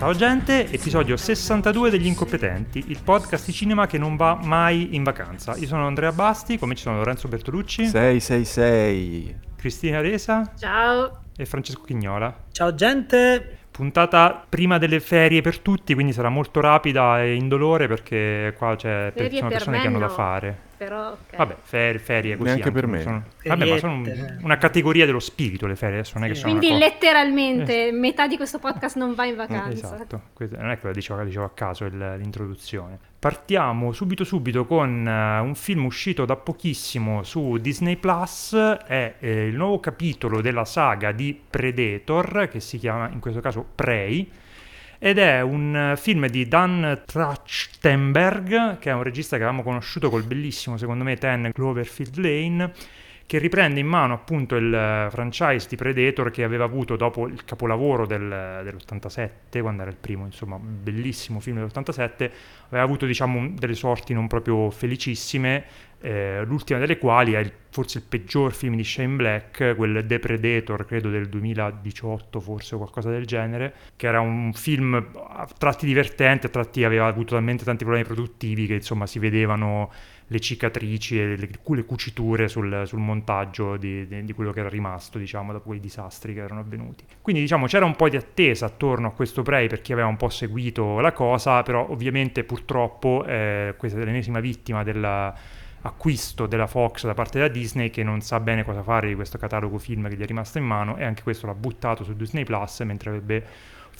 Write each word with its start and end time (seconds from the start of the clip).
Ciao 0.00 0.14
gente, 0.14 0.66
episodio 0.72 1.14
62 1.14 1.90
degli 1.90 2.06
Incompetenti, 2.06 2.84
il 2.86 3.02
podcast 3.04 3.44
di 3.44 3.52
cinema 3.52 3.86
che 3.86 3.98
non 3.98 4.16
va 4.16 4.34
mai 4.34 4.94
in 4.94 5.02
vacanza. 5.02 5.54
Io 5.56 5.66
sono 5.66 5.86
Andrea 5.86 6.10
Basti, 6.10 6.56
come 6.56 6.74
ci 6.74 6.84
sono 6.84 6.96
Lorenzo 6.96 7.28
Bertolucci, 7.28 7.84
666. 7.86 9.36
Cristina 9.56 10.00
Resa 10.00 10.54
Ciao. 10.56 11.24
e 11.36 11.44
Francesco 11.44 11.82
Chignola. 11.82 12.44
Ciao 12.50 12.74
gente, 12.74 13.58
Puntata 13.80 14.44
prima 14.46 14.76
delle 14.76 15.00
ferie 15.00 15.40
per 15.40 15.58
tutti, 15.60 15.94
quindi 15.94 16.12
sarà 16.12 16.28
molto 16.28 16.60
rapida 16.60 17.22
e 17.22 17.32
indolore 17.34 17.88
perché 17.88 18.54
qua 18.58 18.76
c'è 18.76 19.10
per, 19.10 19.22
Ferie 19.22 19.38
sono 19.38 19.48
per 19.48 19.56
persone 19.56 19.80
che 19.80 19.86
hanno 19.86 19.98
da 19.98 20.04
no. 20.06 20.12
fare. 20.12 20.58
Però, 20.76 21.08
ok. 21.12 21.36
Vabbè, 21.36 21.56
ferie, 21.62 21.98
ferie 21.98 22.36
così. 22.36 22.48
Neanche 22.48 22.68
anche, 22.68 22.74
per 22.78 22.86
me. 22.86 23.00
sono- 23.00 23.24
vabbè, 23.42 23.70
ma 23.70 23.78
sono 23.78 23.92
un- 23.94 24.38
una 24.42 24.58
categoria 24.58 25.06
dello 25.06 25.18
spirito 25.18 25.66
le 25.66 25.76
ferie, 25.76 25.94
adesso 26.00 26.12
non 26.18 26.24
è 26.24 26.28
che 26.28 26.34
Sì. 26.34 26.40
sono 26.42 26.58
Quindi 26.58 26.76
letteralmente 26.78 27.90
metà 27.92 28.26
di 28.26 28.36
questo 28.36 28.58
podcast 28.58 28.96
non 28.98 29.14
va 29.14 29.24
in 29.24 29.32
Eh, 29.32 29.36
vacanza. 29.36 29.94
Esatto, 29.94 30.20
non 30.38 30.70
è 30.70 30.78
che 30.78 30.86
lo 30.86 30.92
dicevo, 30.92 31.22
dicevo 31.22 31.44
a 31.46 31.50
caso 31.54 31.86
il- 31.86 32.16
l'introduzione. 32.18 32.98
Partiamo 33.20 33.92
subito 33.92 34.24
subito 34.24 34.64
con 34.64 35.06
eh, 35.06 35.38
un 35.40 35.54
film 35.54 35.84
uscito 35.84 36.24
da 36.24 36.36
pochissimo 36.36 37.22
su 37.22 37.58
Disney 37.58 37.96
Plus, 37.96 38.54
è 38.54 39.16
eh, 39.18 39.46
il 39.48 39.56
nuovo 39.56 39.78
capitolo 39.78 40.40
della 40.40 40.64
saga 40.64 41.12
di 41.12 41.38
Predator, 41.50 42.48
che 42.50 42.60
si 42.60 42.78
chiama 42.78 43.10
in 43.10 43.20
questo 43.20 43.40
caso 43.40 43.62
Prey, 43.74 44.26
ed 44.98 45.18
è 45.18 45.42
un 45.42 45.76
eh, 45.76 45.96
film 45.98 46.28
di 46.28 46.48
Dan 46.48 47.02
Trachtenberg, 47.04 48.78
che 48.78 48.88
è 48.88 48.94
un 48.94 49.02
regista 49.02 49.36
che 49.36 49.42
avevamo 49.42 49.64
conosciuto 49.64 50.08
col 50.08 50.24
bellissimo, 50.24 50.78
secondo 50.78 51.04
me, 51.04 51.16
Ten 51.16 51.50
Cloverfield 51.52 52.16
Lane, 52.16 52.72
che 53.30 53.38
riprende 53.38 53.78
in 53.78 53.86
mano 53.86 54.12
appunto 54.12 54.56
il 54.56 54.74
eh, 54.74 55.06
franchise 55.08 55.68
di 55.68 55.76
Predator 55.76 56.32
che 56.32 56.42
aveva 56.42 56.64
avuto 56.64 56.96
dopo 56.96 57.28
il 57.28 57.44
capolavoro 57.44 58.04
del- 58.04 58.60
dell'87, 58.64 59.60
quando 59.60 59.82
era 59.82 59.90
il 59.92 59.96
primo, 59.96 60.24
insomma, 60.24 60.58
bellissimo 60.58 61.38
film 61.38 61.58
dell'87, 61.58 62.28
aveva 62.70 62.82
avuto 62.82 63.06
diciamo 63.06 63.50
delle 63.54 63.74
sorti 63.74 64.14
non 64.14 64.26
proprio 64.26 64.68
felicissime, 64.70 65.62
eh, 66.00 66.42
l'ultima 66.44 66.80
delle 66.80 66.98
quali 66.98 67.34
è 67.34 67.38
il- 67.38 67.52
forse 67.70 67.98
il 67.98 68.04
peggior 68.08 68.52
film 68.52 68.74
di 68.74 68.82
Shane 68.82 69.14
Black, 69.14 69.76
quel 69.76 70.04
The 70.04 70.18
Predator, 70.18 70.84
credo 70.84 71.08
del 71.08 71.28
2018 71.28 72.40
forse 72.40 72.74
o 72.74 72.78
qualcosa 72.78 73.10
del 73.10 73.26
genere, 73.26 73.74
che 73.94 74.08
era 74.08 74.18
un 74.20 74.52
film 74.54 74.94
a 74.94 75.48
tratti 75.56 75.86
divertente, 75.86 76.48
a 76.48 76.50
tratti 76.50 76.82
aveva 76.82 77.06
avuto 77.06 77.34
talmente 77.34 77.62
tanti 77.62 77.84
problemi 77.84 78.04
produttivi 78.04 78.66
che 78.66 78.74
insomma 78.74 79.06
si 79.06 79.20
vedevano 79.20 79.88
le 80.32 80.38
cicatrici 80.38 81.18
e 81.18 81.36
le, 81.36 81.48
le 81.60 81.84
cuciture 81.84 82.46
sul, 82.46 82.84
sul 82.86 83.00
montaggio 83.00 83.76
di, 83.76 84.06
di- 84.06 84.24
di 84.24 84.32
quello 84.32 84.52
che 84.52 84.60
era 84.60 84.68
rimasto, 84.68 85.18
diciamo, 85.18 85.50
dopo 85.50 85.66
quei 85.66 85.80
disastri 85.80 86.34
che 86.34 86.40
erano 86.40 86.60
avvenuti. 86.60 87.04
Quindi, 87.20 87.42
diciamo, 87.42 87.66
c'era 87.66 87.84
un 87.84 87.96
po' 87.96 88.08
di 88.08 88.16
attesa 88.16 88.66
attorno 88.66 89.08
a 89.08 89.10
questo 89.10 89.42
Prey 89.42 89.66
per 89.66 89.80
chi 89.80 89.92
aveva 89.92 90.06
un 90.06 90.16
po' 90.16 90.28
seguito 90.28 91.00
la 91.00 91.10
cosa, 91.12 91.62
però 91.64 91.84
ovviamente 91.90 92.44
purtroppo 92.44 93.24
eh, 93.26 93.74
questa 93.76 93.98
è 93.98 94.04
l'ennesima 94.04 94.38
vittima 94.38 94.84
dell'acquisto 94.84 96.46
della 96.46 96.68
Fox 96.68 97.06
da 97.06 97.14
parte 97.14 97.38
della 97.38 97.50
Disney 97.50 97.90
che 97.90 98.04
non 98.04 98.20
sa 98.20 98.38
bene 98.38 98.62
cosa 98.62 98.84
fare 98.84 99.08
di 99.08 99.16
questo 99.16 99.36
catalogo 99.36 99.78
film 99.78 100.08
che 100.08 100.14
gli 100.14 100.22
è 100.22 100.26
rimasto 100.26 100.58
in 100.58 100.64
mano 100.64 100.96
e 100.96 101.04
anche 101.04 101.24
questo 101.24 101.46
l'ha 101.46 101.54
buttato 101.54 102.04
su 102.04 102.14
Disney 102.14 102.44
Plus 102.44 102.80
mentre 102.80 103.10
avrebbe 103.10 103.44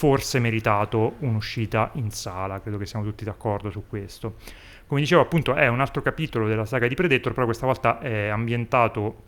forse 0.01 0.39
meritato 0.39 1.17
un'uscita 1.19 1.91
in 1.97 2.11
sala, 2.11 2.63
credo 2.63 2.79
che 2.79 2.87
siamo 2.87 3.05
tutti 3.05 3.23
d'accordo 3.23 3.69
su 3.69 3.85
questo. 3.87 4.37
Come 4.87 5.03
dicevo, 5.03 5.21
appunto, 5.21 5.53
è 5.53 5.67
un 5.69 5.79
altro 5.79 6.01
capitolo 6.01 6.49
della 6.49 6.65
saga 6.65 6.89
di 6.89 6.95
Predator, 6.95 7.35
però 7.35 7.45
questa 7.45 7.67
volta 7.67 7.99
è 7.99 8.29
ambientato 8.29 9.25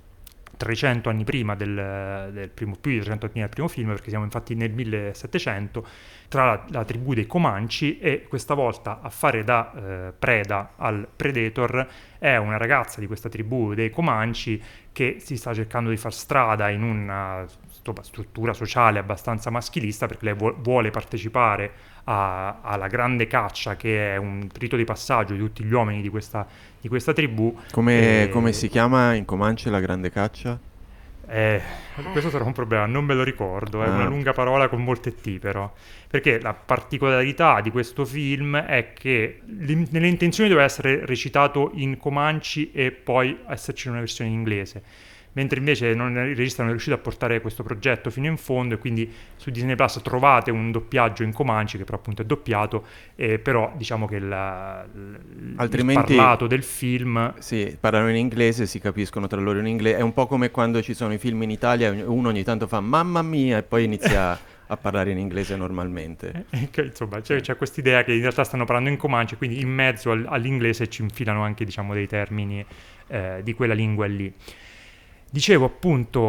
300 0.63 1.09
anni 1.09 1.25
prima 1.25 1.57
del, 1.57 2.31
del 2.33 2.49
primo, 2.49 2.77
più 2.81 2.93
di 2.93 3.01
300 3.01 3.25
anni 3.25 3.33
prima 3.33 3.47
del 3.47 3.55
primo 3.55 3.69
film, 3.69 3.89
perché 3.89 4.11
siamo 4.11 4.25
infatti 4.25 4.55
nel 4.55 4.71
1700, 4.73 5.87
tra 6.29 6.45
la, 6.45 6.65
la 6.69 6.85
tribù 6.85 7.15
dei 7.15 7.27
Comanci 7.27 7.99
e 7.99 8.27
questa 8.29 8.55
volta 8.55 9.01
a 9.03 9.11
fare 9.11 9.43
da 9.43 9.73
eh, 9.75 10.13
preda 10.17 10.75
al 10.77 11.09
Predator 11.15 11.87
è 12.19 12.37
una 12.37 12.57
ragazza 12.57 13.01
di 13.01 13.07
questa 13.09 13.29
tribù 13.29 13.75
dei 13.75 13.91
Comanci 13.91 14.63
che 14.93 15.17
si 15.19 15.37
sta 15.37 15.53
cercando 15.53 15.91
di 15.91 15.97
far 15.97 16.15
strada 16.15 16.71
in 16.71 16.83
una 16.83 17.45
struttura 18.03 18.53
sociale 18.53 19.01
abbastanza 19.01 19.51
maschilista 19.51 20.07
perché 20.07 20.27
lei 20.27 20.35
vuo- 20.35 20.55
vuole 20.57 20.91
partecipare 20.91 21.73
a- 22.05 22.61
alla 22.63 22.87
grande 22.89 23.27
caccia 23.27 23.77
che 23.77 24.15
è 24.15 24.17
un 24.17 24.49
rito 24.59 24.77
di 24.77 24.85
passaggio 24.85 25.33
di 25.35 25.39
tutti 25.39 25.65
gli 25.65 25.73
uomini 25.73 26.03
di 26.03 26.09
questa, 26.09 26.47
di 26.81 26.89
questa 26.89 27.13
tribù. 27.13 27.57
Come, 27.71 28.23
E- 28.25 28.29
come 28.29 28.53
si 28.53 28.69
chiama 28.69 29.15
in 29.15 29.25
Comanche 29.25 29.71
la 29.71 29.81
grande 29.81 30.11
caccia? 30.11 30.59
Eh, 31.29 31.63
questo 32.11 32.29
sarà 32.29 32.45
un 32.45 32.53
problema, 32.53 32.85
non 32.85 33.05
me 33.05 33.15
lo 33.15 33.23
ricordo, 33.23 33.83
è 33.83 33.87
Ah. 33.87 33.91
una 33.95 34.05
lunga 34.07 34.33
parola 34.33 34.69
con 34.69 34.83
molte 34.83 35.15
T 35.15 35.39
però, 35.39 35.73
perché 36.11 36.39
la 36.41 36.53
particolarità 36.53 37.61
di 37.63 37.71
questo 37.71 38.05
film 38.05 38.57
è 38.59 38.93
che 38.93 39.41
nelle 39.47 40.09
intenzioni 40.09 40.49
doveva 40.51 40.67
essere 40.67 41.07
recitato 41.07 41.71
in 41.75 41.97
Comanci 41.97 42.71
e 42.73 42.91
poi 42.91 43.39
esserci 43.49 43.89
una 43.89 44.01
versione 44.01 44.29
in 44.31 44.37
inglese, 44.37 44.83
mentre 45.35 45.59
invece 45.59 45.95
non- 45.95 46.13
il 46.17 46.37
regista 46.37 46.63
non 46.63 46.69
è 46.69 46.73
riuscito 46.73 46.95
a 46.95 46.99
portare 46.99 47.41
questo 47.41 47.63
progetto 47.63 48.11
fino 48.11 48.27
in 48.27 48.37
fondo 48.37 48.75
e 48.75 48.79
quindi 48.79 49.11
su 49.37 49.51
Disney 49.51 49.75
Plus 49.75 50.01
trovate 50.03 50.51
un 50.51 50.71
doppiaggio 50.71 51.23
in 51.23 51.33
Comanci 51.33 51.79
che 51.79 51.85
però 51.85 51.97
appunto 51.99 52.23
è 52.23 52.25
doppiato, 52.25 52.85
eh, 53.17 53.39
però 53.39 53.73
diciamo 53.77 54.07
che 54.07 54.19
la- 54.19 54.85
l- 54.85 55.55
Altrimenti- 55.57 56.13
il 56.13 56.17
parlato 56.17 56.47
del 56.47 56.63
film 56.63 57.35
Sì, 57.39 57.77
parlano 57.79 58.11
in 58.11 58.17
inglese, 58.17 58.67
si 58.67 58.79
capiscono 58.79 59.27
tra 59.27 59.41
loro 59.41 59.59
in 59.59 59.67
inglese. 59.67 59.97
È 59.99 60.03
un 60.03 60.13
po' 60.13 60.27
come 60.27 60.51
quando 60.51 60.83
ci 60.83 60.95
sono 60.95 61.13
i 61.13 61.19
film 61.19 61.43
in 61.43 61.51
Italia, 61.51 61.91
uno 62.07 62.29
ogni 62.29 62.43
tanto 62.45 62.67
fa 62.67 62.81
mamma 62.81 63.23
mia 63.23 63.59
e 63.59 63.63
poi 63.63 63.85
inizia 63.85 64.39
a 64.73 64.77
parlare 64.77 65.11
in 65.11 65.19
inglese 65.19 65.55
normalmente. 65.57 66.47
Eh, 66.51 66.69
che, 66.71 66.83
insomma, 66.83 67.21
c'è, 67.21 67.41
c'è 67.41 67.57
quest'idea 67.57 68.05
che 68.05 68.13
in 68.15 68.21
realtà 68.21 68.43
stanno 68.45 68.65
parlando 68.65 68.89
in 68.91 68.97
Comanche, 68.97 69.37
quindi 69.37 69.61
in 69.61 69.69
mezzo 69.69 70.11
al- 70.11 70.27
all'inglese 70.29 70.89
ci 70.89 71.03
infilano 71.03 71.43
anche, 71.43 71.65
diciamo, 71.65 71.93
dei 71.95 72.07
termini 72.07 72.65
eh, 73.09 73.41
di 73.43 73.53
quella 73.55 73.75
lingua 73.75 74.07
lì. 74.07 74.33
Dicevo 75.33 75.65
appunto, 75.65 76.21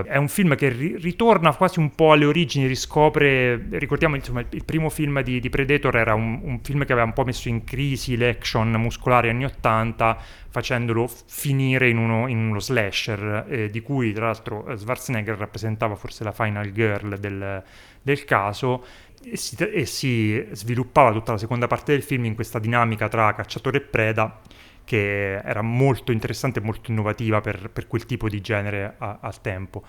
eh, 0.00 0.02
è 0.06 0.16
un 0.16 0.26
film 0.26 0.56
che 0.56 0.70
ri- 0.70 0.96
ritorna 0.96 1.54
quasi 1.54 1.78
un 1.78 1.94
po' 1.94 2.10
alle 2.10 2.24
origini, 2.24 2.66
riscopre, 2.66 3.68
ricordiamo 3.78 4.16
insomma 4.16 4.44
il, 4.50 4.64
primo 4.64 4.90
film 4.90 5.22
di, 5.22 5.38
di 5.38 5.48
Predator 5.48 5.96
era 5.96 6.14
un, 6.14 6.40
un 6.42 6.58
film 6.60 6.84
che 6.84 6.90
aveva 6.90 7.06
un 7.06 7.12
po' 7.12 7.22
messo 7.22 7.48
in 7.48 7.62
crisi 7.62 8.16
l'action 8.16 8.72
muscolare 8.72 9.30
anni 9.30 9.44
80 9.44 10.18
facendolo 10.48 11.08
finire 11.26 11.90
in 11.90 11.98
uno, 11.98 12.26
in 12.26 12.38
uno 12.48 12.58
slasher, 12.58 13.46
eh, 13.48 13.70
di 13.70 13.80
cui 13.82 14.12
tra 14.12 14.26
l'altro 14.26 14.66
eh, 14.66 14.76
Schwarzenegger 14.76 15.36
rappresentava 15.36 15.94
forse 15.94 16.24
la 16.24 16.32
final 16.32 16.72
girl 16.72 17.20
del, 17.20 17.62
del 18.02 18.24
caso 18.24 18.84
e 19.22 19.36
si, 19.36 19.54
e 19.54 19.86
si 19.86 20.44
sviluppava 20.50 21.12
tutta 21.12 21.30
la 21.30 21.38
seconda 21.38 21.68
parte 21.68 21.92
del 21.92 22.02
film 22.02 22.24
in 22.24 22.34
questa 22.34 22.58
dinamica 22.58 23.06
tra 23.06 23.32
cacciatore 23.32 23.76
e 23.76 23.82
preda 23.82 24.40
che 24.88 25.34
era 25.36 25.60
molto 25.60 26.12
interessante 26.12 26.60
e 26.60 26.62
molto 26.62 26.90
innovativa 26.90 27.42
per, 27.42 27.68
per 27.70 27.86
quel 27.86 28.06
tipo 28.06 28.26
di 28.26 28.40
genere 28.40 28.94
a- 28.96 29.18
al 29.20 29.38
tempo. 29.42 29.82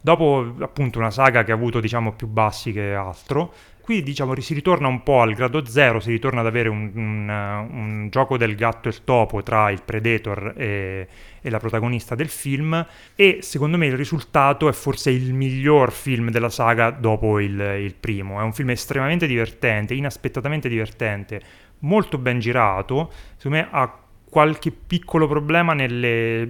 Dopo 0.00 0.56
appunto 0.58 0.98
una 0.98 1.12
saga 1.12 1.44
che 1.44 1.52
ha 1.52 1.54
avuto 1.54 1.78
diciamo 1.78 2.10
più 2.14 2.26
bassi 2.26 2.72
che 2.72 2.92
altro, 2.92 3.54
qui 3.80 4.02
diciamo 4.02 4.34
si 4.40 4.52
ritorna 4.52 4.88
un 4.88 5.04
po' 5.04 5.20
al 5.20 5.34
grado 5.34 5.64
zero, 5.64 6.00
si 6.00 6.10
ritorna 6.10 6.40
ad 6.40 6.46
avere 6.46 6.68
un, 6.68 6.90
un, 6.92 7.28
un 7.28 8.08
gioco 8.10 8.36
del 8.36 8.56
gatto 8.56 8.88
e 8.88 8.90
il 8.90 9.04
topo 9.04 9.44
tra 9.44 9.70
il 9.70 9.80
Predator 9.84 10.54
e, 10.56 11.08
e 11.40 11.50
la 11.50 11.58
protagonista 11.58 12.16
del 12.16 12.28
film 12.28 12.84
e 13.14 13.38
secondo 13.42 13.76
me 13.76 13.86
il 13.86 13.96
risultato 13.96 14.68
è 14.68 14.72
forse 14.72 15.10
il 15.10 15.34
miglior 15.34 15.92
film 15.92 16.30
della 16.30 16.50
saga 16.50 16.90
dopo 16.90 17.38
il, 17.38 17.60
il 17.60 17.94
primo. 17.94 18.40
È 18.40 18.42
un 18.42 18.52
film 18.52 18.70
estremamente 18.70 19.28
divertente, 19.28 19.94
inaspettatamente 19.94 20.68
divertente, 20.68 21.40
molto 21.80 22.18
ben 22.18 22.40
girato, 22.40 23.12
secondo 23.36 23.58
me 23.58 23.68
ha 23.70 23.98
qualche 24.32 24.70
piccolo 24.70 25.28
problema 25.28 25.74
nelle 25.74 26.48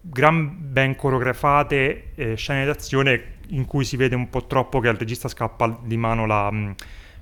gran 0.00 0.56
ben 0.56 0.94
coreografate 0.94 2.12
eh, 2.14 2.36
scene 2.36 2.64
d'azione 2.64 3.38
in 3.48 3.64
cui 3.64 3.84
si 3.84 3.96
vede 3.96 4.14
un 4.14 4.30
po' 4.30 4.46
troppo 4.46 4.78
che 4.78 4.86
al 4.86 4.94
regista 4.94 5.26
scappa 5.26 5.80
di 5.82 5.96
mano 5.96 6.26
la, 6.26 6.48
mh, 6.48 6.74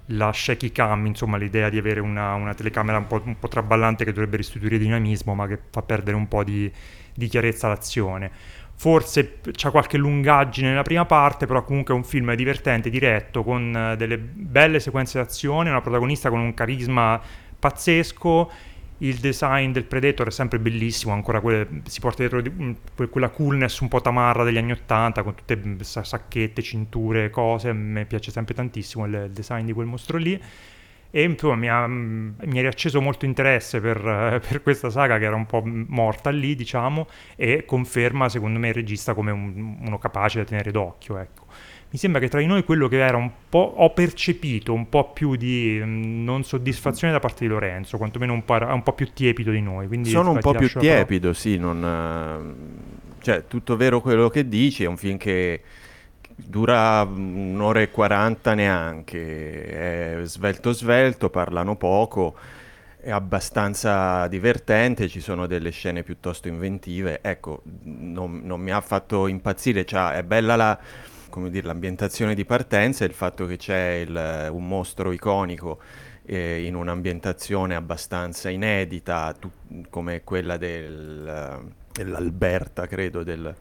la 0.08 0.30
shaky 0.34 0.70
cam, 0.70 1.06
insomma 1.06 1.38
l'idea 1.38 1.70
di 1.70 1.78
avere 1.78 2.00
una, 2.00 2.34
una 2.34 2.52
telecamera 2.52 2.98
un 2.98 3.06
po', 3.06 3.22
un 3.24 3.38
po' 3.38 3.48
traballante 3.48 4.04
che 4.04 4.12
dovrebbe 4.12 4.36
restituire 4.36 4.76
dinamismo 4.76 5.34
ma 5.34 5.46
che 5.46 5.58
fa 5.70 5.80
perdere 5.80 6.14
un 6.14 6.28
po' 6.28 6.44
di, 6.44 6.70
di 7.14 7.26
chiarezza 7.26 7.66
all'azione. 7.66 8.30
Forse 8.74 9.38
c'è 9.50 9.70
qualche 9.70 9.96
lungaggine 9.96 10.68
nella 10.68 10.82
prima 10.82 11.06
parte, 11.06 11.46
però 11.46 11.64
comunque 11.64 11.94
è 11.94 11.96
un 11.96 12.04
film 12.04 12.34
divertente, 12.34 12.90
diretto, 12.90 13.42
con 13.42 13.74
eh, 13.74 13.96
delle 13.96 14.18
belle 14.18 14.78
sequenze 14.78 15.16
d'azione, 15.16 15.70
una 15.70 15.80
protagonista 15.80 16.28
con 16.28 16.40
un 16.40 16.52
carisma 16.52 17.18
pazzesco 17.58 18.74
il 18.98 19.16
design 19.16 19.72
del 19.72 19.84
Predator 19.84 20.28
è 20.28 20.30
sempre 20.30 20.58
bellissimo, 20.58 21.12
ancora 21.12 21.40
quelle, 21.40 21.82
si 21.84 22.00
porta 22.00 22.18
dietro 22.18 22.40
di, 22.40 22.50
mm, 22.50 22.72
quella 23.10 23.28
coolness 23.28 23.80
un 23.80 23.88
po' 23.88 24.00
tamarra 24.00 24.44
degli 24.44 24.56
anni 24.56 24.72
Ottanta, 24.72 25.22
con 25.22 25.34
tutte 25.34 25.56
mm, 25.56 25.80
sacchette, 25.80 26.62
cinture, 26.62 27.30
cose, 27.30 27.72
me 27.72 28.06
piace 28.06 28.30
sempre 28.30 28.54
tantissimo 28.54 29.04
il, 29.06 29.24
il 29.26 29.32
design 29.32 29.66
di 29.66 29.72
quel 29.72 29.86
mostro 29.86 30.16
lì. 30.18 30.40
E 31.10 31.22
insomma, 31.22 31.56
mi, 31.56 31.68
ha, 31.68 31.86
mm, 31.86 32.30
mi 32.44 32.58
ha 32.58 32.62
riacceso 32.62 33.00
molto 33.00 33.26
interesse 33.26 33.80
per, 33.80 34.40
per, 34.46 34.62
questa 34.62 34.90
saga 34.90 35.18
che 35.18 35.24
era 35.24 35.36
un 35.36 35.46
po' 35.46 35.62
morta 35.64 36.30
lì, 36.30 36.54
diciamo, 36.54 37.06
e 37.36 37.64
conferma 37.64 38.28
secondo 38.28 38.58
me 38.58 38.68
il 38.68 38.74
regista 38.74 39.14
come 39.14 39.30
un, 39.30 39.78
uno 39.80 39.98
capace 39.98 40.38
da 40.38 40.44
tenere 40.44 40.70
d'occhio, 40.70 41.18
ecco 41.18 41.45
mi 41.96 42.02
sembra 42.02 42.20
che 42.20 42.28
tra 42.28 42.40
di 42.40 42.46
noi 42.46 42.62
quello 42.62 42.88
che 42.88 42.98
era 42.98 43.16
un 43.16 43.30
po' 43.48 43.72
ho 43.78 43.88
percepito 43.94 44.74
un 44.74 44.90
po' 44.90 45.12
più 45.12 45.34
di 45.34 45.80
mh, 45.82 45.86
mm, 45.88 46.24
non 46.24 46.44
soddisfazione 46.44 47.10
da 47.10 47.20
parte 47.20 47.44
di 47.44 47.46
Lorenzo, 47.46 47.96
quantomeno 47.96 48.34
un 48.34 48.44
po', 48.44 48.58
un 48.60 48.82
po 48.82 48.92
più 48.92 49.14
tiepido 49.14 49.50
di 49.50 49.62
noi. 49.62 49.86
Quindi, 49.86 50.10
Sono 50.10 50.32
un 50.32 50.40
po' 50.40 50.52
più 50.52 50.68
tiepido, 50.68 51.32
sì, 51.32 51.56
non, 51.56 51.82
uh, 51.82 53.22
cioè 53.22 53.46
tutto 53.48 53.76
vero 53.76 54.02
quello 54.02 54.28
che 54.28 54.46
dici, 54.46 54.84
è 54.84 54.86
un 54.86 54.98
film 54.98 55.16
che 55.16 55.62
dura 56.34 57.00
un'ora 57.00 57.80
e 57.80 57.90
quaranta 57.90 58.52
neanche, 58.52 60.18
è 60.18 60.24
svelto 60.24 60.72
svelto, 60.72 61.30
parlano 61.30 61.76
poco, 61.76 62.36
è 63.00 63.10
abbastanza 63.10 64.26
divertente, 64.26 65.08
ci 65.08 65.20
sono 65.20 65.46
delle 65.46 65.70
scene 65.70 66.02
piuttosto 66.02 66.46
inventive, 66.46 67.20
ecco, 67.22 67.62
non, 67.84 68.42
non 68.44 68.60
mi 68.60 68.70
ha 68.70 68.82
fatto 68.82 69.28
impazzire, 69.28 69.86
cioè, 69.86 70.10
è 70.10 70.22
bella 70.22 70.56
la 70.56 70.78
dire, 71.48 71.66
l'ambientazione 71.66 72.34
di 72.34 72.44
partenza 72.44 73.04
e 73.04 73.08
il 73.08 73.14
fatto 73.14 73.46
che 73.46 73.56
c'è 73.56 74.04
il, 74.06 74.48
un 74.50 74.66
mostro 74.66 75.12
iconico 75.12 75.80
eh, 76.24 76.64
in 76.64 76.74
un'ambientazione 76.74 77.74
abbastanza 77.74 78.50
inedita, 78.50 79.34
tu, 79.38 79.50
come 79.88 80.22
quella 80.24 80.56
del, 80.56 81.72
dell'Alberta, 81.92 82.86
credo, 82.86 83.22
del 83.22 83.54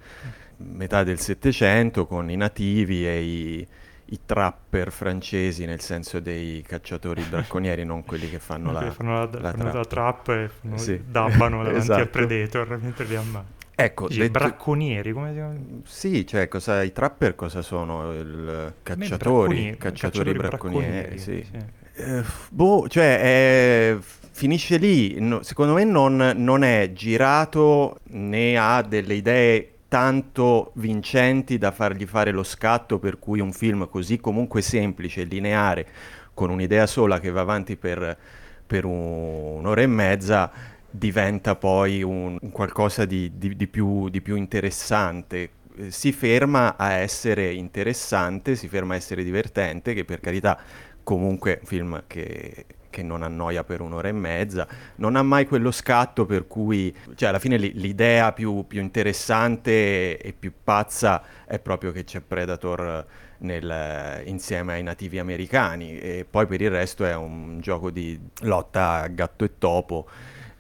metà 0.58 1.04
del 1.04 1.20
Settecento, 1.20 2.06
con 2.06 2.30
i 2.30 2.36
nativi 2.36 3.08
e 3.08 3.22
i, 3.22 3.68
i 4.06 4.20
trapper 4.26 4.92
francesi, 4.92 5.66
nel 5.66 5.82
senso 5.82 6.20
dei 6.20 6.62
cacciatori 6.62 7.24
bracconieri, 7.30 7.84
non 7.84 8.04
quelli 8.04 8.30
che 8.30 8.40
fanno, 8.40 8.72
la, 8.72 8.92
fanno 8.92 9.14
la, 9.14 9.30
la, 9.40 9.52
fanno 9.52 9.64
trap. 9.64 9.74
la 9.74 9.86
trap 9.86 10.30
e 10.30 10.50
fanno, 10.50 10.78
sì. 10.78 11.02
dabbano 11.08 11.64
davanti 11.64 11.80
esatto. 11.80 12.02
al 12.02 12.10
Predator 12.10 12.80
mentre 12.82 13.06
li 13.06 13.16
ammazza. 13.16 13.55
Ecco, 13.76 14.08
Dici, 14.08 14.20
detto... 14.22 14.40
bracconieri, 14.40 15.12
come 15.12 15.28
si 15.30 15.34
chiama? 15.34 15.56
Sì, 15.84 16.26
cioè 16.26 16.48
cosa, 16.48 16.82
i 16.82 16.94
trapper 16.94 17.36
cosa 17.36 17.62
sono? 17.62 18.14
Il 18.14 18.74
cacciatori, 18.82 19.76
cacciatori, 19.78 20.32
bracconieri, 20.32 21.18
bracconieri 21.18 21.20
sì. 21.20 21.46
sì. 21.52 22.02
Eh, 22.02 22.24
boh, 22.50 22.88
cioè 22.88 23.20
è... 23.20 23.98
finisce 24.00 24.78
lì, 24.78 25.20
no, 25.20 25.44
secondo 25.44 25.74
me 25.74 25.84
non, 25.84 26.34
non 26.38 26.64
è 26.64 26.92
girato 26.94 28.00
né 28.12 28.58
ha 28.58 28.82
delle 28.82 29.16
idee 29.16 29.72
tanto 29.88 30.72
vincenti 30.76 31.58
da 31.58 31.72
fargli 31.72 32.06
fare 32.06 32.32
lo 32.32 32.44
scatto 32.44 32.98
per 32.98 33.20
cui 33.20 33.40
un 33.40 33.52
film 33.52 33.90
così 33.90 34.20
comunque 34.20 34.62
semplice, 34.62 35.24
lineare, 35.24 35.88
con 36.34 36.50
un'idea 36.50 36.86
sola 36.86 37.20
che 37.20 37.30
va 37.30 37.42
avanti 37.42 37.76
per, 37.76 38.18
per 38.66 38.86
un, 38.86 39.58
un'ora 39.60 39.82
e 39.82 39.88
mezza, 39.88 40.52
diventa 40.98 41.56
poi 41.56 42.04
un, 42.04 42.38
un 42.40 42.52
qualcosa 42.52 43.06
di, 43.06 43.32
di, 43.38 43.56
di, 43.56 43.68
più, 43.68 44.10
di, 44.10 44.22
più, 44.22 44.36
interessante. 44.36 45.50
Si 45.90 46.12
ferma 46.12 46.78
a 46.78 46.94
essere 46.94 47.52
interessante, 47.52 48.56
si 48.56 48.68
ferma 48.68 48.94
a 48.94 48.98
essere 48.98 49.24
divertente, 49.24 49.94
che 49.94 50.06
per 50.06 50.20
carità 50.20 50.58
comunque 51.04 51.60
un 51.62 51.68
film 51.68 52.04
che, 52.08 52.66
che 52.90 53.04
non 53.04 53.24
annoia 53.24 53.66
per 53.66 53.82
un'ora 53.82 54.08
e 54.08 54.14
mezza, 54.14 54.66
non 54.96 55.18
ha 55.18 55.22
mai 55.22 55.46
quello 55.46 55.72
scatto 55.72 56.26
per 56.26 56.48
cui, 56.48 56.96
cioè 57.16 57.30
alla 57.30 57.40
fine 57.40 57.58
l'idea 57.58 58.32
più, 58.32 58.66
più 58.66 58.80
interessante 58.80 60.18
e 60.18 60.34
più 60.34 60.54
pazza 60.64 61.22
è 61.46 61.60
proprio 61.60 61.92
che 61.92 62.06
c'è 62.06 62.22
Predator 62.22 63.06
nel, 63.40 64.24
insieme 64.26 64.74
ai 64.74 64.84
nativi 64.84 65.20
americani 65.20 66.00
e 66.00 66.26
poi 66.30 66.46
per 66.46 66.62
il 66.62 66.70
resto 66.70 67.06
è 67.06 67.14
un 67.16 67.60
gioco 67.60 67.92
di 67.92 68.18
lotta 68.42 69.06
gatto 69.08 69.44
e 69.44 69.58
topo 69.58 70.08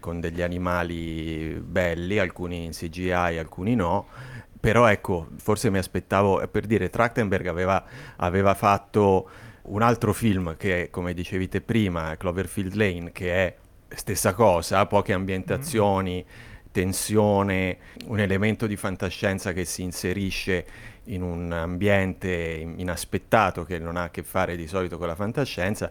con 0.05 0.19
degli 0.19 0.43
animali 0.43 1.59
belli, 1.59 2.19
alcuni 2.19 2.65
in 2.65 2.73
CGI, 2.73 3.39
alcuni 3.39 3.73
no. 3.73 4.05
Però 4.59 4.85
ecco, 4.85 5.29
forse 5.37 5.71
mi 5.71 5.79
aspettavo, 5.79 6.47
per 6.47 6.67
dire, 6.67 6.91
Trachtenberg 6.91 7.47
aveva, 7.47 7.83
aveva 8.17 8.53
fatto 8.53 9.27
un 9.63 9.81
altro 9.81 10.13
film 10.13 10.57
che, 10.57 10.89
come 10.91 11.15
dicevi 11.15 11.47
te 11.47 11.61
prima, 11.61 12.15
Cloverfield 12.17 12.75
Lane, 12.75 13.11
che 13.11 13.33
è 13.33 13.55
stessa 13.87 14.35
cosa, 14.35 14.85
poche 14.85 15.11
ambientazioni, 15.11 16.23
mm. 16.23 16.69
tensione, 16.71 17.77
un 18.05 18.19
elemento 18.19 18.67
di 18.67 18.75
fantascienza 18.75 19.53
che 19.53 19.65
si 19.65 19.81
inserisce 19.81 20.93
in 21.05 21.23
un 21.23 21.51
ambiente 21.51 22.27
inaspettato 22.77 23.63
che 23.63 23.79
non 23.79 23.97
ha 23.97 24.03
a 24.03 24.09
che 24.09 24.23
fare 24.23 24.55
di 24.55 24.67
solito 24.67 24.97
con 24.99 25.07
la 25.07 25.15
fantascienza 25.15 25.89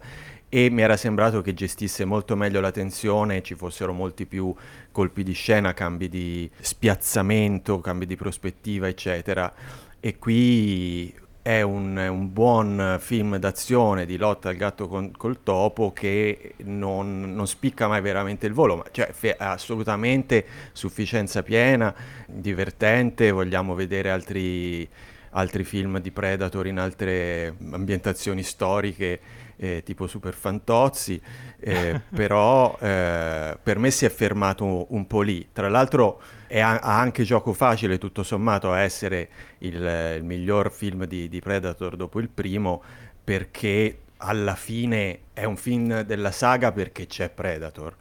e 0.49 0.69
mi 0.69 0.81
era 0.81 0.95
sembrato 0.95 1.41
che 1.41 1.53
gestisse 1.53 2.05
molto 2.05 2.35
meglio 2.35 2.61
la 2.61 2.71
tensione, 2.71 3.41
ci 3.41 3.55
fossero 3.55 3.93
molti 3.93 4.25
più 4.25 4.53
colpi 4.91 5.23
di 5.23 5.33
scena, 5.33 5.73
cambi 5.73 6.07
di 6.07 6.49
spiazzamento, 6.59 7.79
cambi 7.79 8.05
di 8.05 8.15
prospettiva, 8.15 8.87
eccetera. 8.87 9.51
E 9.99 10.17
qui 10.17 11.13
è 11.41 11.61
un, 11.61 11.95
un 11.95 12.33
buon 12.33 12.97
film 12.99 13.37
d'azione 13.37 14.07
di 14.07 14.17
lotta 14.17 14.49
al 14.49 14.55
gatto 14.55 14.87
con, 14.87 15.11
col 15.11 15.43
topo 15.43 15.93
che 15.93 16.55
non, 16.63 17.35
non, 17.35 17.45
spicca 17.47 17.87
mai 17.87 18.01
veramente 18.01 18.47
il 18.47 18.53
volo, 18.53 18.77
ma 18.77 18.83
cioè 18.91 19.11
fe- 19.11 19.35
assolutamente 19.37 20.43
sufficienza 20.71 21.43
piena, 21.43 21.93
divertente, 22.25 23.29
vogliamo 23.29 23.75
vedere 23.75 24.09
altri, 24.09 24.89
altri 25.31 25.63
film 25.63 25.99
di 25.99 26.09
Predator 26.09 26.65
in 26.65 26.79
altre 26.79 27.55
ambientazioni 27.71 28.41
storiche 28.41 29.19
eh, 29.57 29.83
tipo 29.83 30.07
Super 30.07 30.33
Fantozzi, 30.33 31.21
eh, 31.59 32.01
però 32.13 32.77
eh, 32.79 33.57
per 33.61 33.79
me 33.79 33.91
si 33.91 34.05
è 34.05 34.09
fermato 34.09 34.93
un 34.93 35.07
po' 35.07 35.21
lì. 35.21 35.49
Tra 35.51 35.69
l'altro 35.69 36.21
è 36.47 36.59
ha 36.59 36.79
anche 36.79 37.23
gioco 37.23 37.53
facile 37.53 37.97
tutto 37.97 38.23
sommato 38.23 38.71
a 38.71 38.79
essere 38.79 39.29
il, 39.59 40.15
il 40.17 40.23
miglior 40.23 40.71
film 40.71 41.05
di, 41.05 41.27
di 41.27 41.39
Predator 41.39 41.95
dopo 41.95 42.19
il 42.19 42.29
primo 42.29 42.81
perché 43.23 43.99
alla 44.17 44.55
fine 44.55 45.19
è 45.33 45.43
un 45.43 45.57
film 45.57 46.01
della 46.01 46.31
saga 46.31 46.71
perché 46.71 47.07
c'è 47.07 47.29
Predator. 47.29 47.95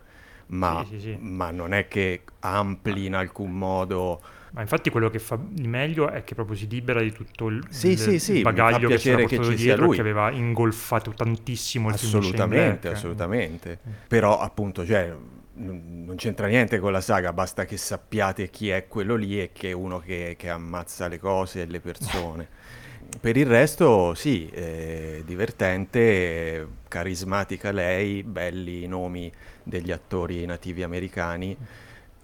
Ma, 0.47 0.85
sì, 0.87 1.01
sì, 1.01 1.01
sì. 1.01 1.17
ma 1.19 1.51
non 1.51 1.73
è 1.73 1.89
che 1.89 2.23
ampli 2.41 3.07
in 3.07 3.15
alcun 3.15 3.53
modo 3.53 4.21
ma 4.55 4.61
infatti 4.61 4.89
quello 4.89 5.11
che 5.11 5.19
fa 5.19 5.37
di 5.37 5.67
meglio 5.67 6.09
è 6.09 6.23
che 6.23 6.37
proprio 6.37 6.57
si 6.57 6.69
libera 6.69 7.01
di 7.01 7.11
tutto 7.11 7.49
il, 7.49 7.61
sì, 7.71 7.89
il, 7.89 7.99
sì, 7.99 8.21
sì, 8.21 8.41
bagaglio 8.41 8.89
che 8.89 8.99
c'era 8.99 9.19
portato 9.19 9.49
che 9.49 9.55
dietro 9.57 9.85
lui. 9.87 9.97
che 9.97 10.01
aveva 10.01 10.31
ingolfato 10.31 11.11
tantissimo 11.11 11.89
il 11.89 11.95
assolutamente, 11.95 12.89
assolutamente. 12.89 13.81
Mm. 13.87 13.93
Però 14.07 14.39
appunto, 14.39 14.87
cioè, 14.87 15.13
non 15.55 16.15
c'entra 16.17 16.47
niente 16.47 16.79
con 16.79 16.93
la 16.93 17.01
saga, 17.01 17.33
basta 17.33 17.65
che 17.65 17.77
sappiate 17.77 18.49
chi 18.49 18.69
è 18.69 18.87
quello 18.87 19.17
lì 19.17 19.41
e 19.41 19.51
che 19.53 19.71
è 19.71 19.73
uno 19.73 19.99
che, 19.99 20.37
che 20.39 20.49
ammazza 20.49 21.09
le 21.09 21.19
cose 21.19 21.63
e 21.63 21.67
le 21.67 21.81
persone. 21.81 22.49
per 23.21 23.37
il 23.37 23.47
resto, 23.47 24.15
sì, 24.15 24.49
eh, 24.51 25.25
divertente, 25.27 26.69
carismatica 26.87 27.73
lei, 27.73 28.23
belli 28.23 28.85
i 28.85 28.87
nomi 28.87 29.33
degli 29.65 29.91
attori 29.91 30.47
nativi 30.47 30.85
americani. 30.85 31.57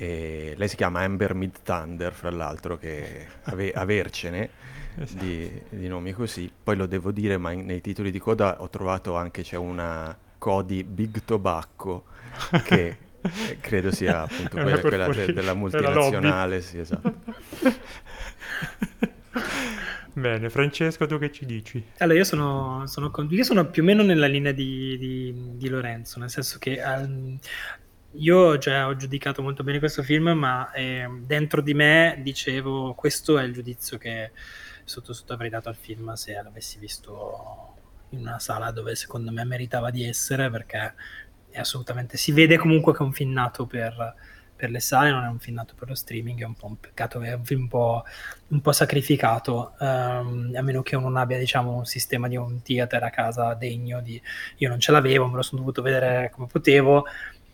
E 0.00 0.54
lei 0.57 0.66
si 0.66 0.76
chiama 0.76 1.02
Amber 1.02 1.35
Mid 1.35 1.57
Thunder, 1.62 2.14
fra 2.14 2.30
l'altro, 2.30 2.78
che 2.78 3.26
ave- 3.42 3.73
avercene 3.73 4.49
esatto. 4.97 5.23
di, 5.23 5.61
di, 5.69 5.88
nomi 5.88 6.12
così. 6.12 6.50
Poi 6.64 6.75
lo 6.75 6.87
devo 6.87 7.12
dire, 7.12 7.37
ma 7.37 7.50
in, 7.50 7.66
nei 7.66 7.83
titoli 7.83 8.11
di 8.11 8.19
coda 8.19 8.62
ho 8.62 8.71
trovato 8.71 9.14
anche 9.14 9.42
c'è 9.42 9.57
una 9.57 10.16
Cody 10.38 10.85
Big 10.85 11.23
Tobacco 11.23 12.04
che 12.64 12.97
credo 13.61 13.90
sia 13.92 14.23
appunto 14.23 14.57
quella, 14.57 14.80
quella 14.80 15.09
de- 15.09 15.35
della 15.35 15.52
multinazionale. 15.52 16.62
Sì, 16.62 16.78
esatto. 16.78 17.14
Bene, 20.14 20.49
Francesco, 20.49 21.04
tu 21.04 21.19
che 21.19 21.30
ci 21.30 21.45
dici? 21.45 21.85
Allora, 21.99 22.16
io 22.16 22.25
sono, 22.25 22.87
sono, 22.87 23.12
io 23.28 23.45
sono 23.45 23.66
più 23.66 23.83
o 23.83 23.85
meno 23.85 24.02
nella 24.02 24.26
linea 24.26 24.52
di, 24.52 24.97
di, 24.97 25.35
di 25.57 25.69
Lorenzo, 25.69 26.19
nel 26.19 26.30
senso 26.30 26.59
che 26.59 26.80
um, 26.83 27.38
io 28.12 28.59
già 28.59 28.87
ho 28.87 28.97
giudicato 28.97 29.43
molto 29.43 29.62
bene 29.62 29.79
questo 29.79 30.02
film, 30.02 30.31
ma 30.31 30.73
eh, 30.73 31.09
dentro 31.25 31.61
di 31.61 31.75
me 31.75 32.19
dicevo 32.23 32.95
questo 32.95 33.38
è 33.38 33.45
il 33.45 33.52
giudizio 33.52 33.99
che 33.99 34.33
sotto 34.85 35.12
sotto 35.12 35.33
avrei 35.33 35.50
dato 35.50 35.69
al 35.69 35.76
film 35.76 36.12
se 36.14 36.33
l'avessi 36.43 36.79
visto 36.79 37.75
in 38.11 38.21
una 38.21 38.40
sala 38.40 38.73
dove 38.73 38.97
secondo 38.97 39.31
me 39.31 39.45
meritava 39.45 39.90
di 39.90 40.05
essere, 40.05 40.50
perché 40.50 40.95
è 41.50 41.59
assolutamente 41.59 42.17
si 42.17 42.33
vede 42.33 42.57
comunque 42.57 42.93
che 42.93 42.99
è 42.99 43.02
un 43.02 43.12
film 43.12 43.33
nato 43.33 43.67
per, 43.67 44.14
per 44.57 44.71
le 44.71 44.81
sale, 44.81 45.11
non 45.11 45.25
è 45.25 45.29
un 45.29 45.38
film 45.38 45.57
nato 45.57 45.75
per 45.76 45.88
lo 45.88 45.95
streaming, 45.95 46.40
è 46.40 46.45
un 46.45 46.55
po' 46.55 46.67
un 46.67 46.81
peccato, 46.81 47.21
è 47.21 47.33
un 47.33 47.45
film 47.45 47.62
un 47.62 47.69
po', 47.69 48.05
un 48.49 48.61
po 48.61 48.73
sacrificato, 48.73 49.75
um, 49.79 50.52
a 50.55 50.62
meno 50.62 50.83
che 50.83 50.97
uno 50.97 51.09
non 51.09 51.17
abbia 51.17 51.38
diciamo 51.38 51.76
un 51.76 51.87
sistema 51.87 52.26
di 52.26 52.37
un 52.37 52.61
theater 52.62 53.02
a 53.05 53.11
casa 53.11 53.55
degno 53.55 54.00
di... 54.00 54.21
Io 54.59 54.69
non 54.69 54.81
ce 54.81 54.90
l'avevo, 54.90 55.29
me 55.29 55.37
lo 55.37 55.43
sono 55.43 55.61
dovuto 55.61 55.81
vedere 55.83 56.31
come 56.31 56.47
potevo 56.49 57.07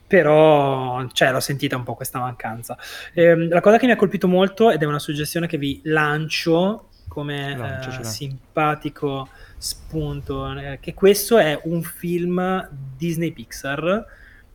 però 0.06 1.06
cioè, 1.08 1.32
l'ho 1.32 1.40
sentita 1.40 1.76
un 1.76 1.82
po' 1.82 1.94
questa 1.94 2.18
mancanza. 2.18 2.78
Eh, 3.12 3.48
la 3.48 3.60
cosa 3.60 3.78
che 3.78 3.86
mi 3.86 3.92
ha 3.92 3.96
colpito 3.96 4.28
molto, 4.28 4.70
ed 4.70 4.82
è 4.82 4.86
una 4.86 4.98
suggestione 4.98 5.46
che 5.46 5.58
vi 5.58 5.80
lancio 5.84 6.88
come 7.08 7.80
eh, 7.82 8.04
simpatico 8.04 9.28
spunto, 9.56 10.56
eh, 10.56 10.78
che 10.80 10.94
questo 10.94 11.38
è 11.38 11.58
un 11.64 11.82
film 11.82 12.68
Disney 12.96 13.32
Pixar 13.32 14.04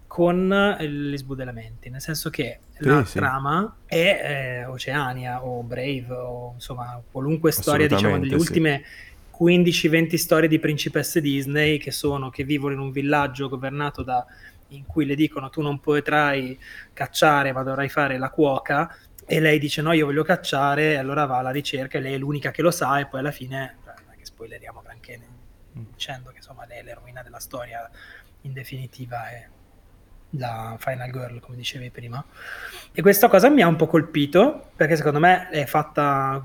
con 0.07 0.47
le 0.77 1.17
sbudellamenti, 1.17 1.89
nel 1.89 2.01
senso 2.01 2.29
che 2.29 2.59
sì, 2.77 2.85
la 2.85 3.05
sì. 3.05 3.17
trama 3.17 3.77
è 3.85 4.61
eh, 4.61 4.65
Oceania 4.65 5.43
o 5.43 5.63
Brave 5.63 6.07
o 6.09 6.51
insomma 6.55 7.01
qualunque 7.09 7.51
storia 7.51 7.87
diciamo 7.87 8.19
delle 8.19 8.31
sì. 8.31 8.35
ultime 8.35 8.83
15-20 9.39 10.15
storie 10.15 10.49
di 10.49 10.59
principesse 10.59 11.21
Disney 11.21 11.77
che 11.77 11.91
sono 11.91 12.29
che 12.29 12.43
vivono 12.43 12.73
in 12.73 12.79
un 12.79 12.91
villaggio 12.91 13.47
governato 13.47 14.03
da 14.03 14.25
in 14.71 14.85
cui 14.85 15.05
le 15.05 15.15
dicono 15.15 15.49
tu 15.49 15.61
non 15.61 15.79
potrai 15.79 16.59
cacciare 16.93 17.51
ma 17.51 17.63
dovrai 17.63 17.89
fare 17.89 18.17
la 18.17 18.29
cuoca 18.29 18.95
e 19.25 19.39
lei 19.39 19.59
dice 19.59 19.81
no 19.81 19.93
io 19.93 20.05
voglio 20.05 20.23
cacciare 20.23 20.93
e 20.93 20.95
allora 20.95 21.25
va 21.25 21.37
alla 21.37 21.51
ricerca 21.51 21.97
e 21.97 22.01
lei 22.01 22.13
è 22.13 22.17
l'unica 22.17 22.51
che 22.51 22.61
lo 22.61 22.71
sa 22.71 22.99
e 22.99 23.07
poi 23.07 23.19
alla 23.19 23.31
fine 23.31 23.77
non 23.83 24.13
è 24.13 24.17
che 24.17 24.25
spoileriamo 24.25 24.81
granché 24.81 25.19
dicendo 25.71 26.31
che 26.31 26.37
insomma 26.37 26.65
lei 26.65 26.79
è 26.79 26.83
l'eroina 26.83 27.21
della 27.21 27.39
storia 27.39 27.89
in 28.41 28.53
definitiva 28.53 29.29
è 29.29 29.47
la 30.35 30.75
Final 30.79 31.11
Girl, 31.11 31.39
come 31.39 31.57
dicevi 31.57 31.89
prima. 31.89 32.23
E 32.91 33.01
questa 33.01 33.27
cosa 33.27 33.49
mi 33.49 33.61
ha 33.61 33.67
un 33.67 33.75
po' 33.75 33.87
colpito, 33.87 34.71
perché 34.75 34.95
secondo 34.95 35.19
me 35.19 35.49
è 35.49 35.65
fatta 35.65 36.43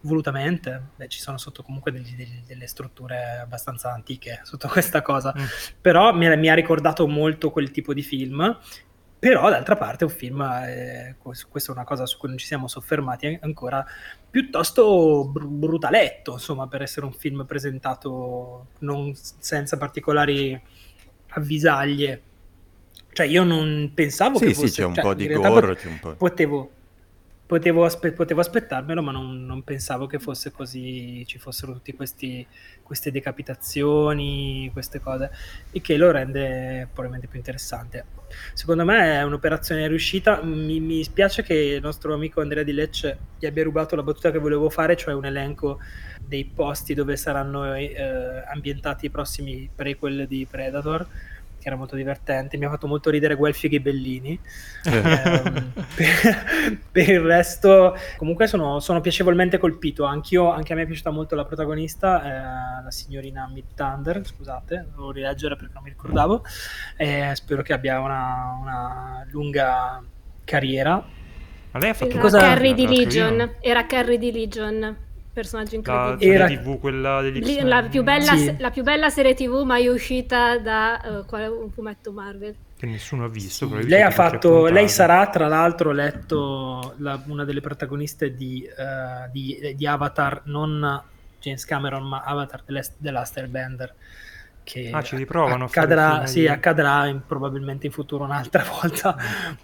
volutamente, 0.00 0.88
Beh, 0.96 1.08
ci 1.08 1.20
sono 1.20 1.38
sotto 1.38 1.62
comunque 1.62 1.92
degli, 1.92 2.14
degli, 2.14 2.42
delle 2.46 2.66
strutture 2.66 3.38
abbastanza 3.42 3.92
antiche 3.92 4.40
sotto 4.42 4.68
questa 4.68 5.02
cosa, 5.02 5.34
mm. 5.36 5.44
però 5.80 6.12
mi, 6.12 6.36
mi, 6.36 6.48
ha 6.48 6.54
ricordato 6.54 7.06
molto 7.06 7.50
quel 7.50 7.70
tipo 7.70 7.94
di 7.94 8.02
film, 8.02 8.58
però 9.18 9.48
d'altra 9.48 9.76
parte 9.76 10.04
è 10.04 10.08
un 10.08 10.14
film, 10.14 10.40
eh, 10.42 11.16
questa 11.20 11.72
è 11.72 11.74
una 11.74 11.84
cosa 11.84 12.04
su 12.04 12.18
cui 12.18 12.28
non 12.28 12.36
ci 12.36 12.46
siamo 12.46 12.68
soffermati 12.68 13.38
ancora, 13.40 13.82
piuttosto 14.28 15.26
br- 15.28 15.46
brutaletto, 15.46 16.32
insomma, 16.32 16.66
per 16.66 16.82
essere 16.82 17.06
un 17.06 17.12
film 17.12 17.46
presentato 17.46 18.66
non, 18.80 19.14
senza 19.14 19.78
particolari 19.78 20.60
avvisaglie. 21.28 22.22
Cioè, 23.12 23.26
io 23.26 23.44
non 23.44 23.92
pensavo 23.94 24.38
sì, 24.38 24.46
che 24.46 24.54
fosse... 24.54 24.68
Sì, 24.68 24.74
c'è 24.74 24.84
un 24.84 24.94
cioè, 24.94 25.04
po' 25.04 25.14
di 25.14 25.28
gore, 25.28 25.78
po'... 26.00 26.14
Potevo, 26.16 26.70
potevo, 27.46 27.84
aspe- 27.84 28.12
potevo 28.12 28.40
aspettarmelo, 28.40 29.02
ma 29.02 29.12
non, 29.12 29.44
non, 29.44 29.62
pensavo 29.62 30.06
che 30.06 30.18
fosse 30.18 30.50
così, 30.50 31.24
ci 31.26 31.38
fossero 31.38 31.72
tutte 31.74 31.94
queste 31.94 33.10
decapitazioni, 33.10 34.70
queste 34.72 35.00
cose, 35.00 35.30
e 35.70 35.80
che 35.80 35.96
lo 35.96 36.10
rende 36.10 36.88
probabilmente 36.92 37.26
più 37.26 37.38
interessante. 37.38 38.04
Secondo 38.54 38.84
me 38.84 39.18
è 39.18 39.22
un'operazione 39.22 39.86
riuscita. 39.86 40.42
Mi, 40.42 40.80
mi 40.80 41.04
spiace 41.04 41.42
che 41.42 41.54
il 41.54 41.82
nostro 41.82 42.14
amico 42.14 42.40
Andrea 42.40 42.62
Di 42.62 42.72
Lecce 42.72 43.18
gli 43.38 43.46
abbia 43.46 43.62
rubato 43.62 43.94
la 43.94 44.02
battuta 44.02 44.30
che 44.30 44.38
volevo 44.38 44.70
fare, 44.70 44.96
cioè 44.96 45.14
un 45.14 45.26
elenco 45.26 45.78
dei 46.26 46.44
posti 46.46 46.94
dove 46.94 47.16
saranno 47.16 47.74
eh, 47.74 48.44
ambientati 48.50 49.06
i 49.06 49.10
prossimi 49.10 49.68
prequel 49.72 50.26
di 50.26 50.46
Predator 50.50 51.06
che 51.64 51.70
era 51.70 51.78
molto 51.78 51.96
divertente. 51.96 52.58
Mi 52.58 52.66
ha 52.66 52.68
fatto 52.68 52.86
molto 52.86 53.08
ridere 53.08 53.34
Guelfi 53.36 53.68
Ghibellini. 53.68 54.38
eh, 54.84 55.62
per, 55.96 56.78
per, 56.92 57.08
il 57.08 57.20
resto, 57.20 57.96
comunque, 58.18 58.46
sono, 58.46 58.80
sono 58.80 59.00
piacevolmente 59.00 59.56
colpito. 59.56 60.04
Anch'io, 60.04 60.50
anche 60.50 60.74
a 60.74 60.76
me 60.76 60.82
è 60.82 60.86
piaciuta 60.86 61.10
molto 61.10 61.34
la 61.34 61.46
protagonista, 61.46 62.22
eh, 62.22 62.82
la 62.84 62.90
signorina 62.90 63.48
Mid 63.50 63.64
Thunder. 63.74 64.20
Scusate, 64.26 64.88
devo 64.90 65.10
rileggere 65.10 65.56
perché 65.56 65.72
non 65.72 65.82
mi 65.82 65.88
ricordavo. 65.88 66.44
Eh, 66.98 67.30
spero 67.32 67.62
che 67.62 67.72
abbia 67.72 67.98
una, 68.00 68.58
una 68.60 69.26
lunga 69.30 70.02
carriera. 70.44 71.02
Ma 71.70 71.80
lei 71.80 71.88
ha 71.88 71.94
fatto 71.94 72.18
cosa... 72.18 72.38
Carrie 72.38 72.74
di 72.74 72.86
Legion. 72.86 73.56
Era 73.60 73.86
Carrie 73.86 74.18
di 74.18 74.30
Legion 74.30 75.03
personaggio 75.34 75.74
incredibile. 75.74 76.38
La 76.38 76.46
serie 76.46 76.62
tv, 76.62 76.78
quella 76.78 77.20
degli 77.20 77.44
Lì, 77.44 77.60
la, 77.60 77.82
più 77.82 78.02
bella, 78.02 78.36
sì. 78.36 78.54
la 78.58 78.70
più 78.70 78.82
bella 78.82 79.10
serie 79.10 79.34
tv 79.34 79.62
mai 79.64 79.88
uscita 79.88 80.58
da 80.58 81.24
uh, 81.28 81.62
un 81.62 81.70
fumetto 81.70 82.12
Marvel. 82.12 82.54
Che 82.76 82.86
nessuno 82.86 83.24
ha 83.24 83.28
visto. 83.28 83.68
Sì. 83.68 83.88
Lei 83.88 84.00
ha 84.00 84.10
fatto, 84.10 84.66
lei 84.66 84.88
sarà 84.88 85.28
tra 85.28 85.48
l'altro 85.48 85.92
letto 85.92 86.94
la, 86.98 87.20
una 87.26 87.44
delle 87.44 87.60
protagoniste 87.60 88.34
di, 88.34 88.66
uh, 88.66 89.30
di, 89.30 89.74
di, 89.76 89.86
Avatar, 89.86 90.42
non 90.44 91.02
James 91.40 91.64
Cameron, 91.64 92.06
ma 92.08 92.22
Avatar 92.22 92.62
dell'Aster 92.96 93.48
Bender 93.48 93.94
che 94.64 94.88
ah, 94.90 95.02
ci 95.02 95.16
riprovano 95.16 95.66
accadrà, 95.66 96.26
sì, 96.26 96.40
di... 96.40 96.48
accadrà 96.48 97.06
in, 97.06 97.20
probabilmente 97.24 97.86
in 97.86 97.92
futuro 97.92 98.24
un'altra 98.24 98.64
volta 98.80 99.14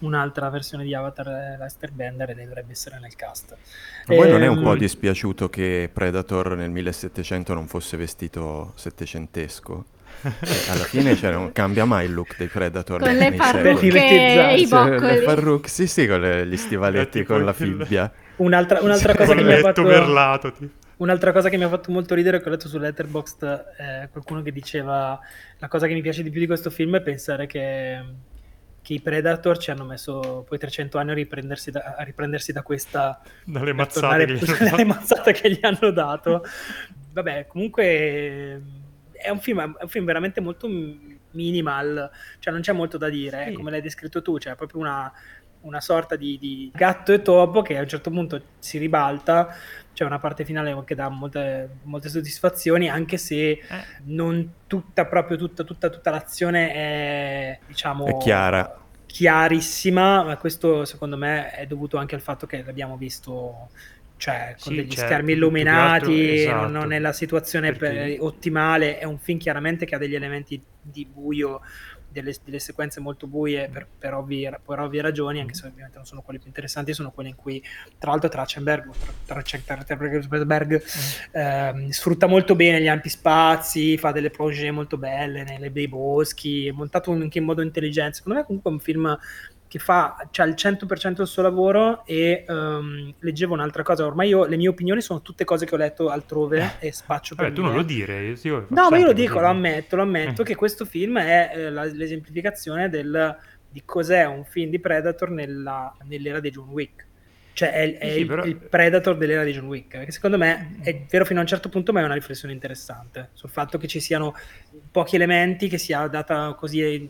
un'altra 0.00 0.48
versione 0.50 0.84
di 0.84 0.94
Avatar 0.94 1.26
eh, 1.26 1.56
Lester 1.58 1.90
Bender 1.90 2.30
e 2.30 2.34
lei 2.34 2.46
dovrebbe 2.46 2.72
essere 2.72 2.98
nel 3.00 3.16
cast. 3.16 3.56
Ma 4.06 4.14
poi 4.14 4.30
non 4.30 4.42
è 4.42 4.46
un 4.46 4.58
ehm, 4.58 4.62
po' 4.62 4.76
dispiaciuto 4.76 5.48
che 5.48 5.90
Predator 5.92 6.54
nel 6.56 6.70
1700 6.70 7.54
non 7.54 7.66
fosse 7.66 7.96
vestito 7.96 8.72
settecentesco? 8.76 9.84
alla 10.68 10.84
fine 10.84 11.16
cioè, 11.16 11.30
non 11.30 11.50
cambia 11.50 11.86
mai 11.86 12.04
il 12.04 12.12
look 12.12 12.36
dei 12.36 12.48
Predator 12.48 13.00
con 13.00 13.14
le 13.14 13.32
parrucche 13.32 14.54
i 14.58 14.66
boccoli. 14.66 15.00
Le 15.00 15.22
parrucche, 15.22 15.68
sì 15.68 15.86
sì 15.86 16.06
con 16.06 16.20
le, 16.20 16.46
gli 16.46 16.58
stivaletti 16.58 17.24
con 17.24 17.42
la 17.42 17.54
fibbia. 17.54 18.12
Un'altra, 18.36 18.80
un'altra 18.82 19.14
cosa 19.14 19.34
che 19.34 19.42
mi 19.42 19.52
ha 19.52 19.58
fatto 19.58 19.82
perlato 19.82 20.52
tipo 20.52 20.88
Un'altra 21.00 21.32
cosa 21.32 21.48
che 21.48 21.56
mi 21.56 21.64
ha 21.64 21.68
fatto 21.70 21.90
molto 21.90 22.14
ridere 22.14 22.36
è 22.36 22.40
che 22.42 22.48
ho 22.48 22.50
letto 22.50 22.68
su 22.68 22.76
Letterboxd 22.76 23.42
eh, 23.78 24.08
qualcuno 24.12 24.42
che 24.42 24.52
diceva 24.52 25.18
la 25.56 25.66
cosa 25.68 25.86
che 25.86 25.94
mi 25.94 26.02
piace 26.02 26.22
di 26.22 26.28
più 26.28 26.40
di 26.40 26.46
questo 26.46 26.68
film 26.68 26.94
è 26.96 27.00
pensare 27.00 27.46
che, 27.46 28.04
che 28.82 28.92
i 28.92 29.00
Predator 29.00 29.56
ci 29.56 29.70
hanno 29.70 29.84
messo 29.84 30.44
poi 30.46 30.58
300 30.58 30.98
anni 30.98 31.12
a 31.12 31.14
riprendersi 31.14 31.70
da, 31.70 31.94
a 31.96 32.02
riprendersi 32.02 32.52
da 32.52 32.62
questa 32.62 33.18
dalle 33.44 33.72
mazzate, 33.72 34.26
che 34.26 34.32
gli, 34.34 34.44
dalle 34.68 34.84
mazzate 34.84 35.32
che 35.32 35.50
gli 35.50 35.60
hanno 35.62 35.90
dato. 35.90 36.44
Vabbè, 37.12 37.46
comunque 37.46 38.62
è 39.12 39.30
un 39.30 39.40
film, 39.40 39.58
è 39.78 39.82
un 39.82 39.88
film 39.88 40.04
veramente 40.04 40.42
molto 40.42 40.68
minimal, 41.30 42.10
cioè 42.40 42.52
non 42.52 42.62
c'è 42.62 42.72
molto 42.72 42.98
da 42.98 43.08
dire, 43.08 43.46
sì. 43.48 43.52
come 43.54 43.70
l'hai 43.70 43.80
descritto 43.80 44.20
tu, 44.20 44.38
cioè 44.38 44.54
proprio 44.54 44.80
una, 44.80 45.10
una 45.62 45.80
sorta 45.80 46.16
di, 46.16 46.38
di, 46.38 46.70
gatto 46.74 47.12
e 47.12 47.22
topo 47.22 47.62
che 47.62 47.76
a 47.76 47.82
un 47.82 47.88
certo 47.88 48.10
punto 48.10 48.40
si 48.58 48.78
ribalta 48.78 49.54
c'è 49.92 50.04
una 50.04 50.18
parte 50.18 50.44
finale 50.44 50.74
che 50.84 50.94
dà 50.94 51.08
molte, 51.08 51.68
molte 51.82 52.08
soddisfazioni, 52.08 52.88
anche 52.88 53.18
se 53.18 53.50
eh. 53.50 53.60
non 54.04 54.50
tutta, 54.66 55.04
proprio 55.04 55.36
tutta, 55.36 55.62
tutta, 55.62 55.90
tutta 55.90 56.10
l'azione 56.10 56.72
è, 56.72 57.58
diciamo... 57.66 58.06
È 58.06 58.16
chiara. 58.16 58.78
Chiarissima, 59.04 60.22
ma 60.22 60.36
questo 60.36 60.84
secondo 60.84 61.16
me 61.16 61.50
è 61.50 61.66
dovuto 61.66 61.98
anche 61.98 62.14
al 62.14 62.20
fatto 62.20 62.46
che 62.46 62.62
l'abbiamo 62.64 62.96
visto 62.96 63.68
cioè 64.16 64.54
con 64.60 64.72
sì, 64.72 64.78
degli 64.78 64.90
certo, 64.90 65.06
schermi 65.06 65.32
illuminati, 65.32 66.42
esatto. 66.42 66.68
non 66.68 66.92
è 66.92 66.98
la 66.98 67.12
situazione 67.12 67.72
per, 67.72 68.16
ottimale, 68.20 68.98
è 68.98 69.04
un 69.04 69.18
film 69.18 69.38
chiaramente 69.38 69.86
che 69.86 69.94
ha 69.94 69.98
degli 69.98 70.14
elementi 70.14 70.62
di 70.80 71.06
buio 71.06 71.62
delle, 72.10 72.34
delle 72.44 72.58
sequenze 72.58 73.00
molto 73.00 73.26
buie 73.26 73.68
per, 73.68 73.86
per, 73.98 74.14
ovvie, 74.14 74.60
per, 74.64 74.78
ovvie, 74.80 75.02
ragioni, 75.02 75.40
anche 75.40 75.54
se 75.54 75.66
ovviamente 75.66 75.96
non 75.96 76.06
sono 76.06 76.22
quelle 76.22 76.38
più 76.38 76.48
interessanti, 76.48 76.92
sono 76.92 77.10
quelle 77.10 77.30
in 77.30 77.36
cui, 77.36 77.62
tra 77.98 78.10
l'altro, 78.10 78.28
Trachtenberg, 78.28 78.90
Trachtenberg 79.26 80.82
mm. 80.82 81.30
ehm, 81.32 81.88
sfrutta 81.90 82.26
molto 82.26 82.54
bene 82.54 82.80
gli 82.80 82.88
ampi 82.88 83.08
spazi, 83.08 83.96
fa 83.96 84.12
delle 84.12 84.30
plongée 84.30 84.70
molto 84.70 84.96
belle 84.96 85.44
nei, 85.44 85.58
nei 85.58 85.88
boschi, 85.88 86.66
è 86.66 86.72
montato 86.72 87.12
anche 87.12 87.38
in 87.38 87.44
modo 87.44 87.62
intelligente. 87.62 88.16
Secondo 88.16 88.38
me, 88.38 88.44
comunque, 88.44 88.70
è 88.70 88.74
un 88.74 88.80
film 88.80 89.18
che 89.70 89.78
fa 89.78 90.26
cioè, 90.32 90.48
il 90.48 90.54
100% 90.56 91.12
del 91.12 91.28
suo 91.28 91.42
lavoro 91.42 92.04
e 92.04 92.44
um, 92.48 93.14
leggevo 93.20 93.54
un'altra 93.54 93.84
cosa, 93.84 94.04
ormai 94.04 94.26
io 94.26 94.44
le 94.44 94.56
mie 94.56 94.66
opinioni 94.66 95.00
sono 95.00 95.22
tutte 95.22 95.44
cose 95.44 95.64
che 95.64 95.72
ho 95.76 95.78
letto 95.78 96.08
altrove 96.08 96.72
e 96.80 96.90
spaccio 96.90 97.36
per 97.36 97.44
Vabbè, 97.44 97.56
tu 97.56 97.62
non 97.62 97.76
lo 97.76 97.84
dire, 97.84 98.34
io 98.42 98.66
No, 98.66 98.90
ma 98.90 98.98
io 98.98 99.06
lo 99.06 99.12
dico, 99.12 99.38
lo 99.38 99.46
ammetto, 99.46 99.94
lo 99.94 100.02
ammetto 100.02 100.42
eh. 100.42 100.44
che 100.44 100.56
questo 100.56 100.84
film 100.84 101.20
è 101.20 101.52
eh, 101.54 101.70
la, 101.70 101.84
l'esemplificazione 101.84 102.88
del, 102.88 103.36
di 103.70 103.82
cos'è 103.84 104.26
un 104.26 104.44
film 104.44 104.70
di 104.70 104.80
Predator 104.80 105.30
nella, 105.30 105.94
nell'era 106.02 106.40
di 106.40 106.50
John 106.50 106.70
Wick. 106.70 107.06
Cioè 107.52 107.70
è, 107.70 107.96
è 107.96 108.10
sì, 108.10 108.18
il, 108.18 108.26
però... 108.26 108.44
il, 108.44 108.56
Predator 108.56 109.16
dell'era 109.16 109.44
di 109.44 109.52
John 109.52 109.66
Wick, 109.66 109.98
perché 109.98 110.10
secondo 110.10 110.36
me 110.36 110.78
è 110.82 111.04
vero 111.08 111.24
fino 111.24 111.38
a 111.38 111.42
un 111.42 111.48
certo 111.48 111.68
punto, 111.68 111.92
ma 111.92 112.00
è 112.00 112.04
una 112.04 112.14
riflessione 112.14 112.52
interessante 112.52 113.28
sul 113.34 113.50
fatto 113.50 113.78
che 113.78 113.86
ci 113.86 114.00
siano 114.00 114.34
pochi 114.90 115.14
elementi, 115.14 115.68
che 115.68 115.78
sia 115.78 116.08
data 116.08 116.54
così 116.54 117.08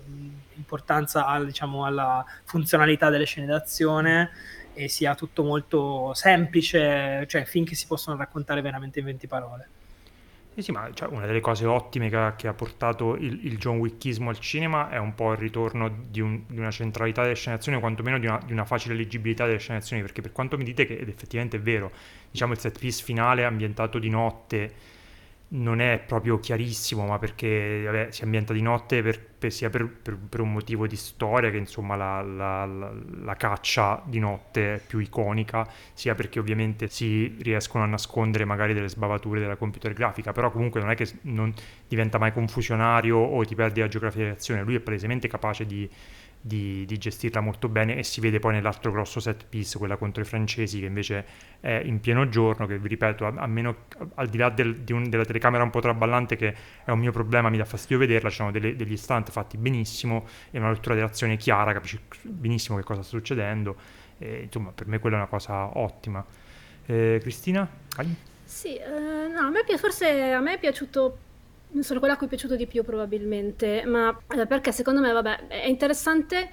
importanza 0.60 1.26
al, 1.26 1.46
diciamo, 1.46 1.84
alla 1.84 2.24
funzionalità 2.44 3.10
delle 3.10 3.24
scene 3.24 3.46
d'azione 3.46 4.30
e 4.74 4.88
sia 4.88 5.14
tutto 5.14 5.42
molto 5.42 6.12
semplice, 6.14 7.24
cioè 7.26 7.44
finché 7.44 7.74
si 7.74 7.86
possono 7.86 8.16
raccontare 8.16 8.60
veramente 8.60 9.00
in 9.00 9.06
20 9.06 9.26
parole. 9.26 9.68
Sì, 10.54 10.62
sì, 10.62 10.72
ma 10.72 10.90
cioè, 10.92 11.08
una 11.08 11.26
delle 11.26 11.40
cose 11.40 11.64
ottime 11.64 12.08
che 12.10 12.32
che 12.36 12.48
ha 12.48 12.52
portato 12.52 13.14
il, 13.14 13.46
il, 13.46 13.56
John 13.56 13.78
Wickismo 13.78 14.30
al 14.30 14.38
cinema 14.40 14.90
è 14.90 14.98
un 14.98 15.14
po' 15.14 15.32
il 15.32 15.38
ritorno 15.38 15.88
di, 16.08 16.20
un, 16.20 16.42
di 16.48 16.58
una 16.58 16.72
centralità 16.72 17.22
delle 17.22 17.36
scene 17.36 17.56
d'azione, 17.56 17.78
o 17.78 17.80
quantomeno 17.80 18.18
di 18.18 18.26
una, 18.26 18.40
di 18.44 18.52
una, 18.52 18.64
facile 18.64 18.94
leggibilità 18.94 19.46
delle 19.46 19.58
scene 19.58 19.78
d'azione, 19.78 20.02
perché 20.02 20.22
per 20.22 20.32
quanto 20.32 20.58
mi 20.58 20.64
dite 20.64 20.86
che, 20.86 20.98
ed 20.98 21.08
effettivamente 21.08 21.56
è 21.56 21.60
vero, 21.60 21.92
diciamo 22.30 22.52
il 22.52 22.58
set 22.58 22.78
piece 22.78 23.02
finale 23.04 23.44
ambientato 23.44 23.98
di 23.98 24.10
notte, 24.10 24.74
non 25.52 25.80
è 25.80 25.98
proprio 26.04 26.38
chiarissimo, 26.38 27.06
ma 27.06 27.18
perché 27.18 27.82
vabbè, 27.84 28.10
si 28.10 28.24
ambienta 28.24 28.52
di 28.52 28.62
notte 28.62 29.02
per, 29.02 29.20
per, 29.40 29.50
sia 29.50 29.70
per, 29.70 29.88
per, 29.88 30.40
un 30.40 30.52
motivo 30.52 30.86
di 30.86 30.96
storia 30.96 31.50
che 31.50 31.56
insomma 31.56 31.96
la, 31.96 32.20
la, 32.20 32.66
la, 32.66 32.92
la, 33.22 33.34
caccia 33.36 34.02
di 34.04 34.18
notte 34.18 34.74
è 34.74 34.80
più 34.86 34.98
iconica, 34.98 35.66
sia 35.94 36.14
perché 36.14 36.38
ovviamente 36.38 36.88
si 36.88 37.36
riescono 37.40 37.82
a 37.82 37.86
nascondere 37.86 38.44
magari 38.44 38.74
delle 38.74 38.90
sbavature 38.90 39.40
della 39.40 39.56
computer 39.56 39.94
grafica, 39.94 40.32
però 40.32 40.50
comunque 40.50 40.80
non 40.80 40.90
è 40.90 40.94
che 40.94 41.08
non 41.22 41.52
diventa 41.88 42.18
mai 42.18 42.34
confusionario 42.34 43.16
o 43.16 43.42
ti 43.46 43.54
perdi 43.54 43.80
la 43.80 43.88
geografia 43.88 44.24
di 44.24 44.30
azione, 44.30 44.62
lui 44.62 44.74
è 44.74 44.80
palesemente 44.80 45.26
capace 45.26 45.64
di 45.64 45.88
di, 46.42 46.86
di, 46.86 46.96
gestirla 46.96 47.40
molto 47.40 47.68
bene 47.68 47.96
e 47.96 48.02
si 48.02 48.20
vede 48.20 48.38
poi 48.38 48.54
nell'altro 48.54 48.90
grosso 48.90 49.20
set 49.20 49.44
piece, 49.46 49.76
quella 49.76 49.96
contro 49.96 50.22
i 50.22 50.24
francesi 50.24 50.80
che 50.80 50.86
invece 50.86 51.24
è 51.60 51.82
in 51.84 52.00
pieno 52.00 52.28
giorno, 52.30 52.66
che 52.66 52.78
vi 52.78 52.88
ripeto, 52.88 53.26
a, 53.26 53.32
a 53.36 53.46
meno, 53.46 53.84
al 54.14 54.28
di 54.28 54.38
là 54.38 54.48
del, 54.48 54.76
di 54.78 54.92
un, 54.92 55.10
della 55.10 55.24
telecamera 55.24 55.62
un 55.62 55.70
po' 55.70 55.80
traballante 55.80 56.36
che 56.36 56.54
è 56.84 56.90
un 56.90 56.98
mio 56.98 57.12
problema, 57.12 57.50
mi 57.50 57.58
dà 57.58 57.66
fastidio 57.66 57.98
vederla, 57.98 58.30
ci 58.30 58.36
sono 58.36 58.50
delle, 58.50 58.74
degli 58.74 58.96
stunt 59.30 59.32
fatti 59.32 59.56
benissimo 59.56 60.26
e 60.50 60.58
una 60.58 60.70
lettura 60.70 60.94
dell'azione 60.94 61.36
chiara, 61.36 61.72
capisci 61.72 61.98
benissimo 62.22 62.76
che 62.76 62.84
cosa 62.84 63.02
sta 63.02 63.16
succedendo, 63.16 63.76
e, 64.18 64.42
insomma 64.42 64.72
per 64.72 64.86
me 64.86 64.98
quella 64.98 65.16
è 65.16 65.18
una 65.20 65.28
cosa 65.28 65.78
ottima. 65.78 66.24
Eh, 66.86 67.18
Cristina? 67.22 67.68
Vai. 67.96 68.14
Sì, 68.44 68.74
eh, 68.76 69.28
no, 69.28 69.40
a 69.40 69.50
me, 69.50 69.64
forse 69.78 70.32
a 70.32 70.40
me 70.40 70.54
è 70.54 70.58
piaciuto 70.58 71.18
sono 71.80 72.00
quella 72.00 72.14
a 72.14 72.16
cui 72.16 72.26
è 72.26 72.28
piaciuto 72.28 72.56
di 72.56 72.66
più 72.66 72.82
probabilmente, 72.82 73.84
ma 73.86 74.18
eh, 74.34 74.46
perché 74.46 74.72
secondo 74.72 75.00
me, 75.00 75.12
vabbè, 75.12 75.46
è 75.46 75.68
interessante 75.68 76.50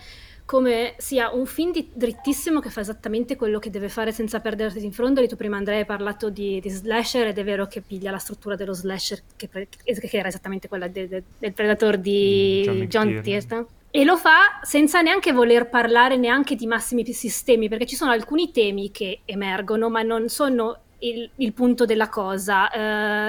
come 0.47 0.93
sia 0.97 1.29
un 1.33 1.45
film 1.45 1.73
di, 1.73 1.89
drittissimo 1.93 2.61
che 2.61 2.69
fa 2.69 2.79
esattamente 2.79 3.35
quello 3.35 3.59
che 3.59 3.69
deve 3.69 3.89
fare 3.89 4.13
senza 4.13 4.39
perdersi 4.39 4.83
in 4.83 4.93
frondoli. 4.93 5.27
Tu 5.27 5.35
prima 5.35 5.57
Andrea 5.57 5.79
hai 5.79 5.85
parlato 5.85 6.29
di, 6.29 6.61
di, 6.61 6.69
slasher 6.69 7.27
ed 7.27 7.37
è 7.37 7.43
vero 7.43 7.67
che 7.67 7.81
piglia 7.81 8.11
la 8.11 8.17
struttura 8.17 8.55
dello 8.55 8.71
slasher 8.71 9.23
che, 9.35 9.49
che 9.49 10.09
era 10.09 10.29
esattamente 10.29 10.69
quella 10.69 10.87
de, 10.87 11.09
de, 11.09 11.23
del 11.37 11.51
Predator 11.51 11.97
di 11.97 12.65
mm, 12.65 12.83
John, 12.83 13.19
Tierney. 13.21 13.65
E 13.91 14.05
lo 14.05 14.15
fa 14.15 14.61
senza 14.61 15.01
neanche 15.01 15.33
voler 15.33 15.67
parlare 15.67 16.15
neanche 16.15 16.55
di 16.55 16.65
massimi 16.65 17.03
sistemi, 17.11 17.67
perché 17.67 17.85
ci 17.85 17.97
sono 17.97 18.11
alcuni 18.11 18.51
temi 18.51 18.89
che 18.89 19.19
emergono, 19.25 19.89
ma 19.89 20.01
non 20.01 20.29
sono 20.29 20.79
il, 20.99 21.29
il, 21.35 21.53
punto 21.53 21.85
della 21.85 22.09
cosa. 22.09 22.69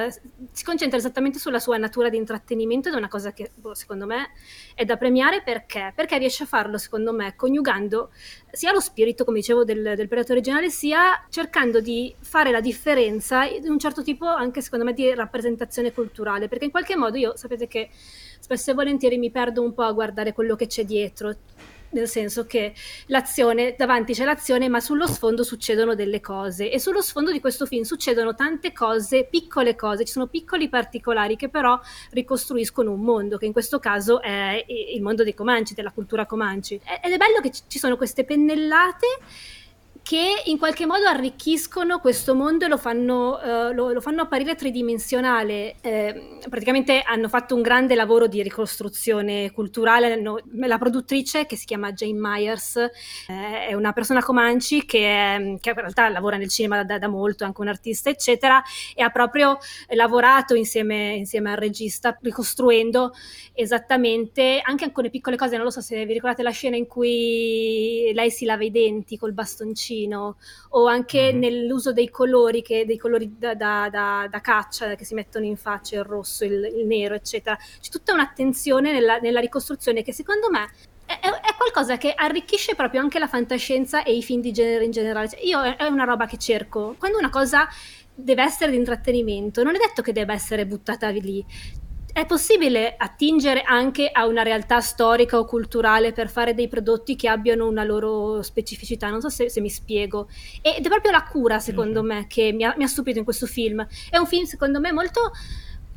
Eh, 0.07 0.21
si 0.53 0.65
concentra 0.65 0.99
esattamente 0.99 1.39
sulla 1.39 1.59
sua 1.59 1.77
natura 1.77 2.09
di 2.09 2.17
intrattenimento 2.17 2.89
ed 2.89 2.95
è 2.95 2.97
una 2.97 3.09
cosa 3.09 3.33
che 3.33 3.51
boh, 3.55 3.75
secondo 3.75 4.07
me 4.07 4.31
è 4.75 4.85
da 4.85 4.97
premiare 4.97 5.43
perché? 5.43 5.93
Perché 5.95 6.19
riesce 6.19 6.45
a 6.45 6.47
farlo, 6.47 6.79
secondo 6.79 7.13
me, 7.13 7.35
coniugando 7.37 8.11
sia 8.51 8.73
lo 8.73 8.81
spirito, 8.81 9.25
come 9.25 9.39
dicevo, 9.39 9.65
del, 9.65 9.95
del 9.97 10.09
predato 10.09 10.33
originale, 10.33 10.71
sia 10.71 11.27
cercando 11.29 11.81
di 11.81 12.15
fare 12.21 12.51
la 12.51 12.61
differenza 12.61 13.47
di 13.47 13.69
un 13.69 13.79
certo 13.79 14.03
tipo 14.03 14.27
anche, 14.27 14.63
secondo 14.63 14.85
me, 14.85 14.93
di 14.93 15.15
rappresentazione 15.15 15.93
culturale. 15.93 16.49
Perché 16.49 16.65
in 16.65 16.71
qualche 16.71 16.97
modo 16.97 17.17
io 17.17 17.37
sapete 17.37 17.67
che 17.67 17.91
spesso 18.39 18.71
e 18.71 18.75
volentieri 18.75 19.19
mi 19.19 19.31
perdo 19.31 19.63
un 19.63 19.75
po' 19.75 19.83
a 19.83 19.93
guardare 19.93 20.33
quello 20.33 20.57
che 20.57 20.67
c'è 20.67 20.85
dietro 20.85 21.37
nel 21.91 22.09
senso 22.09 22.47
che 22.47 22.75
l'azione, 23.07 23.75
davanti 23.77 24.13
c'è 24.13 24.25
l'azione, 24.25 24.69
ma 24.69 24.81
sullo 24.81 25.07
sfondo 25.07 25.43
succedono 25.43 25.95
delle 25.95 26.21
cose 26.21 26.71
e 26.71 26.79
sullo 26.79 27.01
sfondo 27.01 27.31
di 27.31 27.41
questo 27.41 27.67
film 27.67 27.83
succedono 27.83 28.35
tante 28.35 28.73
cose, 28.73 29.25
piccole 29.25 29.75
cose, 29.75 30.05
ci 30.05 30.13
sono 30.13 30.27
piccoli 30.27 30.69
particolari 30.69 31.37
che 31.37 31.49
però 31.49 31.79
ricostruiscono 32.11 32.93
un 32.93 33.01
mondo, 33.01 33.37
che 33.39 33.47
in 33.47 33.53
questo 33.53 33.79
caso 33.79 34.21
è 34.21 34.65
il 34.67 35.03
mondo 35.03 35.25
dei 35.25 35.35
Comanci, 35.35 35.75
della 35.75 35.93
cultura 35.93 36.27
Comanci. 36.27 36.75
Ed 36.75 37.13
è 37.13 37.17
bello 37.17 37.41
che 37.41 37.51
ci 37.67 37.79
sono 37.79 37.97
queste 37.97 38.25
pennellate 38.25 39.07
che 40.09 40.41
in 40.47 40.57
qualche 40.57 40.87
modo 40.87 41.05
arricchiscono 41.05 41.99
questo 41.99 42.35
mondo 42.35 42.65
e 42.65 42.69
lo 42.69 42.79
fanno, 42.79 43.39
uh, 43.43 43.75
lo, 43.75 43.93
lo 43.93 44.01
fanno 44.01 44.23
apparire 44.23 44.55
tridimensionale. 44.55 45.75
Eh, 45.83 46.39
praticamente 46.49 47.03
hanno 47.03 47.29
fatto 47.29 47.55
un 47.55 47.61
grande 47.61 47.95
lavoro 47.95 48.27
di 48.27 48.43
ricostruzione 48.43 49.51
culturale. 49.51 50.19
No, 50.19 50.39
la 50.53 50.79
produttrice, 50.79 51.45
che 51.45 51.57
si 51.57 51.67
chiama 51.67 51.93
Jane 51.93 52.19
Myers, 52.19 52.77
eh, 52.77 53.67
è 53.67 53.75
una 53.75 53.93
persona 53.93 54.23
comanci 54.23 54.87
che, 54.87 55.59
che, 55.61 55.69
in 55.69 55.77
realtà 55.77 56.09
lavora 56.09 56.39
nel 56.39 56.49
cinema 56.49 56.83
da, 56.85 56.97
da, 56.97 57.09
molto, 57.09 57.45
è 57.45 57.47
anche 57.47 57.61
un 57.61 57.69
artista, 57.69 58.09
eccetera, 58.09 58.63
e 58.95 59.03
ha 59.03 59.11
proprio 59.11 59.59
lavorato 59.89 60.55
insieme, 60.55 61.17
insieme 61.17 61.51
al 61.51 61.59
regista, 61.59 62.17
ricostruendo 62.23 63.13
esattamente 63.53 64.63
anche 64.65 64.85
alcune 64.85 65.11
piccole 65.11 65.37
cose. 65.37 65.57
Non 65.57 65.67
lo 65.67 65.71
so 65.71 65.83
se 65.83 66.03
vi 66.07 66.15
ricordate 66.15 66.43
la 66.43 66.49
scena 66.49 66.77
in 66.77 66.87
cui 66.87 68.11
lei 68.15 68.31
si 68.31 68.47
lava 68.47 68.65
i 68.65 68.71
denti 68.71 69.19
col 69.19 69.35
bastoncino 69.35 69.97
vicino 69.99 70.37
o 70.71 70.87
anche 70.87 71.31
mm-hmm. 71.31 71.39
nell'uso 71.39 71.93
dei 71.93 72.11
colori, 72.11 72.63
che, 72.63 72.85
dei 72.87 72.97
colori 72.97 73.35
da, 73.37 73.55
da, 73.55 73.89
da, 73.91 74.29
da, 74.31 74.41
caccia 74.41 74.95
che 74.95 75.05
si 75.05 75.15
mettono 75.15 75.45
in 75.45 75.57
faccia, 75.57 75.97
il 75.97 76.05
rosso, 76.05 76.45
il, 76.45 76.65
il 76.77 76.87
nero, 76.87 77.15
eccetera. 77.15 77.57
C'è 77.57 77.91
tutta 77.91 78.13
un'attenzione 78.13 78.93
nella, 78.93 79.19
nella 79.19 79.41
ricostruzione 79.41 80.03
che 80.03 80.13
secondo 80.13 80.51
me 80.51 80.69
è, 81.07 81.19
è, 81.21 81.55
qualcosa 81.57 81.97
che 81.97 82.13
arricchisce 82.15 82.75
proprio 82.75 83.01
anche 83.01 83.19
la 83.19 83.29
fantascienza 83.29 84.03
e 84.03 84.15
i 84.15 84.23
film 84.23 84.41
di 84.41 84.53
genere 84.53 84.85
in 84.85 84.91
generale. 84.91 85.29
Cioè, 85.29 85.41
io 85.43 85.63
è 85.63 85.87
una 85.87 86.05
roba 86.05 86.27
che 86.27 86.39
cerco. 86.39 86.95
Quando 86.99 87.19
una 87.19 87.31
cosa 87.31 87.67
deve 88.15 88.43
essere 88.43 88.71
di 88.71 88.77
intrattenimento, 88.77 89.63
non 89.63 89.75
è 89.75 89.79
detto 89.79 90.03
che 90.03 90.13
debba 90.13 90.33
essere 90.33 90.67
buttata 90.67 91.09
lì 91.09 91.45
è 92.13 92.27
possibile 92.27 92.95
attingere 92.97 93.63
anche 93.63 94.09
a 94.11 94.27
una 94.27 94.43
realtà 94.43 94.81
storica 94.81 95.39
o 95.39 95.45
culturale 95.45 96.13
per 96.13 96.29
fare 96.29 96.55
dei 96.55 96.69
prodotti 96.69 97.17
che 97.17 97.29
abbiano 97.29 97.67
una 97.67 97.85
loro 97.85 98.43
specificità. 98.43 99.09
Non 99.09 99.21
so 99.21 99.29
se, 99.29 99.49
se 99.49 99.61
mi 99.61 99.71
spiego. 99.71 100.29
Ed 100.63 100.85
è 100.85 100.89
proprio 100.89 101.13
la 101.13 101.25
cura, 101.25 101.59
secondo 101.59 102.03
mm-hmm. 102.03 102.19
me, 102.19 102.27
che 102.27 102.53
mi 102.53 102.65
ha, 102.65 102.75
mi 102.77 102.85
ha, 102.85 102.89
stupito 102.89 103.19
in 103.19 103.25
questo 103.25 103.47
film. 103.47 103.87
È 104.11 104.17
un 104.17 104.27
film, 104.27 104.45
secondo 104.45 104.81
me, 104.81 104.93
molto 104.93 105.33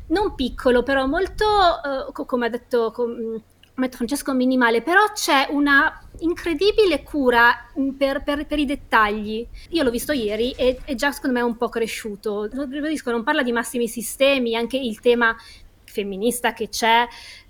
non 0.08 0.34
piccolo, 0.34 0.82
però 0.82 1.06
molto, 1.06 1.44
uh, 1.44 2.24
come 2.26 2.46
ha 2.46 2.50
detto. 2.50 2.92
Com- 2.92 3.42
Francesco 3.90 4.34
minimale, 4.34 4.82
però 4.82 5.00
c'è 5.12 5.48
una 5.50 6.00
incredibile 6.20 7.02
cura 7.02 7.70
mm, 7.78 7.90
per, 7.90 8.22
per, 8.22 8.46
per, 8.46 8.58
i 8.58 8.64
dettagli. 8.64 9.46
Io 9.70 9.82
l'ho 9.82 9.90
visto 9.90 10.12
ieri 10.12 10.52
e, 10.52 10.78
e 10.84 10.94
già 10.94 11.10
secondo 11.10 11.36
me 11.36 11.42
è 11.42 11.46
un 11.46 11.56
po' 11.56 11.68
cresciuto. 11.68 12.48
Lo 12.52 12.64
ribadisco, 12.64 13.10
non 13.10 13.24
parla 13.24 13.42
di 13.42 13.50
massimi 13.50 13.88
sistemi, 13.88 14.54
anche 14.54 14.76
il 14.76 15.00
tema 15.00 15.34
femminista 15.92 16.52
che 16.52 16.68
c'è 16.68 17.06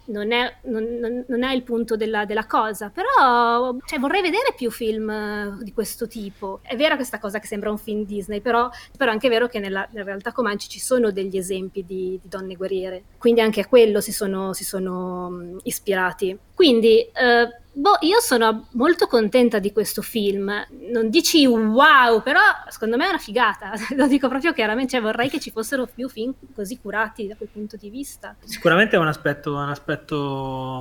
non 0.06 0.32
è, 0.32 0.56
non, 0.62 1.24
non 1.26 1.42
è 1.44 1.52
il 1.54 1.62
punto 1.62 1.96
della, 1.96 2.24
della 2.24 2.46
cosa, 2.46 2.90
però 2.90 3.76
cioè, 3.84 3.98
vorrei 4.00 4.20
vedere 4.20 4.54
più 4.56 4.70
film 4.70 5.08
eh, 5.08 5.58
di 5.62 5.72
questo 5.72 6.08
tipo. 6.08 6.58
È 6.62 6.74
vera 6.74 6.96
questa 6.96 7.20
cosa 7.20 7.38
che 7.38 7.46
sembra 7.46 7.70
un 7.70 7.78
film 7.78 8.04
Disney, 8.04 8.40
però, 8.40 8.68
però 8.96 9.10
è 9.10 9.14
anche 9.14 9.28
vero 9.28 9.46
che 9.46 9.60
nella, 9.60 9.86
nella, 9.92 10.04
realtà 10.04 10.32
Comanci 10.32 10.68
ci 10.68 10.80
sono 10.80 11.12
degli 11.12 11.36
esempi 11.36 11.84
di, 11.84 12.18
di 12.20 12.28
donne 12.28 12.56
guerriere, 12.56 13.04
quindi 13.18 13.40
anche 13.40 13.60
a 13.60 13.66
quello 13.66 14.00
si 14.00 14.12
sono, 14.12 14.52
si 14.52 14.64
sono 14.64 15.26
um, 15.26 15.60
ispirati. 15.62 16.36
Quindi 16.54 16.98
eh, 16.98 17.61
Boh, 17.74 17.96
io 18.00 18.20
sono 18.20 18.66
molto 18.72 19.06
contenta 19.06 19.58
di 19.58 19.72
questo 19.72 20.02
film. 20.02 20.52
Non 20.92 21.08
dici 21.08 21.46
wow, 21.46 22.22
però 22.22 22.40
secondo 22.68 22.96
me 22.96 23.06
è 23.06 23.08
una 23.08 23.18
figata. 23.18 23.72
Lo 23.96 24.06
dico 24.06 24.28
proprio 24.28 24.52
chiaramente. 24.52 24.92
Cioè, 24.92 25.00
vorrei 25.00 25.30
che 25.30 25.40
ci 25.40 25.50
fossero 25.50 25.88
più 25.92 26.08
film 26.08 26.34
così 26.54 26.78
curati 26.78 27.26
da 27.26 27.36
quel 27.36 27.48
punto 27.50 27.76
di 27.76 27.88
vista. 27.88 28.36
Sicuramente 28.44 28.96
è 28.96 28.98
un 28.98 29.06
aspetto, 29.06 29.54
un 29.54 29.70
aspetto 29.70 30.16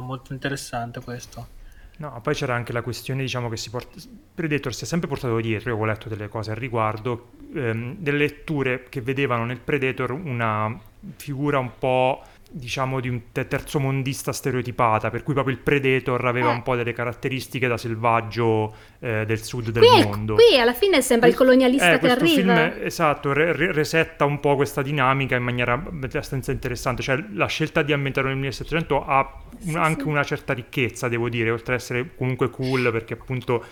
molto 0.04 0.34
interessante 0.34 1.00
questo. 1.02 1.60
No, 1.98 2.20
poi 2.22 2.34
c'era 2.34 2.56
anche 2.56 2.74
la 2.74 2.82
questione, 2.82 3.22
diciamo, 3.22 3.48
che 3.48 3.58
si 3.58 3.70
porta... 3.70 4.00
Predator 4.34 4.74
si 4.74 4.86
è 4.86 4.88
sempre 4.88 5.08
portato 5.08 5.40
dietro, 5.40 5.70
io 5.70 5.80
ho 5.80 5.86
letto 5.86 6.10
delle 6.10 6.28
cose 6.30 6.50
al 6.50 6.58
riguardo, 6.58 7.34
ehm, 7.54 7.98
delle 8.00 8.18
letture 8.18 8.86
che 8.90 9.02
vedevano 9.02 9.46
nel 9.46 9.60
Predator 9.60 10.12
una 10.12 10.80
figura 11.16 11.60
un 11.60 11.72
po' 11.78 12.24
diciamo 12.52 13.00
di 13.00 13.08
un 13.08 13.22
terzo 13.32 13.80
mondista 13.80 14.32
stereotipata, 14.32 15.10
per 15.10 15.24
cui 15.24 15.34
proprio 15.34 15.56
il 15.56 15.62
Predator 15.62 16.26
aveva 16.26 16.52
eh. 16.52 16.56
un 16.56 16.64
po' 16.64 16.76
delle 16.76 16.94
caratteristiche 16.94 17.68
da 17.68 17.78
selvaggio 17.78 18.74
eh, 19.00 19.26
del 19.26 19.42
sud 19.42 19.70
del 19.70 19.84
qui 19.84 20.04
mondo. 20.04 20.36
Qui 20.36 20.60
alla 20.60 20.74
fine 20.74 21.02
sembra 21.02 21.30
il 21.30 21.36
colonialista 21.36 21.94
eh, 21.94 22.00
che 22.00 22.10
arriva. 22.10 22.70
Film, 22.70 22.84
esatto, 22.84 23.34
re- 23.34 23.72
resetta 23.72 24.26
un 24.26 24.40
po' 24.40 24.56
questa 24.56 24.82
dinamica 24.82 25.36
in 25.36 25.44
maniera 25.44 25.74
abbastanza 25.74 26.52
interessante, 26.52 27.02
cioè 27.02 27.24
la 27.34 27.48
scelta 27.48 27.82
di 27.82 27.94
ambientarlo 27.94 28.30
nel 28.30 28.38
1700 28.40 29.06
ha 29.06 29.34
un, 29.66 29.76
anche 29.78 30.02
sì. 30.02 30.08
una 30.08 30.24
certa 30.24 30.54
ricchezza, 30.54 31.08
devo 31.08 31.30
dire, 31.30 31.52
oltre 31.52 31.76
ad 31.76 31.80
essere 31.80 32.12
comunque 32.16 32.50
cool 32.50 32.92
perché 32.92 33.14
appunto 33.14 33.64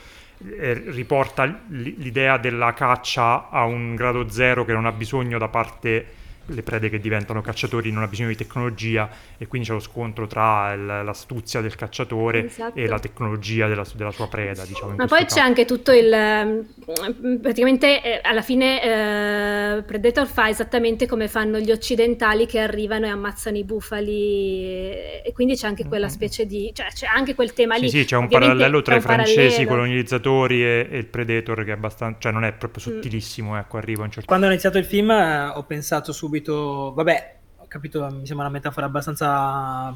eh, 0.58 0.74
riporta 0.88 1.64
l'idea 1.68 2.38
della 2.38 2.74
caccia 2.74 3.50
a 3.50 3.66
un 3.66 3.96
grado 3.96 4.30
zero 4.30 4.64
che 4.64 4.72
non 4.72 4.86
ha 4.86 4.92
bisogno 4.92 5.38
da 5.38 5.50
parte 5.50 6.06
le 6.50 6.64
prede 6.64 6.90
che 6.90 7.00
diventano 7.00 7.42
cacciatori 7.42 7.92
non 7.92 8.04
ha 8.04 8.08
bisogno 8.08 8.30
di 8.30 8.36
tecnologia 8.36 9.10
e 9.38 9.48
quindi 9.48 9.68
c'è 9.68 9.74
lo 9.74 9.80
scontro 9.80 10.28
tra 10.28 10.74
il, 10.74 10.86
l'astuzia 10.86 11.62
del 11.62 11.76
cacciatore 11.76 12.46
esatto. 12.46 12.78
e 12.78 12.88
la 12.88 13.00
tecnologia 13.00 13.68
della, 13.68 13.86
della 13.94 14.12
sua 14.12 14.28
preda. 14.28 14.66
Diciamo, 14.66 14.96
Ma 14.96 15.06
poi 15.06 15.24
caso. 15.24 15.36
c'è 15.36 15.42
anche 15.42 15.66
tutto 15.66 15.92
il... 15.92 16.12
Ehm, 16.12 17.40
praticamente 17.42 18.02
eh, 18.02 18.20
alla 18.24 18.42
fine 18.42 19.78
eh, 19.78 19.84
Predator 19.84 20.28
fa 20.28 20.50
esattamente 20.50 21.06
come 21.06 21.28
fanno 21.28 21.60
gli 21.60 21.72
occidentali 21.72 22.46
che 22.46 22.60
arrivano 22.60 23.06
e 23.06 23.10
ammazzano 23.10 23.58
i 23.58 23.64
bufali 23.64 24.12
e, 24.12 25.22
e 25.26 25.32
quindi 25.34 25.56
c'è 25.56 25.68
anche 25.68 25.86
quella 25.86 26.08
mm-hmm. 26.08 26.16
specie 26.16 26.46
di... 26.46 26.72
cioè 26.74 26.88
c'è 26.94 27.08
anche 27.08 27.36
quel 27.36 27.54
tema 27.54 27.76
sì, 27.76 27.82
lì. 27.82 27.90
Sì, 27.90 28.06
c'è 28.06 28.16
un 28.16 28.26
Ovviamente 28.26 28.56
parallelo 28.56 28.82
tra 28.82 28.96
i 28.96 29.02
francesi 29.02 29.38
parallelo. 29.38 29.70
colonizzatori 29.70 30.64
e, 30.64 30.88
e, 30.90 30.98
il 30.98 31.06
Predator 31.06 31.64
che 31.64 31.72
è 31.72 31.74
abbastanza... 31.74 32.20
cioè 32.20 32.32
non 32.32 32.44
è 32.44 32.54
proprio 32.54 32.84
mm. 32.84 32.94
sottilissimo, 32.94 33.54
mm. 33.54 33.58
ecco, 33.58 33.78
arriva 33.78 34.04
un 34.04 34.12
certo... 34.12 34.28
Quando 34.28 34.46
ho 34.48 34.50
iniziato 34.50 34.78
il 34.78 34.86
film 34.86 35.12
eh, 35.12 35.48
ho 35.48 35.64
pensato 35.64 36.12
subito 36.12 36.39
subito, 36.40 36.94
vabbè, 36.94 37.36
capito, 37.68 38.08
mi 38.12 38.26
sembra 38.26 38.48
una 38.48 38.56
metafora 38.56 38.86
abbastanza 38.86 39.94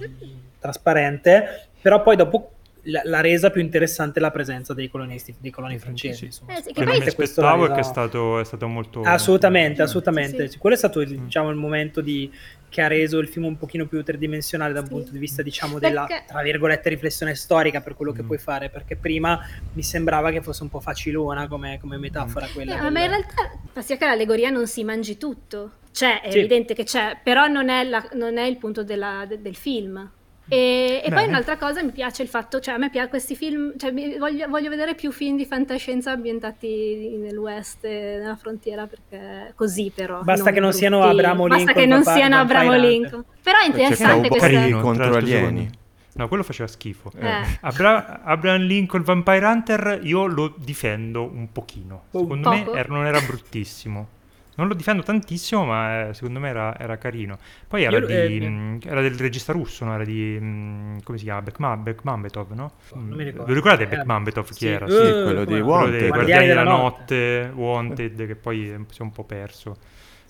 trasparente, 0.59 1.67
però 1.81 2.01
poi 2.01 2.15
dopo 2.15 2.51
la, 2.87 3.21
resa 3.21 3.49
più 3.49 3.61
interessante 3.61 4.19
è 4.19 4.21
la 4.21 4.31
presenza 4.31 4.73
dei 4.73 4.89
colonisti, 4.89 5.33
dei 5.39 5.51
coloni 5.51 5.79
francesi. 5.79 6.31
Sì. 6.31 6.41
Eh 6.47 6.61
sì, 6.61 6.73
che 6.73 6.83
poi 6.83 6.99
mi 6.99 7.07
aspettavo 7.07 7.63
resa... 7.63 7.73
che 7.75 7.79
è 7.79 7.83
stato, 7.83 8.39
è 8.39 8.45
stato 8.45 8.67
molto... 8.67 9.01
Assolutamente, 9.01 9.67
molto 9.69 9.83
assolutamente. 9.83 10.49
Sì, 10.49 10.57
Quello 10.57 10.75
è 10.75 10.77
stato 10.77 10.99
mm. 10.99 11.23
diciamo, 11.23 11.49
il 11.49 11.55
momento 11.55 12.01
di, 12.01 12.29
che 12.67 12.81
ha 12.81 12.87
reso 12.87 13.19
il 13.19 13.29
film 13.29 13.45
un 13.45 13.57
pochino 13.57 13.85
più 13.85 14.03
tridimensionale 14.03 14.73
da 14.73 14.81
un 14.81 14.89
punto 14.89 15.11
di 15.11 15.17
vista, 15.17 15.41
diciamo, 15.41 15.79
della, 15.79 16.05
perché... 16.05 16.25
tra 16.27 16.41
virgolette, 16.41 16.89
riflessione 16.89 17.35
storica 17.35 17.79
per 17.79 17.95
quello 17.95 18.11
che 18.11 18.21
mm. 18.21 18.27
puoi 18.27 18.37
fare, 18.37 18.69
perché 18.69 18.97
prima 18.97 19.39
mi 19.71 19.81
sembrava 19.81 20.29
che 20.31 20.41
fosse 20.41 20.63
un 20.63 20.69
po' 20.69 20.81
facilona 20.81 21.47
come, 21.47 21.79
come 21.79 21.97
metafora 21.97 22.47
mm. 22.47 22.53
quella. 22.53 22.77
Eh, 22.77 22.81
del... 22.81 22.91
Ma 22.91 22.99
in 23.01 23.07
realtà, 23.07 23.81
sia 23.81 23.95
che 23.95 24.05
l'allegoria 24.05 24.49
non 24.49 24.67
si 24.67 24.83
mangi 24.83 25.17
tutto. 25.17 25.71
C'è, 25.93 26.21
è 26.21 26.35
evidente 26.35 26.73
che 26.73 26.83
c'è, 26.83 27.17
però 27.21 27.47
non 27.47 27.69
è, 27.69 27.83
la, 27.83 28.03
non 28.13 28.37
è 28.37 28.43
il 28.43 28.57
punto 28.57 28.83
della, 28.83 29.25
de, 29.27 29.41
del 29.41 29.55
film. 29.55 30.09
E, 30.47 31.01
e 31.05 31.09
poi 31.09 31.27
un'altra 31.27 31.55
cosa 31.57 31.81
mi 31.83 31.91
piace 31.91 32.21
il 32.21 32.27
fatto, 32.27 32.59
cioè 32.59 32.73
a 32.73 32.77
me 32.77 32.89
piace 32.89 33.07
questi 33.07 33.35
film, 33.35 33.77
cioè 33.77 33.93
voglio, 34.17 34.47
voglio, 34.49 34.69
vedere 34.69 34.93
più 34.93 35.11
film 35.11 35.37
di 35.37 35.45
fantascienza 35.45 36.11
ambientati 36.11 37.15
nell'West, 37.17 37.85
nella 37.85 38.35
frontiera, 38.35 38.85
perché 38.85 39.53
così 39.55 39.91
però. 39.93 40.21
Basta 40.21 40.51
che 40.51 40.59
non 40.59 40.69
brutti. 40.69 40.77
siano 40.77 41.03
Abramo 41.03 41.45
Lincoln. 41.45 41.65
Basta 41.65 41.79
che 41.79 41.85
non 41.85 42.03
siano 42.03 42.35
Abramo 42.37 42.73
Lincoln. 42.73 43.23
Però 43.41 43.57
è 43.59 43.67
interessante 43.67 44.27
questo. 44.27 44.47
Carino, 44.47 44.81
contro 44.81 45.15
alieni. 45.15 45.69
No, 46.15 46.27
quello 46.27 46.43
faceva 46.43 46.67
schifo. 46.67 47.11
Eh. 47.17 47.57
Abra- 47.61 48.21
Abraham 48.23 48.61
Lincoln 48.63 49.01
Vampire 49.01 49.45
Hunter 49.45 49.99
io 50.03 50.25
lo 50.25 50.53
difendo 50.57 51.23
un 51.23 51.51
pochino. 51.51 52.03
Secondo 52.11 52.49
un 52.49 52.55
me 52.55 52.77
era, 52.77 52.93
non 52.93 53.05
era 53.05 53.19
bruttissimo. 53.21 54.07
Non 54.55 54.67
lo 54.67 54.73
difendo 54.73 55.01
tantissimo, 55.03 55.65
ma 55.65 56.09
eh, 56.09 56.13
secondo 56.13 56.39
me 56.39 56.49
era, 56.49 56.77
era 56.77 56.97
carino. 56.97 57.37
Poi 57.67 57.83
era, 57.83 57.97
Io, 57.97 58.05
di, 58.05 58.13
eh, 58.13 58.47
mh, 58.47 58.79
era, 58.85 59.01
del 59.01 59.15
regista 59.15 59.51
russo, 59.51 59.85
no? 59.85 59.93
Era 59.95 60.03
di... 60.03 60.37
Mh, 60.39 61.03
come 61.03 61.17
si 61.17 61.23
chiama? 61.23 61.41
Bekmambetov, 61.77 62.51
no? 62.51 62.73
Non 62.93 63.07
mi 63.09 63.23
ricordo. 63.23 63.45
Vi 63.45 63.53
ricordate 63.53 63.87
Bekmambetov 63.87 64.49
chi 64.51 64.67
era? 64.67 64.87
Sì, 64.87 64.93
uh, 64.93 65.23
quello 65.23 65.45
di 65.45 65.59
Wanted. 65.59 65.99
Dei 65.99 66.09
Guardiani 66.09 66.47
della 66.47 66.63
Notte, 66.63 67.51
Wanted, 67.53 68.27
che 68.27 68.35
poi 68.35 68.85
si 68.89 68.99
è 68.99 69.01
un 69.01 69.11
po' 69.11 69.23
perso. 69.23 69.77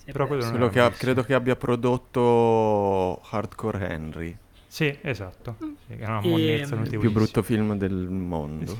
Però 0.04 0.26
quello, 0.26 0.48
quello 0.50 0.68
che 0.68 0.80
ha, 0.80 0.90
credo 0.90 1.22
che 1.22 1.32
abbia 1.32 1.56
prodotto 1.56 3.22
Hardcore 3.30 3.88
Henry. 3.88 4.36
Sì, 4.74 4.98
esatto. 5.02 5.56
Mm. 5.62 5.72
Sì, 5.86 5.92
è 5.92 6.04
una 6.04 6.20
monnezza 6.20 6.74
Il 6.74 6.98
più 6.98 7.12
brutto 7.12 7.42
film 7.44 7.76
del 7.76 7.94
mondo. 7.94 8.76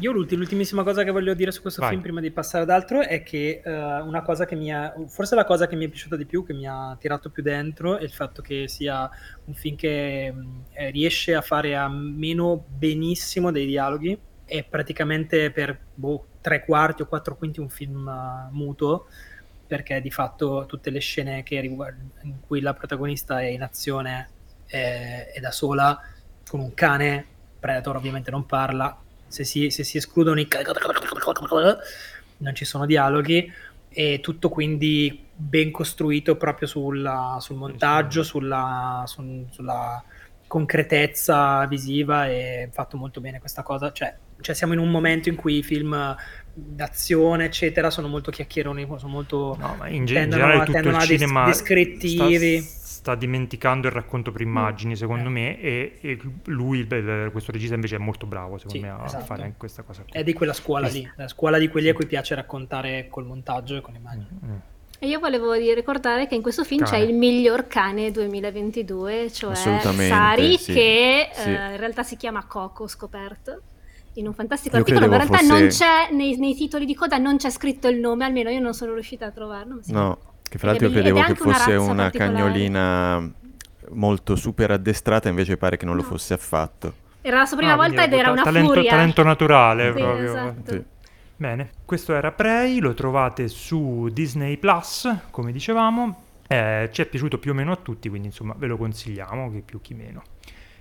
Io 0.00 0.10
l'ultimissima 0.10 0.82
cosa 0.82 1.04
che 1.04 1.10
voglio 1.10 1.34
dire 1.34 1.50
su 1.50 1.60
questo 1.60 1.82
Vai. 1.82 1.90
film 1.90 2.00
prima 2.00 2.20
di 2.22 2.30
passare 2.30 2.64
ad 2.64 2.70
altro 2.70 3.02
è 3.02 3.22
che 3.22 3.60
uh, 3.62 3.70
una 4.06 4.22
cosa 4.22 4.46
che 4.46 4.56
mi 4.56 4.72
ha... 4.72 4.94
Forse 5.06 5.34
la 5.34 5.44
cosa 5.44 5.66
che 5.66 5.76
mi 5.76 5.84
è 5.84 5.88
piaciuta 5.90 6.16
di 6.16 6.24
più, 6.24 6.46
che 6.46 6.54
mi 6.54 6.66
ha 6.66 6.96
tirato 6.98 7.28
più 7.28 7.42
dentro, 7.42 7.98
è 7.98 8.04
il 8.04 8.10
fatto 8.10 8.40
che 8.40 8.68
sia 8.68 9.06
un 9.44 9.52
film 9.52 9.76
che 9.76 10.32
eh, 10.72 10.90
riesce 10.92 11.34
a 11.34 11.42
fare 11.42 11.76
a 11.76 11.88
meno 11.90 12.64
benissimo 12.66 13.52
dei 13.52 13.66
dialoghi. 13.66 14.18
È 14.46 14.64
praticamente 14.64 15.50
per 15.50 15.78
boh, 15.92 16.26
tre 16.40 16.64
quarti 16.64 17.02
o 17.02 17.06
quattro 17.06 17.36
quinti 17.36 17.60
un 17.60 17.68
film 17.68 18.06
uh, 18.06 18.50
muto 18.56 19.08
perché 19.66 20.00
di 20.00 20.10
fatto 20.10 20.64
tutte 20.66 20.88
le 20.88 21.00
scene 21.00 21.44
riguard- 21.46 22.00
in 22.22 22.40
cui 22.40 22.62
la 22.62 22.72
protagonista 22.72 23.42
è 23.42 23.48
in 23.48 23.60
azione 23.60 24.36
è, 24.68 25.32
è 25.34 25.40
da 25.40 25.50
sola 25.50 26.00
con 26.48 26.60
un 26.60 26.72
cane, 26.74 27.26
Predator 27.58 27.96
ovviamente 27.96 28.30
non 28.30 28.46
parla, 28.46 28.96
se 29.26 29.44
si, 29.44 29.70
se 29.70 29.82
si 29.82 29.96
escludono 29.96 30.38
i 30.40 30.46
non 32.38 32.54
ci 32.54 32.64
sono 32.64 32.86
dialoghi 32.86 33.52
e 33.88 34.20
tutto 34.20 34.48
quindi 34.48 35.26
ben 35.34 35.70
costruito 35.70 36.36
proprio 36.36 36.68
sulla, 36.68 37.38
sul 37.40 37.56
montaggio, 37.56 38.22
sulla, 38.22 39.02
su, 39.06 39.46
sulla, 39.50 40.02
concretezza 40.48 41.64
visiva 41.66 42.28
e 42.28 42.68
fatto 42.72 42.96
molto 42.96 43.20
bene 43.20 43.38
questa 43.38 43.62
cosa. 43.62 43.92
Cioè, 43.92 44.16
cioè, 44.40 44.54
siamo 44.54 44.72
in 44.72 44.80
un 44.80 44.90
momento 44.90 45.28
in 45.28 45.36
cui 45.36 45.58
i 45.58 45.62
film 45.62 46.16
d'azione, 46.52 47.44
eccetera, 47.44 47.90
sono 47.90 48.08
molto 48.08 48.32
chiacchieroni, 48.32 48.86
sono 48.96 49.12
molto... 49.12 49.56
No, 49.58 49.76
ma 49.78 49.88
in, 49.88 50.04
tendono, 50.06 50.42
generale 50.42 50.64
tutto 50.64 50.88
il 50.88 50.98
cinema 51.00 51.44
descrittivi. 51.44 52.60
Sta, 52.60 52.86
sta 52.86 53.14
dimenticando 53.14 53.86
il 53.86 53.92
racconto 53.92 54.32
per 54.32 54.40
immagini, 54.40 54.92
mm. 54.92 54.96
secondo 54.96 55.28
eh. 55.28 55.32
me, 55.32 55.60
e, 55.60 55.98
e 56.00 56.18
lui, 56.46 56.86
questo 57.30 57.52
regista 57.52 57.74
invece 57.74 57.96
è 57.96 58.00
molto 58.00 58.26
bravo, 58.26 58.58
secondo 58.58 58.78
sì, 58.78 58.84
me, 58.84 58.90
a 58.90 59.04
esatto. 59.04 59.24
fare 59.24 59.54
questa 59.56 59.82
cosa. 59.82 60.02
Qui. 60.02 60.12
È 60.12 60.24
di 60.24 60.32
quella 60.32 60.52
scuola 60.52 60.88
lì, 60.88 61.08
la 61.16 61.28
scuola 61.28 61.58
di 61.58 61.68
quelli 61.68 61.88
a 61.88 61.94
cui 61.94 62.06
piace 62.06 62.34
raccontare 62.34 63.06
col 63.08 63.26
montaggio 63.26 63.76
e 63.76 63.80
con 63.80 63.92
le 63.92 63.98
immagini. 63.98 64.28
Mm. 64.44 64.50
mm. 64.50 64.56
E 65.00 65.06
io 65.06 65.20
volevo 65.20 65.52
ricordare 65.52 66.26
che 66.26 66.34
in 66.34 66.42
questo 66.42 66.64
film 66.64 66.84
cane. 66.84 66.98
c'è 66.98 67.04
il 67.04 67.14
miglior 67.14 67.68
cane 67.68 68.10
2022, 68.10 69.30
cioè 69.30 69.54
Sari, 69.54 70.58
sì. 70.58 70.72
che 70.72 71.28
sì. 71.32 71.48
Eh, 71.48 71.52
in 71.52 71.76
realtà 71.76 72.02
si 72.02 72.16
chiama 72.16 72.44
Coco, 72.46 72.88
scoperto 72.88 73.62
in 74.14 74.26
un 74.26 74.34
fantastico 74.34 74.76
io 74.76 74.82
articolo, 74.82 75.06
ma 75.06 75.12
in 75.14 75.28
realtà 75.28 75.38
fosse... 75.38 75.60
non 75.60 75.68
c'è 75.68 76.12
nei, 76.12 76.36
nei, 76.38 76.54
titoli 76.54 76.84
di 76.84 76.94
coda 76.94 77.18
non 77.18 77.36
c'è 77.36 77.50
scritto 77.50 77.86
il 77.86 77.98
nome, 77.98 78.24
almeno 78.24 78.50
io 78.50 78.58
non 78.60 78.74
sono 78.74 78.94
riuscita 78.94 79.26
a 79.26 79.30
trovarlo. 79.30 79.78
No, 79.86 80.18
che 80.42 80.58
fra 80.58 80.68
l'altro 80.68 80.88
io 80.88 80.92
credevo 80.92 81.22
che 81.22 81.34
fosse 81.36 81.74
una, 81.74 81.92
una 81.92 82.10
cagnolina 82.10 83.32
molto 83.90 84.34
super 84.34 84.72
addestrata, 84.72 85.28
invece 85.28 85.56
pare 85.56 85.76
che 85.76 85.84
non 85.84 85.94
no. 85.94 86.02
lo 86.02 86.08
fosse 86.08 86.34
affatto. 86.34 87.06
Era 87.20 87.38
la 87.38 87.46
sua 87.46 87.56
prima 87.56 87.72
ah, 87.72 87.76
volta 87.76 88.04
ed 88.04 88.12
era 88.12 88.30
una 88.30 88.42
talento, 88.42 88.72
furia. 88.72 88.90
Talento 88.90 89.22
naturale 89.22 89.92
sì, 89.92 90.00
proprio. 90.00 90.30
Esatto. 90.30 90.72
Sì. 90.72 90.84
Bene, 91.40 91.70
questo 91.84 92.16
era 92.16 92.32
Prey, 92.32 92.80
lo 92.80 92.94
trovate 92.94 93.46
su 93.46 94.08
Disney 94.12 94.56
Plus, 94.56 95.08
come 95.30 95.52
dicevamo. 95.52 96.24
Eh, 96.48 96.88
ci 96.90 97.00
è 97.00 97.06
piaciuto 97.06 97.38
più 97.38 97.52
o 97.52 97.54
meno 97.54 97.70
a 97.70 97.76
tutti, 97.76 98.08
quindi 98.08 98.26
insomma 98.26 98.56
ve 98.58 98.66
lo 98.66 98.76
consigliamo, 98.76 99.48
che 99.52 99.62
più 99.64 99.80
chi 99.80 99.94
meno. 99.94 100.24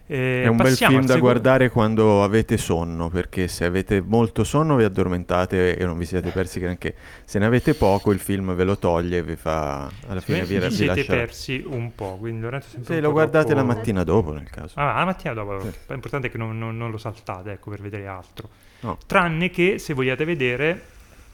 Eh, 0.08 0.42
è 0.42 0.48
un 0.48 0.58
bel 0.58 0.76
film 0.76 0.94
da 0.94 1.02
secondo... 1.02 1.20
guardare 1.20 1.70
quando 1.70 2.24
avete 2.24 2.58
sonno, 2.58 3.08
perché 3.10 3.48
se 3.48 3.66
avete 3.66 4.02
molto 4.02 4.44
sonno 4.44 4.76
vi 4.78 4.84
addormentate 4.84 5.78
e 5.78 5.86
non 5.86 5.96
vi 5.96 6.06
siete 6.06 6.32
persi 6.32 6.60
granché. 6.60 6.96
Se 7.24 7.38
ne 7.38 7.46
avete 7.46 7.76
poco, 7.76 8.12
il 8.12 8.20
film 8.20 8.56
ve 8.56 8.64
lo 8.64 8.80
toglie 8.80 9.20
e 9.20 9.24
vi 9.24 9.36
fa 9.36 9.92
alla 10.08 10.22
fine 10.22 10.44
vi, 10.44 10.58
vi 10.58 10.72
siete 10.72 10.96
lascia... 10.96 11.14
persi 11.14 11.64
un 11.68 11.94
po'. 11.94 12.18
Quindi 12.18 12.42
Lorenzo 12.42 12.80
se 12.82 13.00
lo 13.00 13.12
guardate 13.12 13.54
troppo... 13.54 13.62
la 13.62 13.76
mattina 13.76 14.04
dopo, 14.04 14.34
nel 14.34 14.50
caso. 14.50 14.74
Ah, 14.80 14.98
la 14.98 15.06
mattina 15.06 15.36
dopo. 15.36 15.60
Sì. 15.60 15.72
L'importante 15.90 16.28
è 16.30 16.32
che 16.32 16.40
non, 16.40 16.58
non, 16.58 16.76
non, 16.76 16.90
lo 16.90 16.98
saltate, 16.98 17.52
ecco, 17.52 17.70
per 17.70 17.80
vedere 17.80 18.08
altro. 18.08 18.50
No. 18.82 18.98
Tranne 19.06 19.50
che 19.50 19.80
se 19.80 19.94
vogliate 19.94 20.26
vedere 20.26 20.82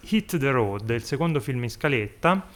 Hit 0.01 0.37
the 0.37 0.51
Road, 0.51 0.89
il 0.89 1.03
secondo 1.03 1.39
film 1.39 1.63
in 1.63 1.69
scaletta, 1.69 2.47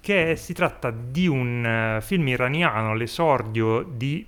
che 0.00 0.36
si 0.36 0.52
tratta 0.52 0.90
di 0.90 1.26
un 1.26 1.96
uh, 1.98 2.00
film 2.00 2.28
iraniano, 2.28 2.94
l'esordio 2.94 3.82
di 3.82 4.26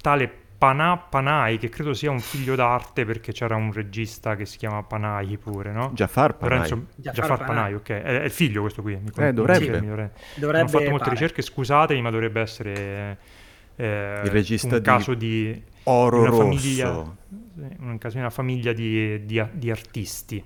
tale 0.00 0.38
Panà 0.60 0.98
Panai, 0.98 1.56
che 1.56 1.70
credo 1.70 1.94
sia 1.94 2.10
un 2.10 2.20
figlio 2.20 2.54
d'arte 2.54 3.06
perché 3.06 3.32
c'era 3.32 3.56
un 3.56 3.72
regista 3.72 4.36
che 4.36 4.44
si 4.44 4.58
chiama 4.58 4.82
Panai 4.82 5.38
pure, 5.38 5.72
no? 5.72 5.90
Jafar 5.94 6.36
Panai. 6.36 6.58
Lorenzo, 6.58 6.86
Jafar, 6.96 7.14
Jafar 7.14 7.46
Panai, 7.46 7.74
ok. 7.74 7.88
È, 7.88 8.02
è, 8.02 8.24
il 8.24 8.30
figlio 8.30 8.60
questo 8.60 8.82
qui. 8.82 8.94
Mi 8.94 9.10
eh, 9.16 9.32
dovrebbe. 9.32 9.64
Sì, 9.64 9.70
dovrebbe. 9.70 10.12
dovrebbe. 10.34 10.64
Ho 10.64 10.68
fatto 10.68 10.90
molte 10.90 11.04
pare. 11.04 11.10
ricerche, 11.12 11.40
scusatemi, 11.40 12.02
ma 12.02 12.10
dovrebbe 12.10 12.42
essere 12.42 13.18
eh, 13.76 14.20
il 14.24 14.30
regista 14.30 14.76
un 14.76 14.82
caso 14.82 15.14
di 15.14 15.62
Oro 15.84 16.18
una 16.18 16.28
Rosso. 16.28 16.42
Famiglia, 16.42 17.16
un 17.80 17.98
caso 17.98 18.14
di 18.14 18.20
una 18.20 18.30
famiglia 18.30 18.72
di, 18.72 19.24
di, 19.24 19.42
di 19.52 19.70
artisti 19.70 20.44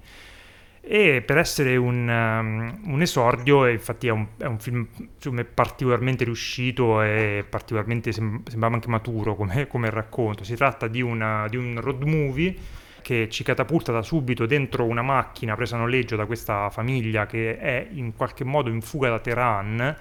e 0.87 1.23
per 1.23 1.39
essere 1.39 1.77
un, 1.77 2.07
um, 2.07 2.93
un 2.93 3.01
esordio, 3.01 3.67
infatti 3.67 4.07
è 4.07 4.11
un, 4.11 4.27
è 4.37 4.45
un 4.45 4.59
film 4.59 4.87
me, 5.31 5.45
particolarmente 5.45 6.25
riuscito 6.25 7.01
e 7.01 7.43
particolarmente 7.49 8.13
sem- 8.13 8.47
sembrava 8.47 8.75
anche 8.75 8.89
maturo 8.89 9.35
come, 9.35 9.67
come 9.67 9.89
racconto. 9.89 10.45
Si 10.45 10.55
tratta 10.55 10.87
di, 10.87 11.01
una, 11.01 11.49
di, 11.49 11.57
un 11.57 11.81
road 11.81 12.03
movie 12.03 12.55
che 13.01 13.31
ci 13.31 13.43
catapulta 13.43 13.93
da 13.93 14.03
subito 14.03 14.45
dentro 14.45 14.85
una 14.85 15.01
macchina 15.01 15.55
presa 15.55 15.77
a 15.77 15.79
noleggio 15.79 16.17
da 16.17 16.27
questa 16.27 16.69
famiglia 16.69 17.25
che 17.25 17.59
è 17.59 17.87
in 17.93 18.15
qualche 18.15 18.45
modo 18.45 18.69
in 18.69 18.83
fuga 18.83 19.09
da 19.09 19.21
Teheran 19.21 19.97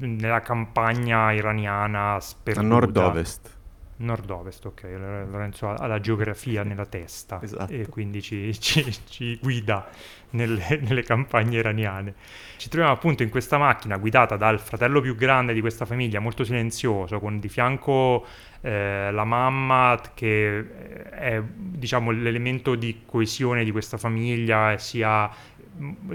nella 0.00 0.40
campagna 0.40 1.32
iraniana 1.32 2.18
sperduta. 2.20 2.66
A 2.66 2.68
nord-ovest 2.68 3.58
Nord-ovest, 4.00 4.64
ok, 4.66 4.82
Lorenzo 5.30 5.68
ha 5.68 5.86
la 5.86 6.00
geografia 6.00 6.62
nella 6.62 6.86
testa 6.86 7.40
esatto. 7.44 7.72
e 7.72 7.86
quindi 7.88 8.22
ci, 8.22 8.52
ci, 8.60 8.84
ci 9.08 9.38
guida 9.40 9.88
nelle, 10.30 10.80
nelle, 10.82 11.02
campagne 11.02 11.58
iraniane. 11.58 12.14
Ci 12.56 12.68
troviamo 12.68 12.94
appunto 12.94 13.22
in 13.22 13.30
questa 13.30 13.58
macchina 13.58 13.96
guidata 13.96 14.36
dal 14.36 14.58
fratello 14.58 15.00
più 15.00 15.14
grande 15.14 15.52
di 15.52 15.60
questa 15.60 15.84
famiglia, 15.84 16.20
molto 16.20 16.44
silenzioso, 16.44 17.18
con 17.20 17.40
di 17.40 17.48
fianco 17.48 18.26
eh, 18.62 19.10
la 19.10 19.24
mamma 19.24 20.00
che 20.14 21.10
è 21.10 21.42
diciamo 21.42 22.10
l'elemento 22.10 22.74
di 22.74 23.02
coesione 23.06 23.64
di 23.64 23.70
questa 23.70 23.98
famiglia, 23.98 24.76
sia 24.78 25.30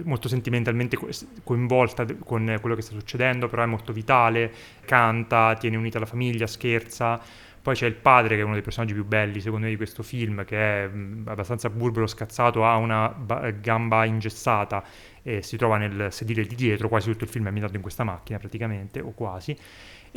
molto 0.04 0.28
sentimentalmente 0.28 0.98
coinvolta 1.44 2.06
con 2.20 2.58
quello 2.62 2.76
che 2.76 2.82
sta 2.82 2.94
succedendo, 2.94 3.48
però 3.48 3.64
è 3.64 3.66
molto 3.66 3.94
vitale, 3.94 4.52
canta, 4.86 5.56
tiene 5.56 5.76
unita 5.78 5.98
la 5.98 6.06
famiglia, 6.06 6.46
scherza 6.46 7.20
poi 7.66 7.74
c'è 7.74 7.88
il 7.88 7.96
padre, 7.96 8.36
che 8.36 8.42
è 8.42 8.44
uno 8.44 8.54
dei 8.54 8.62
personaggi 8.62 8.94
più 8.94 9.04
belli, 9.06 9.42
secondo 9.42 9.66
me, 9.66 9.72
di 9.72 9.76
questo 9.76 10.04
film, 10.04 10.46
che 10.46 10.84
è 10.84 10.88
mh, 10.88 11.24
abbastanza 11.26 11.68
burbero, 11.72 12.06
scazzato, 12.06 12.64
ha 12.64 12.76
una 12.76 13.10
ba- 13.10 13.50
gamba 13.50 14.06
ingessata 14.06 14.84
e 15.24 15.42
si 15.42 15.58
trova 15.58 15.78
nel 15.78 16.10
sedile 16.12 16.46
di 16.46 16.54
dietro, 16.54 16.88
quasi 16.90 17.10
tutto 17.10 17.24
il 17.24 17.32
film 17.32 17.46
è 17.46 17.48
ambientato 17.48 17.76
in 17.76 17.82
questa 17.82 18.04
macchina 18.04 18.38
praticamente, 18.38 19.00
o 19.00 19.14
quasi. 19.14 19.58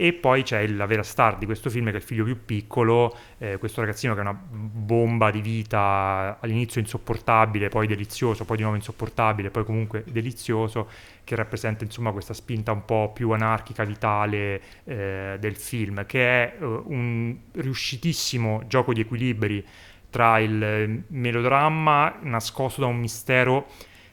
E 0.01 0.13
poi 0.13 0.45
c'è 0.45 0.65
la 0.69 0.87
vera 0.87 1.03
star 1.03 1.39
di 1.39 1.45
questo 1.45 1.71
film 1.71 1.87
che 1.87 1.91
è 1.91 1.97
il 1.97 2.03
figlio 2.03 2.23
più 2.23 2.45
piccolo, 2.45 3.13
eh, 3.39 3.57
questo 3.59 3.81
ragazzino 3.81 4.15
che 4.15 4.21
è 4.21 4.23
una 4.23 4.41
bomba 4.41 5.33
di 5.33 5.41
vita, 5.41 6.39
all'inizio 6.41 6.81
insopportabile, 6.81 7.69
poi 7.69 7.89
delizioso, 7.89 8.45
poi 8.45 8.59
di 8.59 8.63
nuovo 8.63 8.77
insopportabile, 8.77 9.51
poi 9.51 9.65
comunque 9.65 10.05
delizioso, 10.07 10.89
che 11.25 11.35
rappresenta 11.35 11.83
insomma 11.83 12.13
questa 12.13 12.33
spinta 12.33 12.71
un 12.71 12.85
po' 12.85 13.11
più 13.13 13.33
anarchica, 13.33 13.83
vitale 13.83 14.63
eh, 14.85 15.37
del 15.41 15.57
film, 15.57 16.07
che 16.07 16.45
è 16.45 16.63
uh, 16.63 16.85
un 16.87 17.37
riuscitissimo 17.55 18.63
gioco 18.69 18.93
di 18.93 19.01
equilibri 19.01 19.67
tra 20.11 20.39
il 20.39 21.03
melodramma 21.09 22.19
nascosto 22.23 22.83
da 22.83 22.87
un 22.87 22.99
mistero 22.99 23.67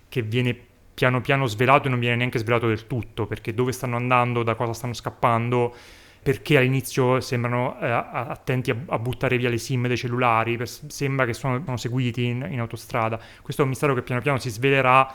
che 0.10 0.24
viene 0.24 0.74
piano 0.96 1.22
piano 1.22 1.46
svelato 1.46 1.88
e 1.88 1.90
non 1.92 2.00
viene 2.00 2.16
neanche 2.16 2.40
svelato 2.40 2.68
del 2.68 2.88
tutto, 2.88 3.28
perché 3.28 3.54
dove 3.54 3.74
stanno 3.74 3.98
andando, 3.98 4.42
da 4.42 4.56
cosa 4.56 4.74
stanno 4.74 4.94
scappando, 4.94 5.76
perché 6.24 6.58
all'inizio 6.58 7.20
sembrano 7.20 7.80
eh, 7.80 7.88
attenti 7.88 8.72
a, 8.72 8.78
a, 8.88 8.98
buttare 8.98 9.38
via 9.38 9.50
le 9.50 9.60
sim 9.60 9.86
dei 9.86 9.98
cellulari, 9.98 10.58
per, 10.58 10.68
sembra 10.68 11.26
che 11.26 11.34
sono, 11.34 11.62
sono 11.64 11.78
seguiti 11.78 12.24
in, 12.24 12.48
in, 12.50 12.60
autostrada. 12.60 13.20
Questo 13.42 13.62
è 13.62 13.66
un 13.66 13.70
mistero 13.70 13.94
che 13.94 14.02
piano 14.02 14.22
piano 14.22 14.40
si 14.40 14.50
svelerà, 14.50 15.14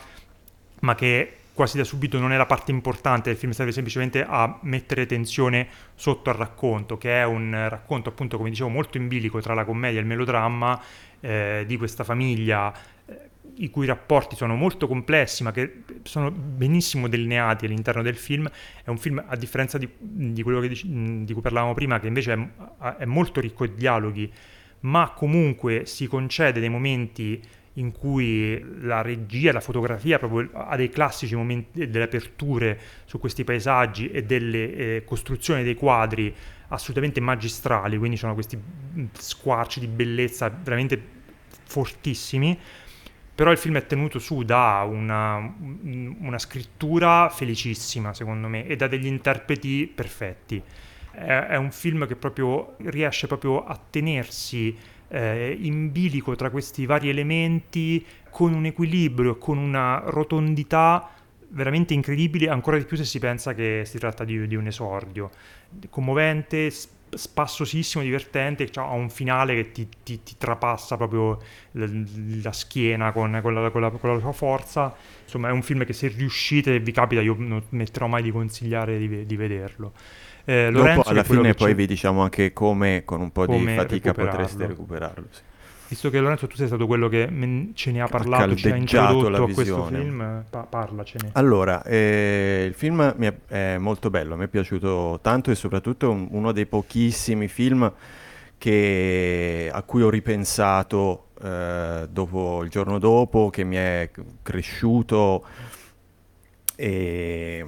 ma 0.80 0.94
che 0.94 1.34
quasi 1.52 1.78
da 1.78 1.84
subito 1.84 2.18
non 2.18 2.32
è 2.32 2.36
la 2.36 2.46
parte 2.46 2.70
importante 2.70 3.30
del 3.30 3.38
film, 3.38 3.52
serve 3.52 3.72
semplicemente 3.72 4.24
a 4.24 4.58
mettere 4.62 5.06
tensione 5.06 5.66
sotto 5.94 6.30
al 6.30 6.36
racconto, 6.36 6.96
che 6.96 7.20
è 7.20 7.24
un 7.24 7.66
racconto 7.68 8.10
appunto, 8.10 8.36
come 8.36 8.50
dicevo, 8.50 8.68
molto 8.68 8.98
in 8.98 9.08
bilico 9.08 9.40
tra 9.40 9.54
la 9.54 9.64
commedia 9.64 9.98
e 9.98 10.02
il 10.02 10.06
melodramma 10.06 10.80
eh, 11.20 11.64
di 11.66 11.76
questa 11.76 12.04
famiglia 12.04 12.72
i 13.56 13.70
cui 13.70 13.86
rapporti 13.86 14.36
sono 14.36 14.54
molto 14.54 14.86
complessi 14.86 15.42
ma 15.42 15.52
che 15.52 15.82
sono 16.02 16.30
benissimo 16.30 17.08
delineati 17.08 17.66
all'interno 17.66 18.02
del 18.02 18.16
film, 18.16 18.48
è 18.84 18.88
un 18.90 18.98
film 18.98 19.22
a 19.26 19.36
differenza 19.36 19.78
di, 19.78 19.88
di 19.98 20.42
quello 20.42 20.60
dic- 20.60 20.84
di 20.84 21.32
cui 21.32 21.42
parlavamo 21.42 21.74
prima 21.74 22.00
che 22.00 22.06
invece 22.06 22.32
è, 22.32 22.96
è, 22.98 23.04
molto 23.04 23.40
ricco 23.40 23.66
di 23.66 23.74
dialoghi, 23.74 24.30
ma 24.80 25.10
comunque 25.10 25.86
si 25.86 26.06
concede 26.06 26.60
dei 26.60 26.68
momenti 26.68 27.40
in 27.74 27.92
cui 27.92 28.62
la 28.80 29.00
regia, 29.00 29.52
la 29.52 29.60
fotografia 29.60 30.18
proprio 30.18 30.50
ha 30.52 30.76
dei 30.76 30.88
classici 30.88 31.36
momenti 31.36 31.88
delle 31.88 32.04
aperture 32.04 32.78
su 33.04 33.18
questi 33.18 33.44
paesaggi 33.44 34.10
e 34.10 34.24
delle 34.24 34.74
eh, 34.74 35.04
costruzioni 35.04 35.62
dei 35.62 35.74
quadri 35.74 36.34
assolutamente 36.68 37.20
magistrali, 37.20 37.96
quindi 37.98 38.16
sono 38.16 38.34
questi 38.34 38.60
squarci 39.12 39.80
di 39.80 39.86
bellezza 39.86 40.48
veramente 40.48 41.18
fortissimi 41.64 42.58
però 43.40 43.52
il 43.52 43.56
film 43.56 43.78
è 43.78 43.86
tenuto 43.86 44.18
su 44.18 44.42
da 44.42 44.86
una, 44.86 45.36
una 45.38 46.38
scrittura 46.38 47.30
felicissima, 47.30 48.12
secondo 48.12 48.48
me, 48.48 48.66
e 48.66 48.76
da 48.76 48.86
degli 48.86 49.06
interpreti 49.06 49.90
perfetti. 49.94 50.62
È, 51.10 51.22
è 51.22 51.56
un 51.56 51.70
film 51.70 52.06
che 52.06 52.16
proprio 52.16 52.74
riesce 52.82 53.26
proprio 53.28 53.64
a 53.64 53.80
tenersi 53.88 54.76
eh, 55.08 55.56
in 55.58 55.90
bilico 55.90 56.36
tra 56.36 56.50
questi 56.50 56.84
vari 56.84 57.08
elementi 57.08 58.04
con 58.28 58.52
un 58.52 58.66
equilibrio, 58.66 59.38
con 59.38 59.56
una 59.56 60.02
rotondità 60.04 61.08
veramente 61.48 61.94
incredibile, 61.94 62.50
ancora 62.50 62.76
di 62.76 62.84
più 62.84 62.98
se 62.98 63.06
si 63.06 63.18
pensa 63.18 63.54
che 63.54 63.84
si 63.86 63.98
tratta 63.98 64.22
di, 64.22 64.46
di 64.46 64.54
un 64.54 64.66
esordio. 64.66 65.30
Commovente, 65.88 66.70
spassosissimo, 67.10 68.02
divertente, 68.02 68.70
cioè, 68.70 68.84
ha 68.84 68.92
un 68.92 69.10
finale 69.10 69.54
che 69.54 69.72
ti, 69.72 69.88
ti, 70.02 70.22
ti 70.22 70.34
trapassa 70.38 70.96
proprio 70.96 71.38
la, 71.72 71.88
la 72.42 72.52
schiena 72.52 73.12
con, 73.12 73.38
con, 73.42 73.54
la, 73.54 73.70
con, 73.70 73.80
la, 73.80 73.90
con, 73.90 74.14
la, 74.14 74.20
sua 74.20 74.32
forza. 74.32 74.94
Insomma, 75.24 75.48
è 75.48 75.52
un 75.52 75.62
film 75.62 75.84
che 75.84 75.92
se 75.92 76.08
riuscite 76.08 76.78
vi 76.80 76.92
capita, 76.92 77.20
io 77.20 77.34
non 77.38 77.62
metterò 77.70 78.06
mai 78.06 78.22
di 78.22 78.30
consigliare 78.30 78.98
di, 78.98 79.26
di 79.26 79.36
vederlo. 79.36 79.92
Eh, 80.44 80.70
Lorenzo, 80.70 80.98
Dopo, 80.98 81.08
alla 81.10 81.24
fine 81.24 81.54
poi 81.54 81.74
vi 81.74 81.86
diciamo 81.86 82.22
anche 82.22 82.52
come 82.52 83.02
con 83.04 83.20
un 83.20 83.30
po' 83.30 83.46
di 83.46 83.64
fatica 83.66 84.12
potreste 84.12 84.66
recuperarlo. 84.66 85.26
Sì. 85.30 85.40
Visto 85.90 86.08
che 86.08 86.20
Lorenzo 86.20 86.46
tu 86.46 86.54
sei 86.54 86.68
stato 86.68 86.86
quello 86.86 87.08
che 87.08 87.28
ce 87.74 87.90
ne 87.90 88.00
ha 88.00 88.06
parlato, 88.06 88.54
ci 88.54 88.70
ha 88.70 88.76
introdotto 88.76 89.42
a 89.42 89.50
questo 89.50 89.86
film, 89.86 90.44
pa- 90.48 90.62
parlacene. 90.62 91.30
Allora, 91.32 91.82
eh, 91.82 92.64
il 92.68 92.74
film 92.74 93.02
è, 93.02 93.34
è, 93.48 93.76
molto 93.76 94.08
bello, 94.08 94.36
mi 94.36 94.44
è 94.44 94.46
piaciuto 94.46 95.18
tanto 95.20 95.50
e 95.50 95.56
soprattutto 95.56 96.06
è 96.06 96.08
un, 96.08 96.28
uno 96.30 96.52
dei 96.52 96.66
pochissimi 96.66 97.48
film 97.48 97.92
che, 98.56 99.68
a 99.72 99.82
cui 99.82 100.02
ho 100.02 100.10
ripensato 100.10 101.30
eh, 101.42 102.06
dopo, 102.08 102.62
il 102.62 102.70
giorno 102.70 103.00
dopo, 103.00 103.50
che 103.50 103.64
mi 103.64 103.74
è 103.74 104.10
cresciuto 104.42 105.44
e 106.76 107.66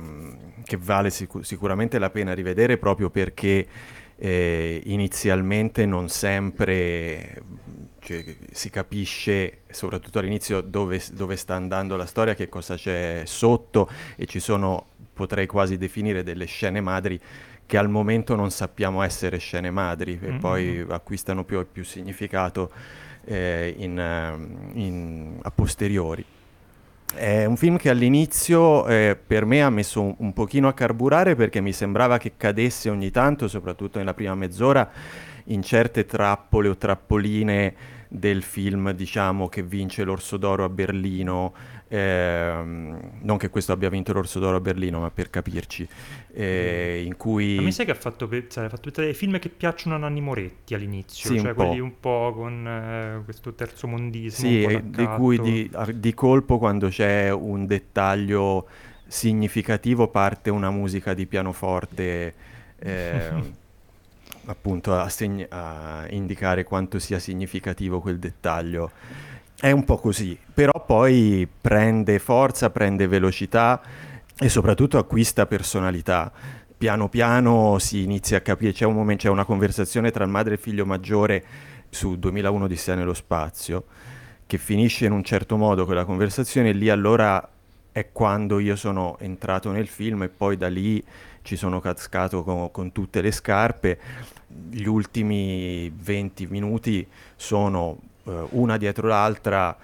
che 0.62 0.78
vale 0.80 1.10
sic- 1.10 1.44
sicuramente 1.44 1.98
la 1.98 2.10
pena 2.10 2.34
rivedere 2.34 2.78
proprio 2.78 3.10
perché 3.10 3.66
eh, 4.14 4.80
inizialmente 4.84 5.86
non 5.86 6.08
sempre 6.08 7.42
cioè, 8.02 8.24
si 8.50 8.68
capisce, 8.68 9.60
soprattutto 9.70 10.18
all'inizio, 10.18 10.60
dove, 10.60 11.00
dove, 11.12 11.36
sta 11.36 11.54
andando 11.54 11.96
la 11.96 12.06
storia, 12.06 12.34
che 12.34 12.48
cosa 12.48 12.74
c'è 12.74 13.22
sotto 13.24 13.88
e 14.16 14.26
ci 14.26 14.40
sono, 14.40 14.86
potrei 15.12 15.46
quasi 15.46 15.78
definire, 15.78 16.24
delle 16.24 16.46
scene 16.46 16.80
madri 16.80 17.20
che 17.64 17.78
al 17.78 17.88
momento 17.88 18.34
non 18.34 18.50
sappiamo 18.50 19.02
essere 19.02 19.38
scene 19.38 19.70
madri 19.70 20.18
e 20.20 20.26
mm-hmm. 20.26 20.38
poi 20.38 20.84
acquistano 20.88 21.44
più 21.44 21.60
e 21.60 21.64
più 21.64 21.84
significato 21.84 22.70
eh, 23.24 23.72
in, 23.78 24.70
in, 24.74 25.38
a 25.40 25.50
posteriori. 25.52 26.24
È 27.14 27.44
un 27.44 27.56
film 27.56 27.76
che 27.76 27.88
all'inizio 27.88 28.86
eh, 28.88 29.16
per 29.26 29.44
me 29.44 29.62
ha 29.62 29.70
messo 29.70 30.02
un, 30.02 30.14
un 30.18 30.32
pochino 30.32 30.66
a 30.66 30.74
carburare 30.74 31.36
perché 31.36 31.60
mi 31.60 31.72
sembrava 31.72 32.18
che 32.18 32.32
cadesse 32.36 32.90
ogni 32.90 33.10
tanto, 33.10 33.46
soprattutto 33.46 33.98
nella 33.98 34.14
prima 34.14 34.34
mezz'ora, 34.34 34.90
in 35.46 35.62
certe 35.62 36.04
trappole 36.04 36.68
o 36.68 36.76
trappoline 36.76 37.74
del 38.14 38.42
film, 38.42 38.92
diciamo, 38.92 39.48
che 39.48 39.62
vince 39.62 40.04
l'Orso 40.04 40.36
d'Oro 40.36 40.64
a 40.64 40.68
Berlino, 40.68 41.54
ehm, 41.88 43.20
non 43.22 43.38
che 43.38 43.48
questo 43.48 43.72
abbia 43.72 43.88
vinto 43.88 44.12
l'Orso 44.12 44.38
d'Oro 44.38 44.56
a 44.56 44.60
Berlino, 44.60 45.00
ma 45.00 45.10
per 45.10 45.30
capirci, 45.30 45.88
eh, 46.34 47.02
in 47.06 47.16
cui... 47.16 47.56
A 47.56 47.62
me 47.62 47.72
sai 47.72 47.86
che 47.86 47.92
ha 47.92 47.96
fatto, 47.96 48.28
cioè, 48.48 48.64
ha 48.64 48.68
fatto 48.68 48.90
dei 49.00 49.14
film 49.14 49.38
che 49.38 49.48
piacciono 49.48 49.94
a 49.94 49.98
Nanni 49.98 50.20
Moretti 50.20 50.74
all'inizio, 50.74 51.30
sì, 51.30 51.38
cioè 51.38 51.48
un 51.48 51.54
quelli 51.54 51.80
un 51.80 51.98
po' 52.00 52.34
con 52.36 52.66
eh, 52.66 53.22
questo 53.24 53.54
terzo 53.54 53.88
mondismo. 53.88 54.46
Sì, 54.46 54.80
di 54.84 55.06
cui 55.16 55.40
di, 55.40 55.70
di 55.94 56.12
colpo 56.12 56.58
quando 56.58 56.88
c'è 56.88 57.30
un 57.30 57.64
dettaglio 57.64 58.68
significativo 59.06 60.08
parte 60.08 60.50
una 60.50 60.70
musica 60.70 61.14
di 61.14 61.26
pianoforte... 61.26 62.34
Eh, 62.84 63.60
appunto 64.46 64.98
a, 64.98 65.08
segn- 65.08 65.46
a 65.50 66.06
indicare 66.10 66.64
quanto 66.64 66.98
sia 66.98 67.18
significativo 67.18 68.00
quel 68.00 68.18
dettaglio. 68.18 68.90
È 69.58 69.70
un 69.70 69.84
po' 69.84 69.98
così, 69.98 70.38
però 70.52 70.84
poi 70.84 71.48
prende 71.60 72.18
forza, 72.18 72.70
prende 72.70 73.06
velocità 73.06 73.80
e 74.38 74.48
soprattutto 74.48 74.98
acquista 74.98 75.46
personalità. 75.46 76.32
Piano 76.76 77.08
piano 77.08 77.78
si 77.78 78.02
inizia 78.02 78.38
a 78.38 78.40
capire, 78.40 78.72
c'è 78.72 78.86
un 78.86 78.94
momento, 78.94 79.24
c'è 79.24 79.28
una 79.28 79.44
conversazione 79.44 80.10
tra 80.10 80.26
madre 80.26 80.54
e 80.54 80.58
figlio 80.58 80.84
maggiore 80.84 81.44
su 81.90 82.18
2001 82.18 82.66
di 82.66 82.76
Sia 82.76 82.96
nello 82.96 83.14
spazio, 83.14 83.84
che 84.46 84.58
finisce 84.58 85.06
in 85.06 85.12
un 85.12 85.22
certo 85.22 85.56
modo 85.56 85.84
quella 85.84 86.04
conversazione 86.04 86.72
lì 86.72 86.88
allora 86.88 87.48
è 87.92 88.10
quando 88.10 88.58
io 88.58 88.74
sono 88.74 89.16
entrato 89.20 89.70
nel 89.70 89.86
film 89.86 90.22
e 90.22 90.28
poi 90.28 90.56
da 90.56 90.68
lì 90.68 91.04
ci 91.42 91.56
sono 91.56 91.80
cascato 91.80 92.42
con, 92.42 92.70
con 92.70 92.92
tutte 92.92 93.20
le 93.20 93.30
scarpe. 93.30 93.98
Gli 94.70 94.86
ultimi 94.86 95.90
20 95.90 96.46
minuti 96.46 97.06
sono 97.36 97.98
eh, 98.24 98.46
una 98.50 98.76
dietro 98.76 99.08
l'altra 99.08 99.76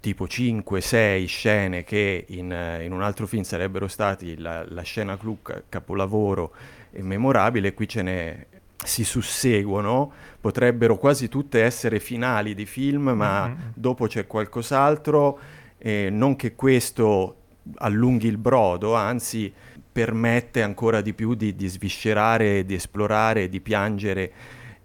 tipo 0.00 0.26
5-6 0.26 1.26
scene 1.26 1.82
che 1.82 2.26
in, 2.28 2.54
in, 2.82 2.92
un 2.92 3.00
altro 3.00 3.26
film 3.26 3.42
sarebbero 3.42 3.88
stati 3.88 4.36
la, 4.36 4.62
la 4.68 4.82
scena 4.82 5.16
clou 5.16 5.38
capolavoro 5.66 6.52
e 6.90 7.02
memorabile, 7.02 7.72
qui 7.72 7.88
ce 7.88 8.02
ne 8.02 8.46
si 8.84 9.02
susseguono, 9.02 10.12
potrebbero 10.40 10.98
quasi 10.98 11.28
tutte 11.28 11.62
essere 11.62 12.00
finali 12.00 12.54
di 12.54 12.66
film, 12.66 13.10
ma 13.10 13.48
mm-hmm. 13.48 13.58
dopo 13.72 14.06
c'è 14.06 14.26
qualcos'altro, 14.26 15.38
eh, 15.78 16.10
non 16.10 16.36
che 16.36 16.54
questo 16.54 17.36
allunghi 17.76 18.28
il 18.28 18.36
brodo, 18.36 18.94
anzi 18.94 19.52
permette 19.94 20.60
ancora 20.60 21.00
di 21.00 21.14
più 21.14 21.34
di, 21.34 21.54
di 21.54 21.68
sviscerare, 21.68 22.64
di 22.64 22.74
esplorare, 22.74 23.48
di 23.48 23.60
piangere 23.60 24.32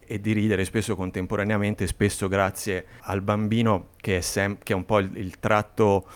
e 0.06 0.22
di 0.22 0.34
ridere 0.34 0.66
spesso 0.66 0.96
contemporaneamente, 0.96 1.88
spesso 1.88 2.28
grazie 2.28 2.86
al 3.02 3.22
bambino 3.22 3.88
che 3.98 4.18
è, 4.18 4.22
sem- 4.22 4.60
che 4.62 4.74
è 4.74 4.76
un 4.76 4.86
po' 4.86 5.00
il, 5.00 5.10
il 5.16 5.40
tratto 5.40 6.08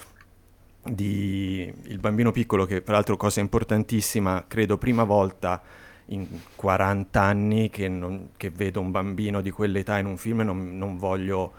di 0.84 1.74
il 1.86 1.98
bambino 1.98 2.32
piccolo 2.32 2.66
che 2.66 2.84
peraltro 2.84 3.18
cosa 3.18 3.40
importantissima, 3.40 4.46
credo 4.48 4.78
prima 4.78 5.04
volta 5.04 5.60
in 6.08 6.28
40 6.54 7.20
anni 7.20 7.72
che, 7.72 7.88
non, 7.88 8.30
che 8.38 8.52
vedo 8.52 8.80
un 8.80 8.92
bambino 8.92 9.42
di 9.42 9.50
quell'età 9.50 9.98
in 9.98 10.06
un 10.06 10.18
film 10.18 10.42
e 10.42 10.44
non, 10.44 10.78
non 10.78 10.98
voglio 10.98 11.52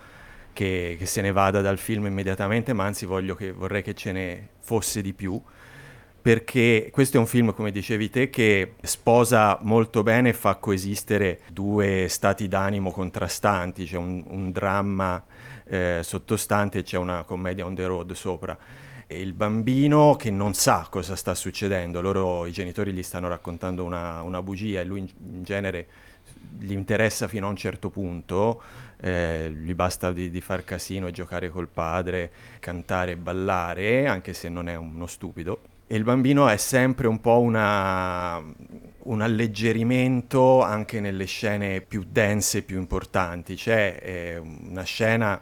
che, 0.53 0.95
che, 0.97 1.07
se 1.07 1.21
ne 1.21 1.33
vada 1.33 1.61
dal 1.61 1.79
film 1.79 2.07
immediatamente, 2.07 2.73
ma 2.75 2.85
anzi 2.85 3.09
che, 3.37 3.51
vorrei 3.51 3.83
che 3.83 3.95
ce 3.95 4.13
ne 4.13 4.49
fosse 4.61 5.03
di 5.03 5.13
più 5.13 5.43
perché 6.25 6.89
questo 6.91 7.19
è 7.19 7.21
un 7.21 7.27
film, 7.27 7.53
come 7.53 7.71
dicevi 7.71 8.09
te, 8.09 8.31
che 8.31 8.77
sposa 8.81 9.59
molto 9.61 10.03
bene 10.03 10.31
e 10.31 10.33
fa 10.33 10.55
coesistere 10.55 11.41
due 11.53 12.07
stati 12.09 12.49
d'animo 12.49 12.91
contrastanti, 12.91 13.85
c'è 13.85 13.99
un, 13.99 14.25
un 14.29 14.51
dramma 14.51 15.23
eh, 15.67 16.01
sottostante 16.03 16.79
e 16.79 16.83
c'è 16.83 16.97
una 16.97 17.25
commedia 17.25 17.67
on 17.67 17.75
the 17.75 17.85
road 17.85 18.13
sopra. 18.13 18.57
E 19.07 19.21
il 19.21 19.35
bambino 19.35 20.17
che 20.17 20.31
non 20.31 20.55
sa 20.55 20.87
cosa 20.89 21.15
sta 21.15 21.35
succedendo, 21.35 22.01
loro 22.01 22.47
i 22.47 22.53
genitori 22.53 22.95
gli 22.95 23.03
stanno 23.03 23.29
raccontando 23.29 23.85
una, 23.85 24.23
una 24.23 24.41
bugia 24.41 24.81
e 24.81 24.85
lui 24.85 25.01
in, 25.01 25.09
in 25.31 25.43
genere 25.45 25.87
gli 26.59 26.73
interessa 26.73 27.29
fino 27.29 27.49
a 27.49 27.51
un 27.51 27.57
certo 27.57 27.91
punto, 27.91 28.63
eh, 28.99 29.53
gli 29.55 29.75
basta 29.75 30.11
di, 30.11 30.31
di, 30.31 30.41
far 30.41 30.65
casino 30.65 31.07
e 31.07 31.11
giocare 31.11 31.51
col 31.51 31.69
padre, 31.69 32.31
cantare 32.61 33.11
e 33.11 33.17
ballare, 33.17 34.07
anche 34.07 34.33
se 34.33 34.49
non 34.49 34.71
è 34.71 34.75
uno 34.75 35.07
stupido. 35.07 35.61
E 35.87 35.97
il 35.97 36.03
bambino 36.03 36.49
è 36.49 36.57
sempre 36.57 37.09
un 37.09 37.21
po' 37.21 37.41
una, 37.41 38.43
un 39.05 39.21
alleggerimento 39.21 40.63
anche 40.63 41.01
nelle 41.01 41.27
scene 41.27 41.83
più 41.83 42.05
dense, 42.09 42.63
più 42.63 42.79
importanti. 42.79 43.55
C'è 43.55 43.99
eh, 44.03 44.39
una 44.39 44.83
scena 44.85 45.41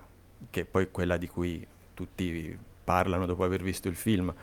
che 0.51 0.63
è 0.63 0.65
poi 0.65 0.91
quella 0.91 1.17
di 1.17 1.29
cui 1.29 1.65
tutti 1.95 2.59
parlano 2.83 3.27
dopo 3.27 3.45
aver 3.45 3.63
visto 3.63 3.89
il 3.89 3.95
film, 3.95 4.35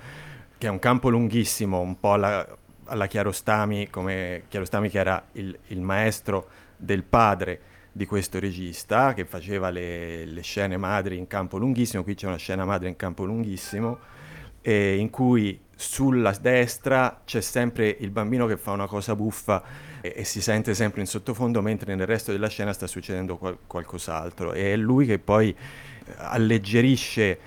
che 0.58 0.68
è 0.68 0.70
un 0.70 0.80
campo 0.80 1.10
lunghissimo, 1.10 1.80
un 1.80 2.00
po' 2.00 2.14
alla, 2.14 2.48
alla 2.86 3.08
Chiarostami, 3.08 3.90
come 3.90 4.44
Chiarostami 4.48 4.90
che 4.90 5.00
era 5.00 5.24
il, 5.34 5.58
il, 5.68 5.82
maestro 5.82 6.48
del 6.78 7.04
padre 7.04 7.62
di 7.92 8.06
questo 8.06 8.40
regista, 8.40 9.14
che 9.14 9.26
faceva 9.26 9.70
le, 9.70 10.26
le, 10.26 10.42
scene 10.42 10.78
madri 10.78 11.18
in 11.18 11.28
campo 11.28 11.58
lunghissimo, 11.58 12.04
qui 12.04 12.16
c'è 12.16 12.28
una 12.28 12.38
scena 12.38 12.64
madre 12.64 12.88
in 12.88 12.96
campo 12.96 13.26
lunghissimo, 13.26 14.00
eh, 14.62 14.98
in 14.98 15.10
cui 15.10 15.60
sulla 15.80 16.36
destra 16.42 17.22
c'è 17.24 17.40
sempre 17.40 17.96
il 18.02 18.10
bambino 18.10 18.46
che 18.48 18.58
fa 18.58 18.72
una 18.72 18.86
cosa 18.86 19.16
buffa 19.16 19.64
e, 20.02 20.12
e, 20.14 20.24
si 20.26 20.42
sente 20.42 20.74
sempre 20.74 21.00
in 21.00 21.08
sottofondo, 21.08 21.62
mentre 21.62 21.96
nel 21.96 22.06
resto 22.06 22.34
della 22.34 22.50
scena 22.50 22.74
sta 22.74 22.86
succedendo 22.86 23.38
qual- 23.38 23.58
qualcos'altro. 23.66 24.52
E 24.52 24.74
è 24.74 24.76
lui 24.76 25.06
che 25.06 25.20
poi 25.20 25.52
eh, 25.52 26.14
alleggerisce 26.18 27.40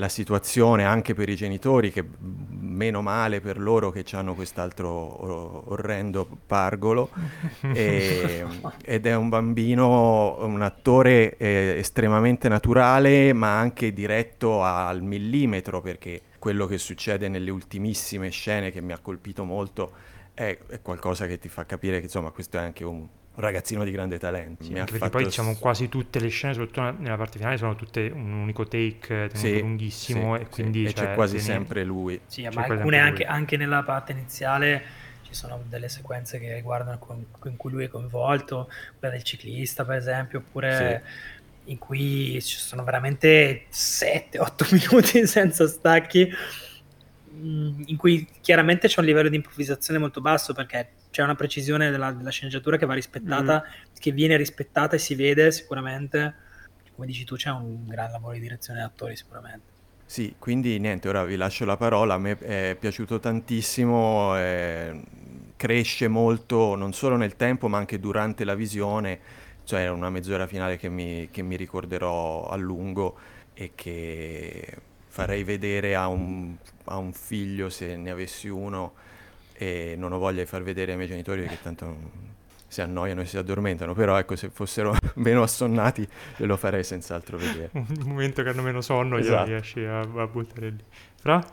la 0.00 0.08
situazione 0.08 0.84
anche 0.84 1.14
per 1.14 1.28
i 1.28 1.36
genitori, 1.36 1.92
che 1.92 2.02
meno 2.18 3.02
male 3.02 3.40
per 3.40 3.60
loro 3.60 3.90
che 3.90 4.04
hanno 4.12 4.34
quest'altro 4.34 5.70
orrendo 5.70 6.26
pargolo, 6.46 7.10
e, 7.72 8.44
ed 8.82 9.06
è 9.06 9.14
un 9.14 9.28
bambino, 9.28 10.42
un 10.44 10.62
attore 10.62 11.36
eh, 11.36 11.74
estremamente 11.76 12.48
naturale, 12.48 13.34
ma 13.34 13.58
anche 13.58 13.92
diretto 13.92 14.64
al 14.64 15.02
millimetro, 15.02 15.82
perché 15.82 16.22
quello 16.38 16.66
che 16.66 16.78
succede 16.78 17.28
nelle 17.28 17.50
ultimissime 17.50 18.30
scene 18.30 18.72
che 18.72 18.80
mi 18.80 18.92
ha 18.92 18.98
colpito 18.98 19.44
molto 19.44 19.92
è, 20.32 20.56
è 20.66 20.80
qualcosa 20.80 21.26
che 21.26 21.38
ti 21.38 21.50
fa 21.50 21.66
capire 21.66 21.98
che 21.98 22.04
insomma 22.04 22.30
questo 22.30 22.56
è 22.56 22.60
anche 22.60 22.84
un, 22.84 23.06
un 23.34 23.42
ragazzino 23.42 23.84
di 23.84 23.90
grande 23.90 24.18
talento. 24.18 24.64
Sì, 24.64 24.78
anche 24.78 24.92
perché 24.92 25.08
poi 25.10 25.24
diciamo 25.24 25.56
quasi 25.56 25.88
tutte 25.88 26.18
le 26.18 26.28
scene, 26.28 26.54
soprattutto 26.54 27.02
nella 27.02 27.16
parte 27.16 27.38
finale, 27.38 27.56
sono 27.56 27.76
tutte 27.76 28.10
un 28.12 28.32
unico 28.32 28.66
take 28.66 29.30
sì, 29.32 29.60
lunghissimo 29.60 30.36
sì, 30.36 30.42
e 30.42 30.46
quindi 30.48 30.86
sì. 30.86 30.94
cioè, 30.94 31.06
c'è 31.06 31.14
quasi 31.14 31.38
sempre 31.38 31.84
lui. 31.84 32.20
Sì, 32.26 32.46
ma 32.52 32.64
alcune 32.64 32.98
anche, 32.98 33.24
anche, 33.24 33.56
nella 33.56 33.82
parte 33.82 34.12
iniziale 34.12 34.82
ci 35.22 35.34
sono 35.34 35.62
delle 35.68 35.88
sequenze 35.88 36.40
che 36.40 36.52
riguardano 36.54 36.98
con, 36.98 37.24
in 37.44 37.56
cui 37.56 37.70
lui 37.70 37.84
è 37.84 37.88
coinvolto, 37.88 38.68
quella 38.98 39.14
del 39.14 39.22
ciclista 39.22 39.84
per 39.84 39.96
esempio, 39.96 40.38
oppure 40.40 41.02
in 41.64 41.78
cui 41.78 42.42
ci 42.42 42.56
sono 42.56 42.82
veramente 42.82 43.66
7-8 43.72 44.90
minuti 44.90 45.26
senza 45.26 45.68
stacchi 45.68 46.28
in 47.42 47.96
cui 47.96 48.26
chiaramente 48.40 48.88
c'è 48.88 49.00
un 49.00 49.06
livello 49.06 49.28
di 49.28 49.36
improvvisazione 49.36 49.98
molto 49.98 50.20
basso 50.20 50.52
perché 50.52 50.90
c'è 51.10 51.22
una 51.22 51.34
precisione 51.34 51.90
della, 51.90 52.12
della 52.12 52.30
sceneggiatura 52.30 52.76
che 52.76 52.86
va 52.86 52.94
rispettata, 52.94 53.64
mm. 53.64 53.94
che 53.98 54.12
viene 54.12 54.36
rispettata 54.36 54.96
e 54.96 54.98
si 54.98 55.14
vede 55.14 55.50
sicuramente. 55.50 56.34
Come 56.94 57.06
dici 57.06 57.24
tu, 57.24 57.36
c'è 57.36 57.50
un 57.50 57.86
gran 57.86 58.10
lavoro 58.10 58.34
di 58.34 58.40
direzione 58.40 58.82
attori 58.82 59.16
sicuramente. 59.16 59.68
Sì, 60.04 60.34
quindi 60.38 60.78
niente, 60.78 61.08
ora 61.08 61.24
vi 61.24 61.36
lascio 61.36 61.64
la 61.64 61.76
parola, 61.76 62.14
a 62.14 62.18
me 62.18 62.36
è 62.36 62.76
piaciuto 62.78 63.20
tantissimo, 63.20 64.36
eh, 64.36 65.00
cresce 65.56 66.08
molto 66.08 66.74
non 66.74 66.92
solo 66.92 67.16
nel 67.16 67.36
tempo 67.36 67.68
ma 67.68 67.78
anche 67.78 68.00
durante 68.00 68.44
la 68.44 68.54
visione, 68.54 69.20
cioè 69.62 69.88
una 69.88 70.10
mezz'ora 70.10 70.48
finale 70.48 70.78
che 70.78 70.88
mi, 70.88 71.28
che 71.30 71.42
mi 71.42 71.54
ricorderò 71.54 72.48
a 72.48 72.56
lungo 72.56 73.18
e 73.54 73.70
che 73.76 74.76
farei 75.20 75.44
vedere 75.44 75.94
a 75.94 76.08
un, 76.08 76.54
a 76.84 76.96
un, 76.96 77.12
figlio 77.12 77.68
se 77.68 77.94
ne 77.94 78.10
avessi 78.10 78.48
uno 78.48 78.94
e 79.52 79.94
non 79.98 80.12
ho 80.12 80.18
voglia 80.18 80.40
di 80.40 80.48
far 80.48 80.62
vedere 80.62 80.92
ai 80.92 80.96
miei 80.96 81.10
genitori 81.10 81.42
perché 81.42 81.58
tanto 81.60 81.94
si 82.66 82.80
annoiano 82.80 83.20
e 83.20 83.26
si 83.26 83.36
addormentano, 83.36 83.92
però 83.92 84.16
ecco 84.16 84.34
se 84.34 84.48
fossero 84.48 84.96
meno 85.16 85.42
assonnati 85.42 86.08
glielo 86.38 86.56
farei 86.56 86.82
senz'altro 86.84 87.36
vedere. 87.36 87.68
Un 87.76 87.86
momento 88.04 88.42
che 88.42 88.48
hanno 88.48 88.62
meno 88.62 88.80
sonno 88.80 89.18
esatto. 89.18 89.44
riesci 89.44 89.84
a, 89.84 90.00
a 90.00 90.26
buttare 90.26 90.70
lì. 90.70 90.84
Fra? 91.16 91.44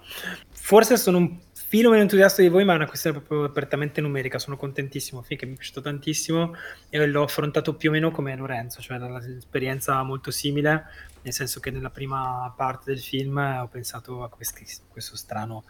Forse 0.50 0.96
sono 0.96 1.18
un 1.18 1.38
filo 1.68 1.90
meno 1.90 2.04
entusiasta 2.04 2.42
di 2.42 2.48
voi, 2.48 2.64
ma 2.64 2.72
è 2.72 2.76
una 2.78 2.88
questione 2.88 3.20
proprio 3.20 3.44
apertamente 3.44 4.00
numerica. 4.00 4.40
Sono 4.40 4.56
contentissimo, 4.56 5.22
finché 5.22 5.46
mi 5.46 5.54
è 5.54 5.56
piaciuto 5.56 5.82
tantissimo 5.82 6.56
e 6.90 7.06
l'ho 7.06 7.24
affrontato 7.24 7.76
più 7.76 7.90
o 7.90 7.92
meno 7.92 8.10
come 8.10 8.34
Lorenzo, 8.38 8.82
cioè 8.82 8.98
un'esperienza 8.98 10.02
molto 10.04 10.32
simile, 10.32 10.86
nel 11.24 11.34
senso 11.34 11.60
che 11.60 11.70
nella 11.70 11.90
prima 11.90 12.54
parte 12.56 12.92
del 12.92 13.02
film 13.02 13.38
ho 13.38 13.68
pensato 13.68 14.24
a 14.24 14.30
questi, 14.30 14.66
questo 14.88 15.18
strano, 15.18 15.66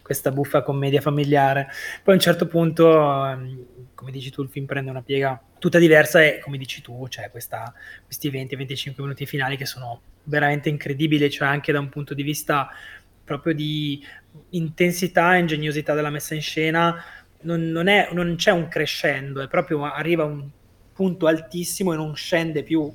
questa 0.00 0.30
buffa 0.30 0.62
commedia 0.62 1.02
familiare. 1.02 1.68
Poi 2.02 2.14
a 2.14 2.16
un 2.16 2.22
certo 2.22 2.46
punto, 2.46 3.26
ehm, 3.26 3.66
come 3.94 4.10
dici 4.10 4.30
tu, 4.30 4.42
il 4.42 4.48
film 4.48 4.64
prende 4.64 4.90
una 4.90 5.02
piega 5.02 5.38
tutta 5.58 5.78
diversa 5.78 6.24
e 6.24 6.40
come 6.42 6.56
dici 6.56 6.80
tu, 6.80 7.06
cioè 7.08 7.30
questi 7.30 8.30
20-25 8.30 8.94
minuti 8.96 9.26
finali 9.26 9.58
che 9.58 9.66
sono 9.66 10.00
veramente 10.24 10.68
incredibili, 10.70 11.30
cioè 11.30 11.48
anche 11.48 11.72
da 11.72 11.78
un 11.78 11.90
punto 11.90 12.14
di 12.14 12.22
vista 12.22 12.70
proprio 13.24 13.54
di 13.54 14.04
intensità 14.50 15.36
e 15.36 15.40
ingegnosità 15.40 15.94
della 15.94 16.10
messa 16.10 16.34
in 16.34 16.42
scena, 16.42 17.02
non, 17.42 17.70
non, 17.70 17.88
è, 17.88 18.08
non 18.12 18.34
c'è 18.36 18.50
un 18.50 18.68
crescendo, 18.68 19.40
è 19.40 19.48
proprio 19.48 19.84
arriva 19.84 20.22
a 20.22 20.26
un 20.26 20.48
punto 20.92 21.26
altissimo 21.26 21.92
e 21.92 21.96
non 21.96 22.14
scende 22.14 22.62
più 22.62 22.92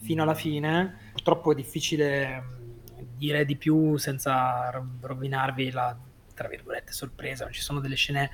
fino 0.00 0.22
alla 0.22 0.34
fine. 0.34 1.10
Purtroppo 1.12 1.52
è 1.52 1.54
difficile 1.54 2.40
mm, 2.40 3.02
dire 3.16 3.44
di 3.44 3.56
più 3.56 3.96
senza 3.96 4.70
rovinarvi 5.00 5.70
la 5.70 5.96
tra 6.34 6.48
virgolette 6.48 6.92
sorpresa. 6.92 7.48
Ci 7.50 7.62
sono 7.62 7.80
delle 7.80 7.94
scene 7.94 8.30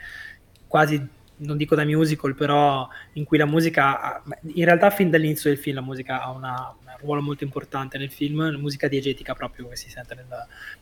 quasi 0.66 1.18
non 1.40 1.56
dico 1.56 1.74
da 1.74 1.84
musical, 1.84 2.34
però 2.34 2.86
in 3.14 3.24
cui 3.24 3.38
la 3.38 3.46
musica, 3.46 4.22
in 4.54 4.64
realtà 4.64 4.90
fin 4.90 5.10
dall'inizio 5.10 5.48
del 5.50 5.58
film 5.58 5.76
la 5.76 5.82
musica 5.82 6.22
ha 6.22 6.30
una, 6.30 6.76
ruolo 7.00 7.22
molto 7.22 7.44
importante 7.44 7.98
nel 7.98 8.10
film, 8.10 8.50
la 8.50 8.58
musica 8.58 8.88
diegetica 8.88 9.34
proprio 9.34 9.68
che 9.68 9.76
si 9.76 9.90
sente, 9.90 10.14
nel, 10.14 10.26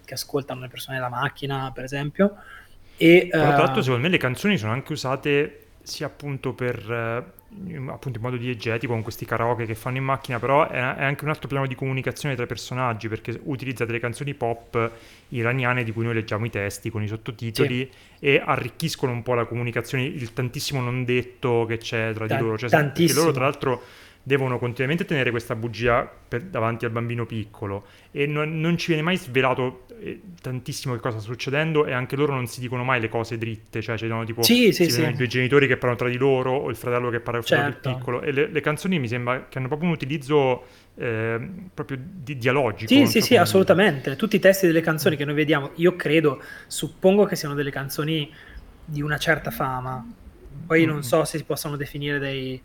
che 0.05 0.15
ascoltano 0.15 0.61
le 0.61 0.69
persone 0.69 0.97
nella 0.97 1.09
macchina, 1.09 1.71
per 1.75 1.85
esempio. 1.85 2.37
E, 2.97 3.29
Però, 3.31 3.45
tra 3.45 3.57
l'altro, 3.57 3.81
uh, 3.81 3.83
secondo 3.83 4.03
me 4.03 4.09
le 4.09 4.19
canzoni 4.19 4.59
sono 4.59 4.73
anche 4.73 4.93
usate 4.93 5.63
sia 5.83 6.07
appunto 6.07 6.53
per 6.53 7.37
appunto 7.89 8.19
in 8.19 8.25
modo 8.25 8.37
diegetico 8.37 8.93
con 8.93 9.03
questi 9.03 9.25
karaoke 9.25 9.65
che 9.65 9.75
fanno 9.75 9.97
in 9.97 10.05
macchina, 10.05 10.39
però 10.39 10.69
è, 10.69 10.79
anche 10.79 11.25
un 11.25 11.31
altro 11.31 11.49
piano 11.49 11.67
di 11.67 11.75
comunicazione 11.75 12.35
tra 12.35 12.45
i 12.45 12.47
personaggi 12.47 13.09
perché 13.09 13.41
utilizza 13.45 13.87
delle 13.87 13.99
canzoni 13.99 14.35
pop 14.35 14.91
iraniane 15.29 15.83
di 15.83 15.93
cui 15.93 16.05
noi 16.05 16.15
leggiamo 16.15 16.45
i 16.45 16.51
testi 16.51 16.91
con 16.91 17.03
i 17.03 17.09
sottotitoli 17.09 17.91
sì. 17.91 18.27
e 18.27 18.43
arricchiscono 18.45 19.13
un 19.13 19.23
po' 19.23 19.33
la 19.33 19.47
comunicazione, 19.47 20.05
il 20.05 20.33
tantissimo 20.35 20.83
non 20.83 21.05
detto 21.05 21.65
che 21.67 21.79
c'è 21.79 22.13
tra 22.13 22.27
di 22.27 22.37
loro, 22.37 22.59
cioè, 22.59 22.69
tantissimo. 22.69 23.21
loro 23.21 23.33
tra 23.33 23.45
l'altro 23.45 23.83
devono 24.23 24.59
continuamente 24.59 25.05
tenere 25.05 25.31
questa 25.31 25.55
bugia 25.55 26.11
per, 26.29 26.43
davanti 26.43 26.85
al 26.85 26.91
bambino 26.91 27.25
piccolo 27.25 27.87
e 28.11 28.27
non, 28.27 28.61
non 28.61 28.77
ci 28.77 28.89
viene 28.89 29.03
mai 29.03 29.17
svelato 29.17 29.87
eh, 30.01 30.21
tantissimo 30.41 30.95
che 30.95 31.01
cosa 31.01 31.19
sta 31.19 31.27
succedendo 31.27 31.87
e 31.87 31.93
anche 31.93 32.15
loro 32.15 32.35
non 32.35 32.47
si 32.47 32.61
dicono 32.61 32.85
mai 32.85 33.01
le 33.01 33.09
cose 33.09 33.39
dritte, 33.39 33.81
cioè 33.81 33.97
ci 33.97 34.07
sono 34.07 34.25
tipo 34.25 34.43
sì, 34.43 34.73
sì, 34.73 34.91
sì. 34.91 35.03
i 35.03 35.15
due 35.15 35.27
genitori 35.27 35.67
che 35.67 35.77
parlano 35.77 35.97
tra 35.97 36.09
di 36.09 36.17
loro 36.17 36.53
o 36.53 36.69
il 36.69 36.77
fratello 36.77 37.11
che 37.11 37.21
parla 37.21 37.43
certo. 37.43 37.81
con 37.81 37.91
il 37.91 37.97
piccolo 37.97 38.21
e 38.21 38.33
le, 38.33 38.49
le, 38.49 38.61
canzoni 38.61 38.99
mi 38.99 39.09
sembra 39.09 39.47
che 39.49 39.59
hanno 39.59 39.69
proprio 39.69 39.89
un 39.89 39.95
utilizzo 39.95 40.65
eh, 40.97 41.41
proprio 41.73 41.99
di, 42.01 42.37
dialogico. 42.37 42.93
Sì, 42.93 43.07
sì, 43.07 43.21
sì, 43.21 43.37
assolutamente. 43.37 44.15
Tutti 44.17 44.37
i 44.37 44.41
testi 44.41 44.67
delle 44.67 44.81
canzoni 44.81 45.17
che 45.17 45.25
noi 45.25 45.35
vediamo, 45.35 45.71
io 45.77 45.97
credo, 45.97 46.43
suppongo 46.67 47.25
che 47.25 47.37
siano 47.37 47.55
delle 47.55 47.71
canzoni 47.71 48.31
di 48.85 49.01
una 49.01 49.17
certa 49.17 49.51
fama. 49.51 50.05
Poi 50.67 50.85
mm. 50.85 50.89
non 50.89 51.03
so 51.03 51.25
se 51.25 51.39
si 51.39 51.45
possono 51.45 51.77
definire 51.77 52.19
dei 52.19 52.61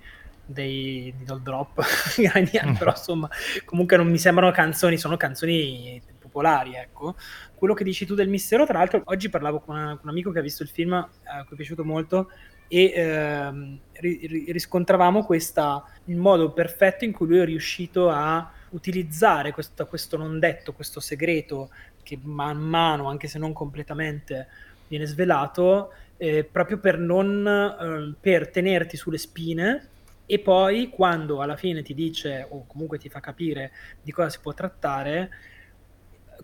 dei 0.46 1.14
Needle 1.18 1.42
Drop 1.42 1.84
iraniani, 2.18 2.72
mm. 2.72 2.76
però 2.76 2.92
insomma 2.92 3.30
comunque 3.66 3.98
non 3.98 4.10
mi 4.10 4.18
sembrano 4.18 4.52
canzoni, 4.52 4.98
sono 4.98 5.18
canzoni 5.18 6.02
popolari, 6.20 6.76
ecco. 6.76 7.16
Quello 7.56 7.74
che 7.74 7.84
dici 7.84 8.06
tu 8.06 8.16
del 8.16 8.28
mistero, 8.28 8.66
tra 8.66 8.80
l'altro 8.80 9.02
oggi 9.06 9.30
parlavo 9.30 9.60
con, 9.60 9.76
una, 9.76 9.90
con 9.92 10.02
un 10.04 10.10
amico 10.10 10.32
che 10.32 10.40
ha 10.40 10.42
visto 10.42 10.64
il 10.64 10.70
film, 10.70 10.94
a 10.94 11.44
cui 11.46 11.54
è 11.54 11.56
piaciuto 11.56 11.86
molto, 11.86 12.30
e 12.68 12.92
ehm, 12.96 13.80
ri, 13.94 14.46
riscontravamo 14.52 15.24
questa, 15.24 15.84
il 16.06 16.18
modo 16.18 16.52
perfetto 16.52 17.06
in 17.06 17.12
cui 17.12 17.28
lui 17.28 17.40
è 17.40 17.46
riuscito 17.46 18.10
a 18.10 18.52
utilizzare 18.70 19.52
questo, 19.52 19.86
questo 19.86 20.18
non 20.18 20.40
detto, 20.40 20.74
questo 20.74 21.00
segreto 21.00 21.70
che 22.02 22.20
man 22.22 22.58
mano, 22.58 23.08
anche 23.08 23.28
se 23.28 23.38
non 23.38 23.54
completamente, 23.54 24.48
viene 24.88 25.06
svelato 25.06 25.94
eh, 26.18 26.44
proprio 26.44 26.80
per 26.80 26.98
non 26.98 27.48
eh, 27.48 28.16
per 28.20 28.50
tenerti 28.50 28.98
sulle 28.98 29.18
spine 29.18 29.90
e 30.26 30.40
poi 30.40 30.90
quando 30.90 31.42
alla 31.42 31.56
fine 31.56 31.82
ti 31.82 31.94
dice 31.94 32.46
o 32.50 32.66
comunque 32.66 32.98
ti 32.98 33.10
fa 33.10 33.20
capire 33.20 33.72
di 34.02 34.12
cosa 34.12 34.30
si 34.30 34.40
può 34.42 34.54
trattare 34.54 35.30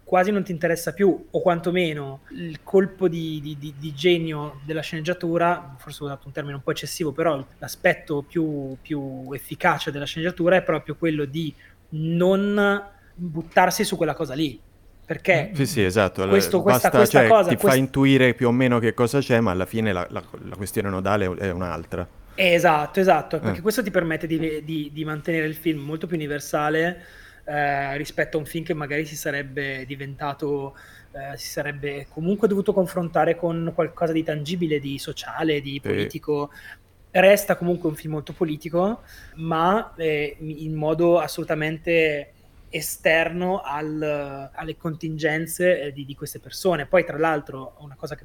quasi 0.03 0.31
non 0.31 0.43
ti 0.43 0.51
interessa 0.51 0.93
più 0.93 1.27
o 1.29 1.41
quantomeno 1.41 2.21
il 2.31 2.61
colpo 2.63 3.07
di, 3.07 3.39
di, 3.41 3.57
di, 3.57 3.73
di 3.77 3.93
genio 3.93 4.59
della 4.65 4.81
sceneggiatura 4.81 5.75
forse 5.77 6.03
ho 6.03 6.07
dato 6.07 6.27
un 6.27 6.33
termine 6.33 6.55
un 6.55 6.61
po' 6.61 6.71
eccessivo 6.71 7.11
però 7.11 7.43
l'aspetto 7.57 8.21
più, 8.21 8.75
più 8.81 9.27
efficace 9.31 9.91
della 9.91 10.05
sceneggiatura 10.05 10.57
è 10.57 10.63
proprio 10.63 10.95
quello 10.95 11.25
di 11.25 11.53
non 11.89 12.83
buttarsi 13.15 13.83
su 13.83 13.97
quella 13.97 14.13
cosa 14.13 14.33
lì 14.33 14.59
perché 15.09 15.49
sì, 15.53 15.65
sì, 15.65 15.83
esatto. 15.83 16.27
Questo, 16.27 16.61
questa, 16.61 16.89
Basta, 16.89 16.97
questa 16.97 17.19
cioè, 17.21 17.27
cosa, 17.27 17.49
ti 17.49 17.55
quest... 17.55 17.73
fa 17.73 17.75
intuire 17.75 18.35
più 18.35 18.47
o 18.47 18.51
meno 18.51 18.77
che 18.77 18.93
cosa 18.93 19.17
c'è, 19.17 19.39
ma 19.39 19.49
alla 19.49 19.65
fine 19.65 19.91
la, 19.91 20.05
la, 20.11 20.23
la 20.43 20.55
questione 20.55 20.87
nodale 20.87 21.25
è 21.39 21.49
un'altra. 21.49 22.07
Esatto, 22.41 23.01
esatto, 23.01 23.35
eh. 23.35 23.39
perché 23.39 23.59
questo 23.59 23.83
ti 23.83 23.91
permette 23.91 24.25
di, 24.25 24.63
di, 24.63 24.89
di, 24.93 25.03
mantenere 25.03 25.45
il 25.45 25.55
film 25.55 25.81
molto 25.81 26.07
più 26.07 26.15
universale 26.15 27.03
eh, 27.43 27.97
rispetto 27.97 28.37
a 28.37 28.39
un 28.39 28.45
film 28.45 28.63
che 28.63 28.73
magari 28.73 29.03
si 29.03 29.17
sarebbe 29.17 29.83
diventato, 29.85 30.73
eh, 31.11 31.35
si 31.35 31.49
sarebbe 31.49 32.07
comunque 32.09 32.47
dovuto 32.47 32.71
confrontare 32.71 33.35
con 33.35 33.73
qualcosa 33.75 34.13
di 34.13 34.23
tangibile, 34.23 34.79
di 34.79 34.97
sociale, 34.97 35.59
di 35.59 35.81
politico. 35.81 36.51
Resta 37.11 37.57
comunque 37.57 37.89
un 37.89 37.95
film 37.95 38.13
molto 38.13 38.31
politico, 38.31 39.01
ma 39.35 39.93
eh, 39.97 40.37
in 40.39 40.75
modo 40.75 41.19
assolutamente 41.19 42.31
esterno 42.69 43.59
al, 43.61 44.49
alle 44.53 44.77
contingenze 44.77 45.81
eh, 45.81 45.91
di, 45.91 46.05
di, 46.05 46.15
queste 46.15 46.39
persone. 46.39 46.85
Poi, 46.85 47.03
tra 47.03 47.17
l'altro, 47.17 47.75
una 47.79 47.95
cosa 47.95 48.15
che 48.15 48.23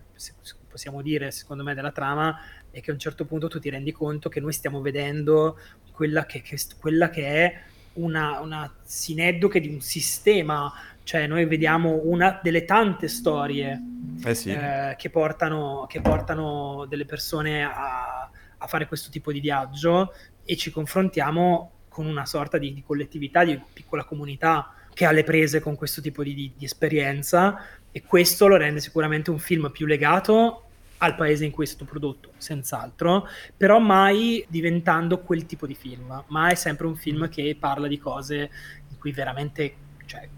possiamo 0.68 1.02
dire, 1.02 1.32
secondo 1.32 1.64
me, 1.64 1.74
della 1.74 1.90
trama 1.90 2.38
è 2.74 2.80
che 2.80 2.90
a 2.90 2.94
un 2.94 2.98
certo 2.98 3.24
punto 3.24 3.48
tu 3.48 3.60
ti 3.60 3.70
rendi 3.70 3.92
conto 3.92 4.28
che 4.28 4.40
noi 4.40 4.52
stiamo 4.52 4.80
vedendo 4.80 5.58
quella 5.92 6.26
che, 6.26 6.42
che, 6.42 6.58
quella 6.78 7.08
che 7.08 7.26
è 7.26 7.60
una, 7.94 8.40
una 8.40 8.74
sineddoche 8.82 9.60
di 9.60 9.68
un 9.68 9.80
sistema, 9.80 10.72
cioè 11.04 11.28
noi 11.28 11.46
vediamo 11.46 12.00
una 12.04 12.40
delle 12.42 12.64
tante 12.64 13.06
storie 13.06 13.80
eh 14.24 14.34
sì. 14.34 14.50
eh, 14.50 14.96
che, 14.98 15.08
portano, 15.10 15.86
che, 15.88 16.00
portano, 16.00 16.86
delle 16.88 17.04
persone 17.04 17.62
a, 17.62 18.28
a 18.58 18.66
fare 18.66 18.88
questo 18.88 19.08
tipo 19.10 19.30
di 19.30 19.38
viaggio 19.38 20.12
e 20.44 20.56
ci 20.56 20.72
confrontiamo 20.72 21.70
con 21.88 22.06
una 22.06 22.26
sorta 22.26 22.58
di, 22.58 22.74
di 22.74 22.82
collettività, 22.82 23.44
di 23.44 23.60
piccola 23.72 24.02
comunità 24.02 24.74
che 24.92 25.04
ha 25.04 25.12
le 25.12 25.22
prese 25.22 25.60
con 25.60 25.76
questo 25.76 26.00
tipo 26.00 26.24
di, 26.24 26.34
di, 26.34 26.52
di, 26.56 26.64
esperienza 26.64 27.60
e 27.92 28.02
questo 28.02 28.48
lo 28.48 28.56
rende 28.56 28.80
sicuramente 28.80 29.30
un 29.30 29.38
film 29.38 29.70
più 29.70 29.86
legato 29.86 30.63
al 30.98 31.14
paese 31.14 31.44
in 31.44 31.50
cui 31.50 31.64
è 31.64 31.66
stato 31.66 31.84
prodotto, 31.84 32.30
senz'altro, 32.36 33.28
però 33.56 33.78
mai 33.78 34.44
diventando 34.48 35.20
quel 35.20 35.46
tipo 35.46 35.66
di 35.66 35.74
film, 35.74 36.24
ma 36.28 36.48
è 36.48 36.54
sempre 36.54 36.86
un 36.86 36.96
film 36.96 37.28
che 37.28 37.56
parla 37.58 37.86
di 37.86 37.98
cose 37.98 38.50
in 38.88 38.98
cui 38.98 39.12
veramente 39.12 39.74
cioè, 40.06 40.28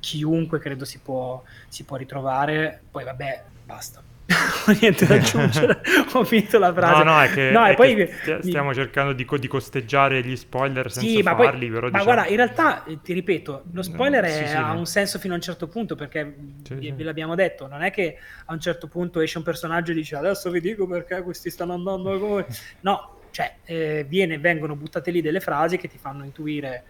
chiunque 0.00 0.58
credo 0.58 0.84
si 0.84 0.98
può, 0.98 1.42
si 1.68 1.84
può 1.84 1.96
ritrovare, 1.96 2.82
poi 2.90 3.04
vabbè, 3.04 3.44
basta 3.64 4.02
niente 4.80 5.06
da 5.06 5.14
aggiungere, 5.14 5.80
ho 6.12 6.24
finito 6.24 6.58
la 6.58 6.72
frase. 6.72 7.04
No, 7.04 7.12
no, 7.12 7.22
è 7.22 7.30
che, 7.30 7.50
no, 7.50 7.64
è 7.64 7.74
poi 7.74 7.94
che 7.94 8.38
stiamo 8.40 8.74
cercando 8.74 9.12
di, 9.12 9.24
di, 9.38 9.46
costeggiare 9.46 10.22
gli 10.22 10.34
spoiler 10.34 10.90
senza 10.90 11.08
sì, 11.08 11.22
ma 11.22 11.36
farli, 11.36 11.66
poi, 11.66 11.74
però 11.74 11.80
Ma 11.90 11.98
diciamo... 11.98 12.04
guarda, 12.04 12.26
in 12.30 12.36
realtà, 12.36 12.84
eh, 12.84 12.98
ti 13.00 13.12
ripeto, 13.12 13.64
lo 13.72 13.82
spoiler 13.82 14.24
no, 14.24 14.28
sì, 14.28 14.46
sì, 14.46 14.54
ha 14.56 14.72
no. 14.72 14.78
un 14.78 14.86
senso 14.86 15.18
fino 15.20 15.34
a 15.34 15.36
un 15.36 15.42
certo 15.42 15.68
punto, 15.68 15.94
perché 15.94 16.34
vi, 16.72 16.90
ve 16.90 17.04
l'abbiamo 17.04 17.36
detto, 17.36 17.68
non 17.68 17.82
è 17.82 17.92
che 17.92 18.18
a 18.46 18.52
un 18.52 18.60
certo 18.60 18.88
punto 18.88 19.20
esce 19.20 19.38
un 19.38 19.44
personaggio 19.44 19.92
e 19.92 19.94
dice 19.94 20.16
adesso 20.16 20.50
vi 20.50 20.60
dico 20.60 20.86
perché 20.86 21.22
questi 21.22 21.50
stanno 21.50 21.74
andando 21.74 22.18
come... 22.18 22.46
No, 22.80 23.18
cioè, 23.30 23.56
eh, 23.64 24.04
viene, 24.08 24.38
vengono 24.38 24.74
buttate 24.74 25.10
lì 25.10 25.20
delle 25.20 25.40
frasi 25.40 25.76
che 25.76 25.88
ti 25.88 25.98
fanno 25.98 26.24
intuire 26.24 26.84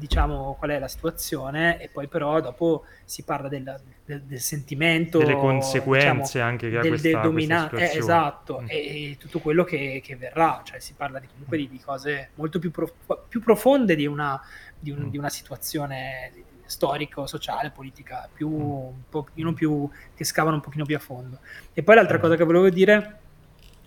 diciamo 0.00 0.56
qual 0.58 0.70
è 0.70 0.78
la 0.78 0.88
situazione 0.88 1.80
e 1.80 1.88
poi 1.88 2.08
però 2.08 2.40
dopo 2.40 2.84
si 3.04 3.22
parla 3.22 3.48
del, 3.48 3.78
del, 4.04 4.22
del 4.22 4.40
sentimento 4.40 5.18
delle 5.18 5.36
conseguenze 5.36 6.16
diciamo, 6.16 6.44
anche 6.44 6.70
che 6.70 6.78
ha 6.78 6.80
del, 6.80 6.90
questa, 6.90 7.08
del 7.08 7.20
domina- 7.20 7.68
questa 7.68 7.94
eh, 7.94 7.98
esatto 7.98 8.60
mm. 8.62 8.66
e, 8.66 9.10
e, 9.10 9.16
tutto 9.18 9.38
quello 9.38 9.62
che, 9.62 10.00
che, 10.02 10.16
verrà 10.16 10.62
cioè 10.64 10.80
si 10.80 10.94
parla 10.96 11.20
di, 11.20 11.28
comunque 11.28 11.58
di, 11.58 11.68
di 11.68 11.78
cose 11.78 12.30
molto 12.34 12.58
più, 12.58 12.70
prof- 12.70 12.94
più 13.28 13.40
profonde 13.40 13.94
di 13.94 14.06
una, 14.06 14.40
di, 14.78 14.90
un, 14.90 15.04
mm. 15.04 15.08
di 15.08 15.18
una 15.18 15.30
situazione 15.30 16.32
storico, 16.64 17.26
sociale, 17.26 17.70
politica 17.70 18.28
più, 18.32 18.48
mm. 18.48 18.60
un 18.60 19.02
pochino 19.08 19.52
più 19.52 19.88
che 20.14 20.24
scavano 20.24 20.56
un 20.56 20.62
pochino 20.62 20.84
più 20.84 20.96
a 20.96 21.00
fondo 21.00 21.38
e 21.74 21.82
poi 21.82 21.94
l'altra 21.94 22.16
mm. 22.16 22.20
cosa 22.20 22.36
che 22.36 22.44
volevo 22.44 22.70
dire 22.70 23.18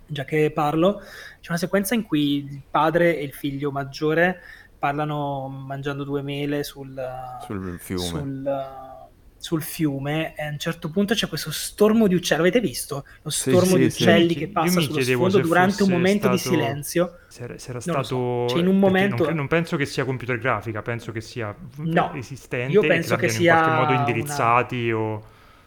già 0.06 0.26
che 0.26 0.52
parlo 0.54 1.02
c'è 1.40 1.50
una 1.50 1.58
sequenza 1.58 1.96
in 1.96 2.04
cui 2.04 2.46
il 2.46 2.62
padre 2.70 3.18
e 3.18 3.24
il 3.24 3.34
figlio 3.34 3.72
maggiore 3.72 4.42
parlano 4.84 5.48
mangiando 5.48 6.04
due 6.04 6.22
mele 6.22 6.66
sul, 6.66 6.94
sul 7.46 7.78
fiume. 7.80 8.06
Sul, 8.06 8.68
sul, 9.38 9.62
fiume 9.62 10.36
e 10.36 10.44
a 10.44 10.50
un 10.50 10.60
certo 10.60 10.90
punto 10.90 11.14
c'è 11.14 11.30
questo 11.30 11.52
stormo 11.52 12.08
di 12.08 12.16
uccelli. 12.16 12.42
Avete 12.42 12.60
visto 12.60 13.06
lo 13.22 13.30
stormo 13.30 13.64
sì, 13.64 13.78
di 13.78 13.90
sì, 13.90 14.02
uccelli 14.02 14.34
sì. 14.34 14.40
che 14.40 14.48
passa 14.50 14.82
sullo 14.82 15.02
sfondo 15.02 15.40
durante 15.40 15.84
un 15.84 15.90
momento 15.90 16.36
stato... 16.36 16.56
di 16.56 16.62
silenzio? 16.62 17.20
Se 17.30 17.44
era, 17.44 17.58
se 17.58 17.70
era 17.70 17.80
stato... 17.80 18.04
So. 18.04 18.46
Cioè, 18.50 18.60
in 18.60 18.68
un 18.68 18.78
momento... 18.78 19.24
Non, 19.24 19.36
non, 19.36 19.48
penso 19.48 19.78
che 19.78 19.86
sia 19.86 20.04
computer 20.04 20.38
grafica, 20.38 20.82
penso 20.82 21.14
che 21.14 21.22
sia 21.22 21.56
no, 21.78 22.14
esistente. 22.16 22.74
Io 22.74 22.82
penso 22.82 23.16
che, 23.16 23.28
che 23.28 23.32
sia 23.32 23.56
in 23.56 23.64
qualche 23.64 23.80
modo 23.80 23.94
indirizzati 23.94 24.90
una... 24.92 25.02
o... 25.02 25.24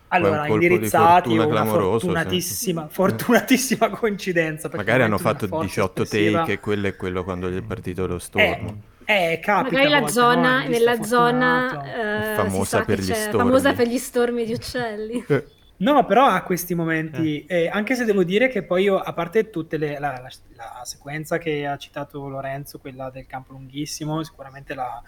Allora, 0.08 0.46
indirizzati 0.46 1.38
o 1.38 1.48
una 1.48 1.64
fortunatissima, 1.64 2.86
sì. 2.86 2.94
fortunatissima 2.94 3.88
coincidenza. 3.88 4.70
Magari 4.74 5.04
hanno 5.04 5.16
fatto 5.16 5.46
18 5.46 6.04
take 6.04 6.52
e 6.52 6.60
quello 6.60 6.86
è 6.86 6.94
quello 6.94 7.24
quando 7.24 7.48
è 7.48 7.62
partito 7.62 8.06
lo 8.06 8.18
stormo. 8.18 8.68
Eh 8.68 8.94
eh, 9.06 9.38
capita 9.40 9.76
Magari 9.76 10.00
la 10.00 10.08
zona, 10.08 10.62
no? 10.62 10.68
nella 10.68 11.02
zona 11.02 12.32
eh, 12.32 12.34
famosa, 12.34 12.84
per 12.84 12.98
gli 12.98 13.14
stormi. 13.14 13.38
famosa 13.38 13.72
per 13.72 13.86
gli 13.86 13.98
stormi 13.98 14.44
di 14.44 14.52
uccelli. 14.52 15.24
No, 15.78 16.06
però 16.06 16.24
ha 16.24 16.40
questi 16.40 16.74
momenti, 16.74 17.44
eh. 17.44 17.64
Eh, 17.64 17.68
anche 17.68 17.94
se 17.96 18.06
devo 18.06 18.24
dire 18.24 18.48
che 18.48 18.62
poi 18.62 18.84
io, 18.84 18.98
a 18.98 19.12
parte 19.12 19.50
tutte 19.50 19.76
le, 19.76 19.98
la, 19.98 20.12
la, 20.12 20.30
la, 20.54 20.80
sequenza 20.84 21.36
che 21.36 21.66
ha 21.66 21.76
citato 21.76 22.26
Lorenzo, 22.28 22.78
quella 22.78 23.10
del 23.10 23.26
campo 23.26 23.52
lunghissimo, 23.52 24.22
sicuramente 24.22 24.74
la, 24.74 25.02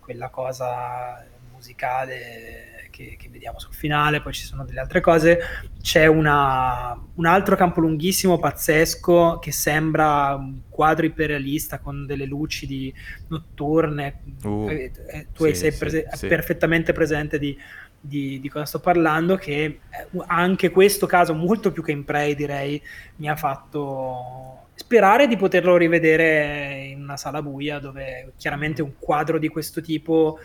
quella 0.00 0.30
cosa 0.30 1.22
musicale 1.56 2.88
che, 2.96 3.16
che, 3.18 3.28
vediamo 3.28 3.58
sul 3.58 3.74
finale, 3.74 4.22
poi 4.22 4.32
ci 4.32 4.44
sono 4.44 4.64
delle 4.64 4.80
altre 4.80 5.00
cose. 5.00 5.38
C'è 5.82 6.06
una, 6.06 6.98
un 7.14 7.26
altro 7.26 7.56
campo 7.56 7.80
lunghissimo 7.80 8.38
pazzesco 8.38 9.38
che 9.38 9.52
sembra 9.52 10.34
un 10.34 10.60
quadro 10.70 11.04
iperrealista 11.04 11.78
con 11.78 12.06
delle 12.06 12.24
luci 12.24 12.66
di, 12.66 12.92
notturne. 13.28 14.22
Uh, 14.42 14.68
eh, 14.68 14.92
eh, 15.08 15.26
tu 15.32 15.44
sì, 15.46 15.54
sei 15.54 15.72
prese- 15.72 16.08
sì, 16.12 16.26
perfettamente 16.26 16.92
presente 16.92 17.38
di, 17.38 17.56
di, 18.00 18.40
di, 18.40 18.48
cosa 18.48 18.64
sto 18.64 18.80
parlando, 18.80 19.36
che 19.36 19.62
eh, 19.62 19.80
anche 20.26 20.70
questo 20.70 21.06
caso, 21.06 21.34
molto 21.34 21.72
più 21.72 21.82
che 21.82 21.92
in 21.92 22.04
Prey, 22.04 22.34
direi, 22.34 22.80
mi 23.16 23.28
ha 23.28 23.36
fatto 23.36 24.64
sperare 24.74 25.26
di 25.26 25.36
poterlo 25.36 25.76
rivedere 25.78 26.88
in 26.90 27.02
una 27.02 27.16
sala 27.16 27.40
buia 27.40 27.78
dove 27.78 28.32
chiaramente 28.36 28.82
un 28.82 28.92
quadro 28.98 29.38
di 29.38 29.48
questo 29.48 29.80
tipo 29.80 30.38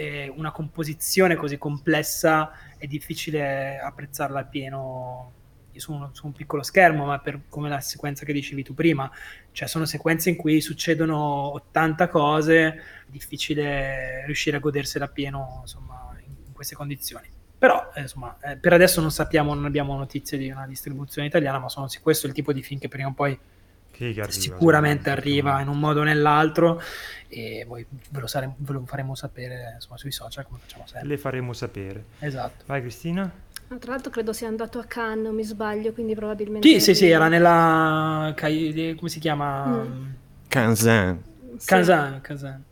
eh, 0.00 0.32
una 0.34 0.50
composizione 0.50 1.36
così 1.36 1.58
complessa 1.58 2.52
è 2.78 2.86
difficile 2.86 3.78
apprezzarla 3.78 4.40
appieno 4.40 5.32
su 5.76 5.92
un, 5.92 6.08
su 6.12 6.26
un 6.26 6.32
piccolo 6.32 6.62
schermo, 6.62 7.04
ma 7.04 7.18
per 7.18 7.42
come 7.48 7.68
la 7.68 7.80
sequenza 7.80 8.24
che 8.24 8.32
dicevi 8.32 8.62
tu 8.62 8.72
prima, 8.72 9.10
cioè 9.52 9.68
sono 9.68 9.84
sequenze 9.84 10.30
in 10.30 10.36
cui 10.36 10.60
succedono 10.62 11.52
80 11.52 12.08
cose, 12.08 12.82
difficile 13.06 14.24
riuscire 14.24 14.56
a 14.56 14.60
godersela 14.60 15.04
appieno 15.04 15.58
insomma, 15.60 16.14
in, 16.24 16.32
in 16.46 16.52
queste 16.52 16.74
condizioni. 16.74 17.28
Però, 17.58 17.90
eh, 17.94 18.00
insomma, 18.00 18.38
eh, 18.40 18.56
per 18.56 18.72
adesso 18.72 19.02
non 19.02 19.10
sappiamo, 19.10 19.52
non 19.52 19.66
abbiamo 19.66 19.96
notizie 19.96 20.38
di 20.38 20.50
una 20.50 20.66
distribuzione 20.66 21.28
italiana, 21.28 21.58
ma 21.58 21.68
sono, 21.68 21.88
questo 22.00 22.24
è 22.24 22.28
il 22.30 22.34
tipo 22.34 22.54
di 22.54 22.62
film 22.62 22.80
che 22.80 22.88
prima 22.88 23.08
o 23.08 23.12
poi 23.12 23.38
arriva, 24.04 24.30
sicuramente 24.30 25.10
arriva 25.10 25.60
in 25.60 25.68
un 25.68 25.78
modo 25.78 26.00
o 26.00 26.02
nell'altro 26.02 26.80
e 27.28 27.64
poi 27.66 27.86
ve 28.10 28.20
lo, 28.20 28.26
sare- 28.26 28.52
ve 28.56 28.72
lo 28.72 28.82
faremo 28.86 29.14
sapere 29.14 29.72
insomma, 29.74 29.96
sui 29.96 30.10
social 30.10 30.44
come 30.44 30.58
facciamo 30.60 30.86
sempre. 30.86 31.08
Le 31.08 31.18
faremo 31.18 31.52
sapere. 31.52 32.04
Esatto. 32.18 32.64
Vai 32.66 32.80
Cristina. 32.80 33.30
Ah, 33.68 33.76
tra 33.76 33.92
l'altro 33.92 34.10
credo 34.10 34.32
sia 34.32 34.48
andato 34.48 34.80
a 34.80 34.84
Cannes, 34.84 35.24
non 35.24 35.34
mi 35.34 35.44
sbaglio, 35.44 35.92
quindi 35.92 36.14
probabilmente... 36.14 36.68
Sì, 36.68 36.80
sì, 36.80 36.94
sì, 36.94 37.08
era 37.08 37.28
nella... 37.28 38.34
come 38.36 39.08
si 39.08 39.20
chiama? 39.20 39.66
Mm. 39.66 40.06
Kansan. 40.48 41.22
Kansan, 41.64 42.20
Kansan. 42.20 42.64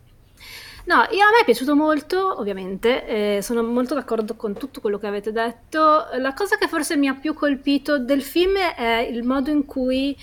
No, 0.89 0.95
io, 1.11 1.23
a 1.23 1.29
me 1.31 1.41
è 1.41 1.45
piaciuto 1.45 1.75
molto, 1.75 2.39
ovviamente, 2.39 3.37
eh, 3.37 3.41
sono 3.43 3.61
molto 3.61 3.93
d'accordo 3.93 4.35
con 4.35 4.55
tutto 4.55 4.81
quello 4.81 4.97
che 4.97 5.05
avete 5.05 5.31
detto. 5.31 6.07
La 6.17 6.33
cosa 6.33 6.57
che 6.57 6.67
forse 6.67 6.97
mi 6.97 7.07
ha 7.07 7.13
più 7.13 7.35
colpito 7.35 7.99
del 7.99 8.23
film 8.23 8.57
è 8.57 9.07
il 9.09 9.23
modo 9.23 9.51
in 9.51 9.65
cui 9.65 10.17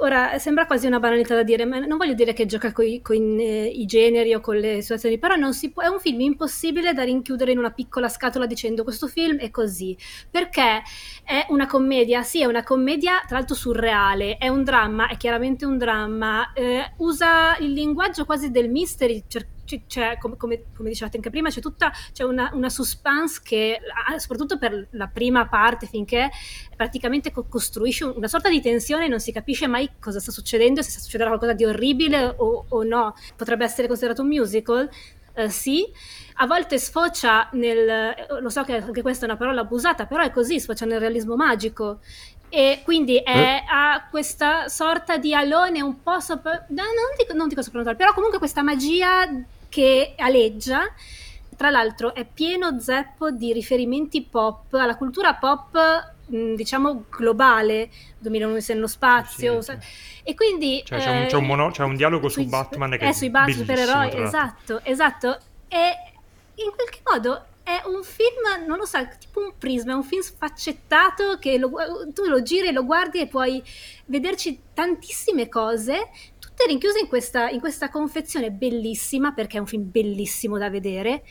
Ora, 0.00 0.38
sembra 0.38 0.66
quasi 0.66 0.86
una 0.86 0.98
banalità 0.98 1.34
da 1.34 1.42
dire, 1.42 1.64
ma 1.64 1.78
non 1.78 1.96
voglio 1.96 2.14
dire 2.14 2.32
che 2.32 2.44
gioca 2.46 2.72
con 2.72 2.84
eh, 2.84 3.66
i 3.66 3.86
generi 3.86 4.34
o 4.34 4.40
con 4.40 4.56
le 4.56 4.80
situazioni, 4.82 5.18
però 5.18 5.34
può, 5.72 5.82
è 5.82 5.86
un 5.86 6.00
film 6.00 6.20
impossibile 6.20 6.92
da 6.92 7.02
rinchiudere 7.02 7.52
in 7.52 7.58
una 7.58 7.70
piccola 7.70 8.08
scatola 8.08 8.46
dicendo 8.46 8.82
questo 8.84 9.06
film 9.06 9.38
è 9.38 9.50
così, 9.50 9.96
perché 10.30 10.82
è 11.24 11.46
una 11.50 11.66
commedia, 11.66 12.22
sì, 12.22 12.40
è 12.40 12.46
una 12.46 12.62
commedia 12.62 13.22
tra 13.26 13.38
l'altro 13.38 13.54
surreale, 13.54 14.36
è 14.38 14.48
un 14.48 14.64
dramma, 14.64 15.08
è 15.08 15.16
chiaramente 15.16 15.64
un 15.64 15.78
dramma, 15.78 16.52
eh, 16.52 16.92
usa 16.98 17.56
il 17.58 17.72
linguaggio 17.72 18.24
quasi 18.24 18.50
del 18.50 18.68
mystery, 18.70 19.24
cer- 19.28 19.46
c'è, 19.86 20.18
come, 20.18 20.36
come, 20.36 20.64
come, 20.74 20.88
dicevate 20.88 21.16
anche 21.16 21.30
prima, 21.30 21.50
c'è 21.50 21.60
tutta 21.60 21.92
c'è 22.12 22.24
una, 22.24 22.50
una, 22.54 22.68
suspense 22.68 23.40
che, 23.42 23.78
soprattutto 24.16 24.58
per 24.58 24.88
la 24.92 25.08
prima 25.08 25.46
parte, 25.48 25.86
finché 25.86 26.30
praticamente 26.74 27.32
co- 27.32 27.46
costruisce 27.48 28.04
una 28.04 28.28
sorta 28.28 28.48
di 28.48 28.60
tensione, 28.60 29.08
non 29.08 29.20
si 29.20 29.32
capisce 29.32 29.66
mai 29.66 29.90
cosa 30.00 30.20
sta 30.20 30.30
succedendo, 30.30 30.82
se 30.82 30.98
succederà 31.00 31.28
qualcosa 31.28 31.52
di 31.52 31.64
orribile 31.64 32.34
o, 32.36 32.66
o 32.68 32.82
no. 32.82 33.14
Potrebbe 33.36 33.64
essere 33.64 33.86
considerato 33.86 34.22
un 34.22 34.28
musical? 34.28 34.88
Uh, 35.34 35.48
sì, 35.48 35.86
a 36.36 36.46
volte 36.46 36.78
sfocia 36.78 37.50
nel, 37.52 38.14
lo 38.40 38.48
so 38.48 38.62
che 38.62 38.76
anche 38.76 39.02
questa 39.02 39.26
è 39.26 39.28
una 39.28 39.36
parola 39.36 39.60
abusata, 39.60 40.06
però 40.06 40.22
è 40.22 40.30
così, 40.30 40.58
sfocia 40.58 40.86
nel 40.86 40.98
realismo 40.98 41.36
magico 41.36 42.00
e 42.48 42.80
quindi 42.84 43.16
è, 43.16 43.30
eh. 43.30 43.64
ha 43.68 44.06
questa 44.08 44.68
sorta 44.68 45.16
di 45.16 45.34
alone 45.34 45.82
un 45.82 46.02
po' 46.02 46.20
sopra, 46.20 46.64
no, 46.68 46.82
non 46.82 47.16
dico, 47.18 47.32
non 47.34 47.48
dico 47.48 47.60
soprannaturale, 47.60 48.02
però 48.02 48.14
comunque 48.14 48.38
questa 48.38 48.62
magia 48.62 49.28
che 49.76 50.14
aleggia. 50.16 50.90
Tra 51.54 51.68
l'altro 51.68 52.14
è 52.14 52.26
pieno 52.26 52.80
zeppo 52.80 53.30
di 53.30 53.52
riferimenti 53.52 54.22
pop 54.22 54.72
alla 54.72 54.96
cultura 54.96 55.34
pop 55.34 56.14
diciamo 56.28 57.04
globale 57.08 57.88
2001 58.18 58.58
nello 58.66 58.88
spazio 58.88 59.60
sì, 59.60 59.70
sì. 59.70 59.78
e 60.24 60.34
quindi 60.34 60.82
cioè, 60.84 60.98
c'è, 60.98 61.20
un, 61.20 61.26
c'è, 61.28 61.36
un 61.36 61.44
eh, 61.44 61.46
mono, 61.46 61.70
c'è, 61.70 61.84
un, 61.84 61.94
dialogo 61.94 62.28
sui, 62.28 62.42
su 62.42 62.48
Batman 62.48 62.90
che 62.90 62.98
è, 62.98 63.08
è 63.08 63.12
sui 63.12 63.30
Batman 63.30 63.56
supereroi 63.56 64.22
esatto 64.24 64.80
esatto 64.82 65.38
e 65.68 65.92
in 66.56 66.72
qualche 66.74 67.00
modo 67.08 67.44
è 67.62 67.80
un 67.84 68.02
film 68.02 68.66
non 68.66 68.78
lo 68.78 68.84
so 68.86 68.98
tipo 69.20 69.38
un 69.38 69.52
prisma 69.56 69.92
è 69.92 69.94
un 69.94 70.02
film 70.02 70.20
sfaccettato 70.20 71.38
che 71.38 71.58
lo, 71.58 71.70
tu 72.12 72.24
lo 72.24 72.42
giri 72.42 72.66
e 72.66 72.72
lo 72.72 72.84
guardi 72.84 73.20
e 73.20 73.28
puoi 73.28 73.62
vederci 74.06 74.58
tantissime 74.74 75.48
cose 75.48 76.10
tutte 76.56 76.66
rinchiuse 76.66 77.00
in 77.00 77.06
questa, 77.06 77.50
in 77.50 77.60
questa 77.60 77.90
confezione 77.90 78.50
bellissima, 78.50 79.32
perché 79.32 79.58
è 79.58 79.60
un 79.60 79.66
film 79.66 79.90
bellissimo 79.90 80.56
da 80.56 80.70
vedere. 80.70 81.22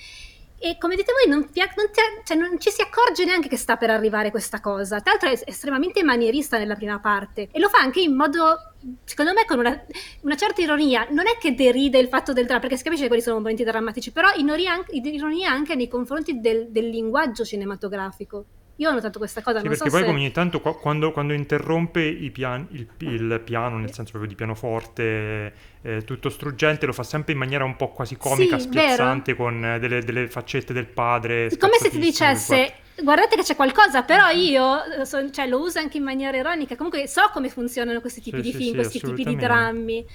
E 0.58 0.78
come 0.80 0.96
dite 0.96 1.12
voi, 1.12 1.30
non, 1.30 1.50
ti, 1.52 1.60
non, 1.60 1.92
ti, 1.92 2.02
cioè 2.24 2.38
non, 2.38 2.60
ci 2.60 2.70
si 2.70 2.82
accorge 2.82 3.26
neanche 3.26 3.50
che 3.50 3.58
sta 3.58 3.76
per 3.76 3.90
arrivare 3.90 4.30
questa 4.30 4.62
cosa. 4.62 5.02
Tra 5.02 5.12
l'altro 5.12 5.30
è 5.30 5.50
estremamente 5.50 6.04
manierista 6.04 6.58
nella 6.58 6.76
prima 6.76 7.00
parte 7.00 7.50
e 7.52 7.60
lo 7.60 7.68
fa 7.70 7.80
anche 7.80 8.00
in 8.02 8.16
modo, 8.16 8.74
secondo 9.04 9.34
me, 9.34 9.46
con 9.46 9.60
una, 9.60 9.84
una 10.22 10.36
certa 10.36 10.62
ironia. 10.62 11.08
Non 11.10 11.28
è 11.28 11.38
che 11.40 11.56
deride 11.56 11.98
il 11.98 12.08
fatto 12.08 12.32
del 12.32 12.46
dramma, 12.46 12.62
perché 12.62 12.78
si 12.78 12.84
capisce 12.84 13.04
che 13.04 13.10
quelli 13.10 13.24
sono 13.24 13.38
momenti 13.38 13.64
drammatici, 13.64 14.12
però 14.12 14.30
ironia, 14.36 14.84
ironia 14.92 15.50
anche 15.50 15.76
nei 15.76 15.88
confronti 15.88 16.40
del, 16.40 16.68
del 16.70 16.88
linguaggio 16.88 17.44
cinematografico. 17.44 18.46
Io 18.78 18.90
ho 18.90 18.94
notato 18.94 19.20
questa 19.20 19.42
cosa. 19.42 19.60
Sì, 19.60 19.68
perché 19.68 19.90
so 19.90 19.90
poi 19.90 20.04
se... 20.04 20.10
ogni 20.10 20.32
tanto 20.32 20.60
quando, 20.60 21.12
quando 21.12 21.32
interrompe 21.34 22.02
pian, 22.32 22.68
il, 22.72 22.88
il, 23.00 23.42
piano, 23.44 23.78
nel 23.78 23.94
senso 23.94 24.12
proprio 24.12 24.30
di 24.30 24.36
pianoforte, 24.36 25.54
eh, 25.82 26.04
tutto 26.04 26.30
struggente, 26.30 26.86
lo 26.86 26.92
fa 26.92 27.04
sempre 27.04 27.32
in 27.32 27.40
maniera 27.40 27.64
un 27.64 27.78
po' 27.78 27.90
quasi 27.90 28.18
comica, 28.18 28.58
sì, 28.58 28.66
spiazzante, 28.66 29.34
vero. 29.34 29.44
con 29.46 29.66
eh, 29.66 29.80
delle, 29.80 30.04
delle, 30.04 30.28
faccette 30.28 30.74
del 30.74 30.88
padre. 30.88 31.50
Come 31.58 31.78
se 31.78 31.90
ti 31.90 32.00
dicesse, 32.00 32.74
guardate 33.02 33.38
che 33.38 33.44
c'è 33.44 33.56
qualcosa, 33.56 34.04
però 34.04 34.30
io 34.30 34.84
eh, 34.84 35.06
so, 35.06 35.30
cioè, 35.32 35.48
lo 35.48 35.62
uso 35.62 35.80
anche 35.80 35.96
in 35.96 36.04
maniera 36.04 36.36
ironica. 36.36 36.76
Comunque 36.76 37.08
so 37.08 37.30
come 37.32 37.48
funzionano 37.48 38.02
questi 38.02 38.20
tipi 38.20 38.38
sì, 38.38 38.44
di 38.44 38.52
sì, 38.52 38.58
film, 38.58 38.76
questi 38.76 39.00
tipi 39.00 39.24
di 39.24 39.36
drammi. 39.38 40.06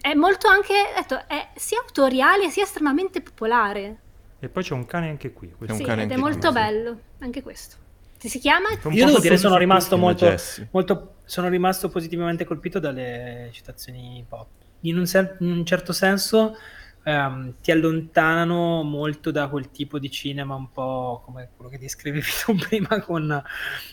È 0.00 0.14
molto 0.14 0.48
anche, 0.48 0.74
detto, 0.96 1.22
è 1.28 1.48
sia 1.54 1.78
autoriale 1.78 2.50
sia 2.50 2.64
estremamente 2.64 3.20
popolare. 3.20 4.00
E 4.40 4.48
poi 4.48 4.62
c'è 4.62 4.74
un 4.74 4.86
cane 4.86 5.08
anche 5.08 5.32
qui. 5.32 5.52
Sì, 5.66 5.82
ed 5.82 6.12
è 6.12 6.16
molto 6.16 6.52
bello, 6.52 6.98
anche 7.18 7.42
questo. 7.42 7.76
Si, 8.18 8.28
si 8.28 8.38
chiama? 8.38 8.68
Io 8.90 9.06
devo 9.06 9.20
dire 9.20 9.36
sono 9.36 9.56
rimasto 9.56 9.96
molto, 9.96 10.34
molto, 10.70 11.14
sono 11.24 11.48
rimasto 11.48 11.88
positivamente 11.88 12.44
colpito 12.44 12.78
dalle 12.78 13.48
citazioni 13.52 14.24
pop. 14.28 14.48
In 14.82 14.98
un, 14.98 15.06
ser- 15.06 15.36
in 15.40 15.50
un 15.50 15.64
certo 15.64 15.92
senso 15.92 16.56
um, 17.04 17.54
ti 17.60 17.70
allontanano 17.70 18.82
molto 18.82 19.30
da 19.30 19.48
quel 19.48 19.70
tipo 19.70 19.98
di 19.98 20.10
cinema 20.10 20.54
un 20.54 20.70
po' 20.70 21.22
come 21.24 21.50
quello 21.56 21.70
che 21.70 21.78
descrivevi 21.78 22.26
tu 22.44 22.54
prima 22.54 23.00
con 23.00 23.42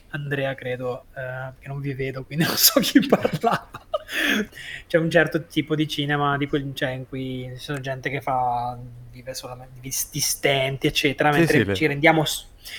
Andrea, 0.10 0.54
credo, 0.54 1.06
uh, 1.14 1.54
che 1.60 1.68
non 1.68 1.80
vi 1.80 1.93
vedo, 1.93 2.24
quindi 2.24 2.46
non 2.46 2.56
so 2.56 2.80
chi 2.80 3.00
parlava. 3.08 3.70
C'è 4.88 4.98
un 4.98 5.10
certo 5.10 5.46
tipo 5.46 5.76
di 5.76 5.88
cinema 5.88 6.38
di 6.38 6.48
quel, 6.48 6.72
cioè, 6.74 6.89
in 6.89 7.08
cui 7.08 7.50
ci 7.56 7.64
sono 7.64 7.80
gente 7.80 8.10
che 8.10 8.22
fa 8.22 8.78
vive 9.16 9.34
solamente 9.34 9.80
di 9.80 9.91
stenti, 9.91 10.88
eccetera, 10.88 11.32
mentre 11.32 11.59
sì, 11.59 11.66
sì, 11.70 11.76
ci, 11.76 11.88
rendiamo, 11.88 12.26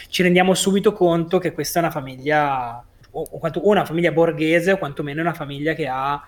ci, 0.08 0.22
rendiamo, 0.22 0.52
subito 0.52 0.92
conto 0.92 1.38
che 1.38 1.52
questa 1.52 1.78
è 1.78 1.82
una 1.82 1.90
famiglia, 1.90 2.84
o, 3.10 3.22
o 3.22 3.50
una 3.62 3.86
famiglia 3.86 4.12
borghese, 4.12 4.72
o 4.72 4.76
quantomeno 4.76 5.22
una 5.22 5.32
famiglia 5.32 5.72
che 5.72 5.88
ha 5.88 6.22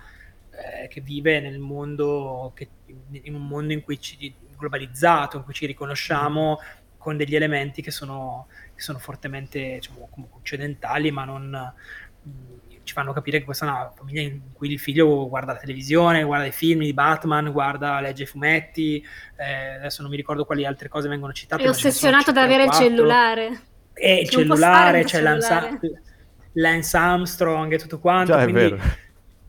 eh, 0.50 0.88
che 0.88 1.02
vive 1.02 1.40
nel 1.40 1.58
mondo, 1.58 2.52
che, 2.54 2.68
in 3.10 3.34
un 3.34 3.46
mondo 3.46 3.74
in 3.74 3.82
cui 3.82 4.00
ci, 4.00 4.34
globalizzato, 4.56 5.36
in 5.36 5.44
cui 5.44 5.52
ci 5.52 5.66
riconosciamo 5.66 6.58
con 6.96 7.18
degli 7.18 7.36
elementi 7.36 7.82
che 7.82 7.90
sono, 7.90 8.46
che 8.74 8.80
sono 8.80 8.98
fortemente 8.98 9.74
diciamo, 9.74 10.08
occidentali, 10.38 11.10
ma 11.10 11.24
non 11.24 11.72
ci 12.88 12.94
fanno 12.94 13.12
capire 13.12 13.38
che 13.38 13.44
questa 13.44 13.66
è 13.66 13.68
una 13.68 13.92
famiglia 13.94 14.22
in 14.22 14.40
cui 14.54 14.72
il 14.72 14.78
figlio 14.78 15.28
guarda 15.28 15.52
la 15.52 15.58
televisione, 15.58 16.24
guarda 16.24 16.46
i 16.46 16.52
film 16.52 16.80
di 16.80 16.94
Batman, 16.94 17.52
guarda, 17.52 18.00
legge 18.00 18.22
i 18.22 18.26
fumetti, 18.26 19.04
eh, 19.36 19.74
adesso 19.74 20.00
non 20.00 20.10
mi 20.10 20.16
ricordo 20.16 20.46
quali 20.46 20.64
altre 20.64 20.88
cose 20.88 21.06
vengono 21.08 21.34
citate. 21.34 21.62
È 21.62 21.68
ossessionato 21.68 22.30
ad 22.30 22.38
avere 22.38 22.64
il 22.64 22.70
cellulare. 22.70 23.60
E 23.92 24.20
il 24.20 24.28
cellulare, 24.30 25.04
c'è 25.04 25.20
Lance, 25.20 25.80
Lance, 26.52 26.96
Armstrong 26.96 27.72
e 27.72 27.78
tutto 27.78 27.98
quanto. 27.98 28.32
Già, 28.32 28.42
quindi... 28.42 28.60
è 28.60 28.68
vero. 28.70 28.82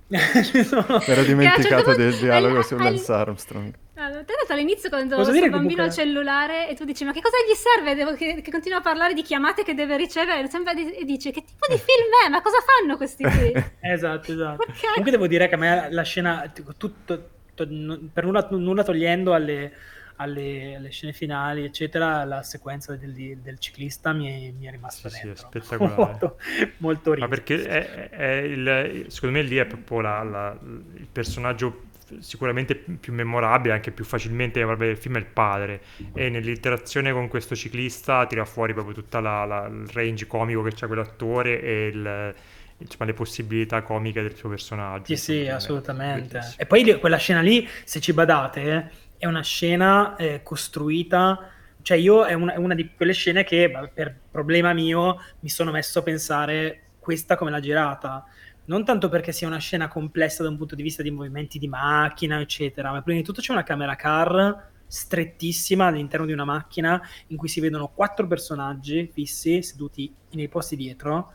no. 0.87 1.01
Ero 1.01 1.23
dimenticato 1.23 1.95
del 1.95 2.15
dialogo 2.15 2.61
su 2.61 2.75
Lance 2.75 3.11
Armstrong. 3.11 3.73
Allora, 3.99 4.23
te 4.23 4.33
detto 4.39 4.53
all'inizio 4.53 4.87
quando 4.87 5.17
Posso 5.17 5.31
il 5.31 5.49
bambino 5.49 5.83
al 5.83 5.91
cellulare 5.91 6.69
e 6.69 6.73
tu 6.75 6.85
dici 6.85 7.03
ma 7.03 7.11
che 7.11 7.21
cosa 7.21 7.35
gli 7.45 7.53
serve? 7.53 7.95
Devo, 7.95 8.13
che, 8.15 8.41
che, 8.41 8.49
continua 8.49 8.77
a 8.77 8.81
parlare 8.81 9.13
di 9.13 9.21
chiamate 9.21 9.63
che 9.63 9.73
deve 9.73 9.97
ricevere 9.97 10.47
e 10.47 11.03
dice 11.03 11.31
che 11.31 11.43
tipo 11.43 11.65
di 11.67 11.77
film 11.77 12.25
è? 12.25 12.29
Ma 12.29 12.41
cosa 12.41 12.57
fanno 12.59 12.95
questi 12.95 13.23
qui? 13.23 13.51
esatto, 13.81 14.31
esatto. 14.31 14.65
Comunque 14.81 15.11
devo 15.11 15.27
dire 15.27 15.49
che 15.49 15.55
a 15.55 15.57
me 15.57 15.87
la 15.91 16.03
scena, 16.03 16.49
tutto, 16.77 17.29
to, 17.53 17.67
per 18.13 18.23
nulla, 18.23 18.47
nulla 18.51 18.83
togliendo 18.83 19.33
alle, 19.33 19.73
alle, 20.19 20.75
alle, 20.75 20.89
scene 20.89 21.13
finali, 21.13 21.63
eccetera, 21.63 22.23
la 22.23 22.43
sequenza 22.43 22.95
del, 22.95 23.13
del 23.13 23.59
ciclista 23.59 24.11
mi 24.13 24.27
è, 24.27 24.51
mi 24.51 24.65
è 24.65 24.71
rimasta 24.71 25.09
sì, 25.09 25.21
dentro. 25.23 25.49
Sì, 25.51 25.59
spettacolare. 25.59 25.95
molto, 26.01 26.37
molto 26.77 27.15
Ma 27.17 27.27
perché 27.27 27.63
è, 27.65 28.09
è 28.09 28.31
il, 28.41 29.05
secondo 29.07 29.37
me 29.37 29.43
lì 29.43 29.57
è 29.57 29.65
proprio 29.65 30.01
la, 30.01 30.23
la, 30.23 30.57
il 30.61 31.07
personaggio 31.11 31.87
sicuramente 32.19 32.75
più 32.75 33.13
memorabile, 33.13 33.73
anche 33.73 33.91
più 33.91 34.03
facilmente 34.03 34.63
vabbè, 34.63 34.85
il 34.85 34.97
film 34.97 35.15
è 35.15 35.19
il 35.19 35.25
padre 35.25 35.81
e 36.13 36.29
nell'interazione 36.29 37.11
con 37.11 37.27
questo 37.27 37.55
ciclista 37.55 38.25
tira 38.25 38.45
fuori 38.45 38.73
proprio 38.73 39.03
la, 39.21 39.69
il 39.71 39.87
range 39.93 40.25
comico 40.25 40.63
che 40.63 40.71
c'ha 40.73 40.87
quell'attore 40.87 41.61
e 41.61 41.87
il, 41.87 42.33
insomma, 42.77 43.05
le 43.05 43.13
possibilità 43.13 43.81
comiche 43.81 44.21
del 44.21 44.35
suo 44.35 44.49
personaggio. 44.49 45.15
Sì, 45.15 45.17
sì, 45.17 45.47
assolutamente. 45.47 46.55
E 46.57 46.65
poi 46.65 46.99
quella 46.99 47.17
scena 47.17 47.41
lì, 47.41 47.67
se 47.83 47.99
ci 47.99 48.13
badate, 48.13 48.91
è 49.19 49.27
una 49.27 49.43
scena 49.43 50.15
eh, 50.15 50.41
costruita. 50.41 51.51
Cioè 51.81 51.97
io 51.97 52.25
è 52.25 52.33
una, 52.33 52.53
è 52.53 52.57
una, 52.57 52.73
di 52.73 52.91
quelle 52.95 53.13
scene 53.13 53.43
che 53.43 53.71
per 53.93 54.19
problema 54.31 54.73
mio 54.73 55.17
mi 55.41 55.49
sono 55.49 55.71
messo 55.71 55.99
a 55.99 56.03
pensare 56.03 56.83
questa 56.99 57.35
come 57.35 57.51
l'ha 57.51 57.59
girata. 57.59 58.25
Non 58.65 58.85
tanto 58.85 59.09
perché 59.09 59.31
sia 59.31 59.47
una 59.47 59.57
scena 59.57 59.87
complessa 59.87 60.43
da 60.43 60.49
un 60.49 60.57
punto 60.57 60.75
di 60.75 60.83
vista 60.83 61.03
di 61.03 61.11
movimenti 61.11 61.59
di 61.59 61.67
macchina, 61.67 62.39
eccetera, 62.39 62.91
ma 62.91 63.01
prima 63.01 63.19
di 63.19 63.25
tutto 63.25 63.41
c'è 63.41 63.51
una 63.51 63.63
camera 63.63 63.95
car 63.95 64.67
strettissima 64.85 65.85
all'interno 65.85 66.25
di 66.25 66.31
una 66.31 66.45
macchina 66.45 66.99
in 67.27 67.37
cui 67.37 67.47
si 67.47 67.59
vedono 67.59 67.89
quattro 67.89 68.25
personaggi 68.25 69.09
fissi 69.11 69.61
seduti 69.61 70.13
nei 70.31 70.47
posti 70.47 70.75
dietro. 70.75 71.33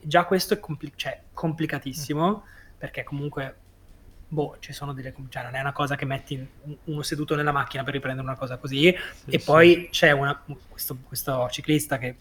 Già 0.00 0.24
questo 0.24 0.54
è 0.54 0.60
compli- 0.60 0.92
cioè, 0.94 1.22
complicatissimo 1.32 2.44
perché 2.78 3.02
comunque 3.02 3.56
boh, 4.28 4.56
ci 4.60 4.72
sono 4.72 4.92
delle 4.92 5.14
cioè 5.28 5.42
non 5.42 5.54
è 5.54 5.60
una 5.60 5.72
cosa 5.72 5.96
che 5.96 6.04
metti 6.04 6.46
uno 6.84 7.02
seduto 7.02 7.34
nella 7.34 7.52
macchina 7.52 7.82
per 7.82 7.94
riprendere 7.94 8.26
una 8.26 8.36
cosa 8.36 8.58
così 8.58 8.82
sì, 8.82 9.30
e 9.30 9.38
sì. 9.38 9.44
poi 9.44 9.88
c'è 9.90 10.10
una, 10.10 10.38
questo, 10.68 10.98
questo 11.02 11.48
ciclista 11.50 11.96
che 11.96 12.14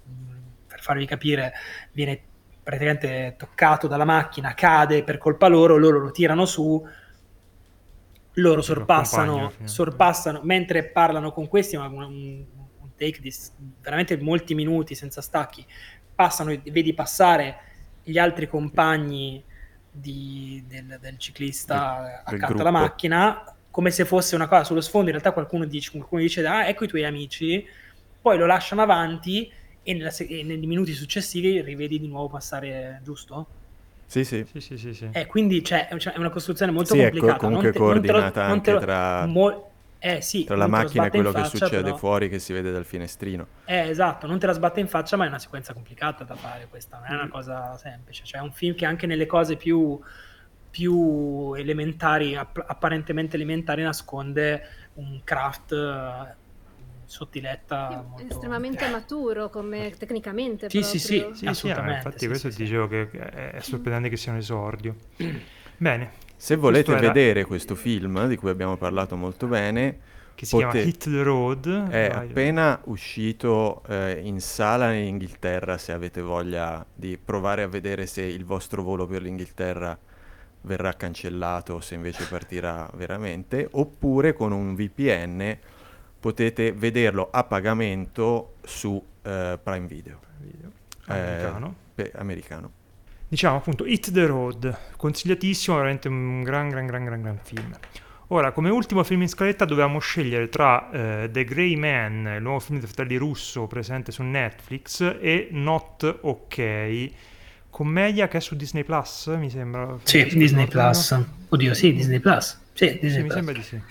per 0.68 0.82
farvi 0.82 1.06
capire 1.06 1.54
viene 1.92 2.22
praticamente 2.68 3.36
toccato 3.38 3.88
dalla 3.88 4.04
macchina, 4.04 4.54
cade 4.54 5.04
per 5.04 5.18
colpa 5.18 5.48
loro, 5.48 5.78
loro 5.78 6.00
lo 6.00 6.12
tirano 6.12 6.46
su. 6.46 6.86
loro 8.34 8.62
sorpassano, 8.62 9.54
sorpassano 9.64 10.42
mentre 10.44 10.84
parlano 10.84 11.32
con 11.32 11.48
questi, 11.48 11.78
un, 11.78 11.94
un, 11.94 12.46
take 12.98 13.22
di 13.22 13.34
veramente 13.80 14.18
molti 14.18 14.54
minuti 14.54 14.96
senza 14.96 15.22
stacchi, 15.22 15.66
passano 16.14 16.60
vedi 16.66 16.94
passare 16.94 17.58
gli 18.04 18.18
altri 18.18 18.50
compagni 18.50 19.42
di, 20.00 20.64
del, 20.68 20.98
del, 21.00 21.18
ciclista 21.18 22.24
del, 22.28 22.36
accanto 22.36 22.62
alla 22.62 22.72
macchina 22.72 23.44
come 23.70 23.92
se 23.92 24.06
fosse 24.06 24.34
una 24.34 24.48
cosa 24.48 24.64
sullo 24.64 24.82
sfondo, 24.82 25.06
in 25.08 25.12
realtà 25.12 25.32
qualcuno 25.32 25.66
dice, 25.66 25.92
qualcuno 25.92 26.22
dice 26.22 26.46
ah 26.46 26.68
ecco 26.68 26.86
i 26.86 26.88
tuoi 26.88 27.06
amici, 27.06 27.64
poi 28.20 28.38
lo 28.38 28.48
lasciano 28.48 28.82
avanti 28.82 29.52
e, 29.84 29.94
nella, 29.94 30.12
e 30.18 30.44
nei 30.44 30.58
minuti 30.66 30.94
successivi 30.94 31.62
rivedi 31.62 32.00
di 32.00 32.08
nuovo 32.08 32.28
passare, 32.28 33.00
giusto? 33.04 33.46
Sì, 34.08 34.24
sì. 34.24 34.46
sì, 34.52 34.60
sì, 34.62 34.78
sì, 34.78 34.94
sì. 34.94 35.10
Eh, 35.12 35.28
quindi 35.28 35.64
cioè, 35.64 35.90
è 35.90 36.18
una 36.18 36.30
costruzione 36.30 36.72
molto 36.72 36.94
sì, 36.94 37.02
complicata. 37.02 37.36
È 37.36 37.38
comunque 37.38 37.72
te, 37.72 37.78
coordinata 37.78 38.46
anche 38.46 38.72
lo, 38.72 38.80
tra, 38.80 39.26
mo, 39.26 39.72
eh, 40.00 40.22
sì, 40.22 40.44
tra 40.44 40.56
la 40.56 40.68
macchina 40.68 41.06
e 41.06 41.10
quello 41.10 41.32
che 41.32 41.42
faccia, 41.42 41.66
succede 41.66 41.84
però... 41.84 41.98
fuori 41.98 42.30
che 42.30 42.40
si 42.40 42.54
vede 42.54 42.72
dal 42.72 42.86
finestrino. 42.86 43.48
Eh, 43.66 43.90
esatto, 43.90 44.28
non 44.28 44.38
te 44.38 44.46
la 44.46 44.54
sbatte 44.54 44.80
in 44.80 44.88
faccia, 44.88 45.18
ma 45.18 45.26
è 45.26 45.28
una 45.28 45.40
sequenza 45.40 45.74
complicata 45.74 46.24
da 46.24 46.36
fare 46.36 46.68
questa, 46.70 46.98
non 47.00 47.12
è 47.12 47.14
una 47.14 47.30
cosa 47.30 47.78
semplice. 47.78 48.24
Cioè 48.26 48.40
è 48.40 48.44
un 48.44 48.52
film 48.52 48.76
che 48.76 48.86
anche 48.86 49.08
nelle 49.08 49.26
cose 49.26 49.56
più, 49.56 50.00
più 50.70 51.54
elementari, 51.56 52.36
app- 52.36 52.60
apparentemente 52.66 53.36
elementari, 53.36 53.82
nasconde 53.82 54.62
un 54.94 55.22
craft 55.24 56.36
sottiletta 57.06 58.06
molto... 58.06 58.34
estremamente 58.34 58.90
maturo 58.90 59.50
come 59.50 59.94
tecnicamente 59.98 60.70
sì, 60.70 60.80
proprio. 60.80 61.00
sì 61.00 61.08
sì 61.08 61.26
sì, 61.34 61.54
sì 61.54 61.70
ah, 61.72 61.94
infatti 61.96 62.20
sì, 62.20 62.28
questo 62.28 62.52
sì, 62.52 62.64
dicevo 62.64 62.88
che 62.90 63.10
è 63.10 63.60
sorprendente 63.62 64.10
che 64.10 64.18
sia 64.18 64.34
un 64.34 64.40
esordio 64.40 64.94
bene 65.78 66.26
se 66.38 66.56
volete 66.56 66.92
era... 66.92 67.00
vedere 67.00 67.44
questo 67.44 67.76
film 67.76 68.28
di 68.28 68.38
cui 68.38 68.50
abbiamo 68.50 68.78
parlato 68.78 69.16
molto 69.18 69.48
bene 69.48 70.00
che 70.36 70.46
si 70.46 70.56
pote... 70.56 70.70
chiama 70.70 70.88
Hit 70.88 71.10
the 71.10 71.24
Road 71.24 71.90
è 71.90 72.12
Vai. 72.14 72.30
appena 72.30 72.80
uscito 72.86 73.82
eh, 73.88 74.22
in 74.24 74.40
sala 74.40 74.94
in 74.94 75.08
Inghilterra 75.08 75.78
se 75.78 75.92
avete 75.92 76.22
voglia 76.22 76.86
di 76.94 77.18
provare 77.18 77.64
a 77.64 77.68
vedere 77.68 78.06
se 78.06 78.22
il 78.22 78.46
vostro 78.46 78.84
volo 78.84 79.08
per 79.08 79.24
l'Inghilterra 79.24 79.98
verrà 80.62 80.94
cancellato 80.94 81.76
o 81.76 81.82
se 81.82 81.96
invece 81.96 82.26
partirà 82.26 82.90
veramente 82.94 83.68
oppure 83.72 84.34
con 84.34 84.52
un 84.52 84.76
VPN 84.76 85.58
potete 86.20 86.72
vederlo 86.72 87.30
a 87.32 87.44
pagamento 87.44 88.56
su 88.64 89.04
eh, 89.24 89.60
Prime 89.62 89.88
Video. 89.88 90.20
Americano. 91.06 91.76
Eh, 91.96 92.12
americano. 92.16 92.72
Diciamo 93.30 93.58
appunto 93.58 93.86
Hit 93.86 94.12
the 94.12 94.26
Road, 94.26 94.78
consigliatissimo, 94.96 95.76
veramente 95.76 96.08
un 96.08 96.44
gran 96.44 96.70
gran 96.70 96.86
gran 96.86 97.04
gran 97.04 97.22
gran 97.22 97.40
film. 97.44 97.78
Ora, 98.28 98.52
come 98.52 98.70
ultimo 98.70 99.04
film 99.04 99.22
in 99.22 99.28
scaletta 99.28 99.66
dovevamo 99.66 100.00
scegliere 100.00 100.48
tra 100.50 100.90
uh, 100.92 101.32
The 101.32 101.44
Grey 101.44 101.76
Man, 101.76 102.34
il 102.36 102.42
nuovo 102.42 102.60
film 102.60 102.80
di 102.80 102.86
fratelli 102.86 103.16
russo 103.18 103.68
presente 103.68 104.12
su 104.12 104.24
Netflix, 104.24 105.02
e 105.20 105.50
Not 105.52 106.20
Ok, 106.22 107.10
commedia 107.70 108.28
che 108.28 108.38
è 108.38 108.42
su 108.42 108.56
Disney 108.56 108.84
Plus, 108.84 109.28
mi 109.38 109.50
sembra. 109.50 109.98
Sì, 110.04 110.26
Disney 110.34 110.68
Plus. 110.68 111.18
Oddio, 111.50 111.74
sì, 111.74 111.94
Disney 111.94 112.20
Plus. 112.20 112.60
Sì, 112.74 112.98
Disney 113.02 113.10
sì, 113.10 113.16
Plus. 113.16 113.24
mi 113.24 113.30
sembra 113.32 113.54
di 113.54 113.64
sì 113.64 113.82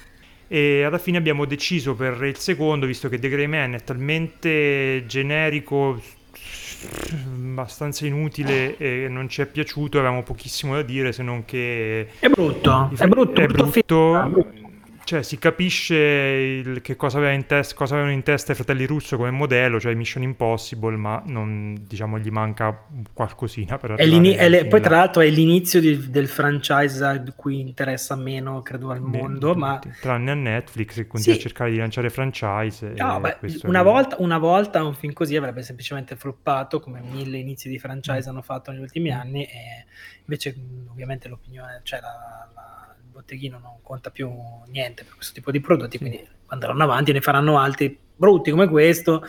e 0.49 0.85
alla 0.85 0.99
fine 0.99 1.19
abbiamo 1.19 1.45
deciso 1.45 1.95
per 1.95 2.23
il 2.23 2.37
secondo, 2.37 2.87
visto 2.87 3.09
che 3.09 3.19
The 3.19 3.29
Grey 3.29 3.47
Man 3.47 3.75
è 3.75 3.83
talmente 3.83 5.05
generico, 5.07 6.01
abbastanza 7.25 8.07
inutile 8.07 8.77
e 8.77 9.09
non 9.09 9.29
ci 9.29 9.43
è 9.43 9.47
piaciuto, 9.47 9.99
avevamo 9.99 10.23
pochissimo 10.23 10.75
da 10.75 10.83
dire 10.83 11.13
se 11.13 11.23
non 11.23 11.45
che... 11.45 12.09
È 12.19 12.29
brutto, 12.29 12.91
è 12.97 13.07
brutto, 13.07 13.41
è 13.41 13.47
brutto 13.47 14.65
cioè 15.07 15.23
si 15.23 15.39
capisce 15.39 15.95
il, 15.95 16.81
che 16.83 16.97
cosa, 16.97 17.19
aveva 17.19 17.33
in 17.33 17.47
test, 17.47 17.75
cosa 17.75 17.95
avevano 17.95 18.13
in 18.13 18.25
testa 18.25 18.51
i 18.51 18.55
fratelli 18.57 18.87
Russo 18.87 19.17
come 19.17 19.31
modello, 19.31 19.79
cioè 19.79 19.95
Mission 19.95 20.25
Impossible, 20.25 20.97
ma 20.97 21.23
non, 21.27 21.77
diciamo, 21.87 22.19
gli 22.19 22.29
manca 22.31 22.77
qualcosina 23.13 23.79
per 23.79 23.95
le, 23.97 24.67
Poi 24.67 24.81
tra 24.81 24.97
l'altro 24.97 25.23
è 25.23 25.29
l'inizio 25.29 25.79
di, 25.79 26.11
del 26.11 26.27
franchise 26.27 27.05
a 27.05 27.23
cui 27.37 27.61
interessa 27.61 28.17
meno, 28.17 28.63
credo, 28.63 28.91
al 28.91 29.01
mondo, 29.01 29.53
Beh, 29.55 29.61
ma... 29.61 29.81
Tranne 30.01 30.33
a 30.33 30.35
Netflix 30.35 30.95
che 30.95 31.07
continua 31.07 31.39
sì. 31.39 31.41
a 31.41 31.49
cercare 31.49 31.71
di 31.71 31.77
lanciare 31.77 32.11
franchise. 32.11 32.93
No, 32.97 33.21
beh, 33.21 33.37
una, 33.63 33.85
volta, 33.85 34.17
una, 34.19 34.39
volta, 34.39 34.83
un 34.83 34.95
film 34.95 35.13
così 35.13 35.37
avrebbe 35.37 35.63
semplicemente 35.63 36.17
floppato, 36.17 36.81
come 36.81 37.01
mille 37.01 37.39
inizi 37.39 37.69
di 37.69 37.79
franchise 37.79 38.29
mm. 38.29 38.33
hanno 38.33 38.43
fatto 38.43 38.73
negli 38.73 38.81
ultimi 38.81 39.13
anni, 39.13 39.45
e 39.45 39.85
invece 40.25 40.57
ovviamente 40.91 41.29
l'opinione, 41.29 41.81
cioè 41.85 42.01
la 42.01 42.51
botteghino 43.17 43.59
non 43.59 43.79
conta 43.83 44.11
più 44.11 44.31
niente 44.69 45.05
per 45.05 45.15
questo 45.15 45.33
tipo 45.33 45.51
di 45.51 45.61
prodotti, 45.61 45.99
quindi 45.99 46.25
andranno 46.47 46.83
avanti 46.83 47.11
e 47.11 47.15
ne 47.15 47.21
faranno 47.21 47.59
altri 47.59 47.99
brutti 48.15 48.51
come 48.51 48.69
questo. 48.69 49.25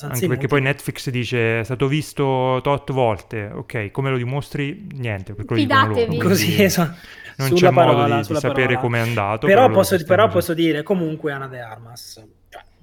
Anche 0.00 0.26
perché 0.26 0.46
poi 0.46 0.60
Netflix 0.60 1.10
dice 1.10 1.60
è 1.60 1.64
stato 1.64 1.86
visto 1.86 2.60
tot 2.62 2.92
volte, 2.92 3.50
ok, 3.52 3.90
come 3.90 4.10
lo 4.10 4.16
dimostri? 4.16 4.86
Niente, 4.92 5.34
Fidatevi. 5.34 6.16
Loro, 6.16 6.28
Così, 6.28 6.62
esatto. 6.62 6.96
Non 7.36 7.52
c'è 7.52 7.72
parola, 7.72 8.06
modo 8.08 8.20
di, 8.22 8.32
di 8.32 8.40
sapere 8.40 8.76
com'è 8.78 8.98
andato. 8.98 9.46
Però, 9.46 9.62
però 9.62 9.74
posso, 9.74 10.04
però 10.04 10.28
posso 10.28 10.54
dire 10.54 10.82
comunque 10.82 11.30
Ana 11.32 11.46
de 11.46 11.60
Armas 11.60 12.24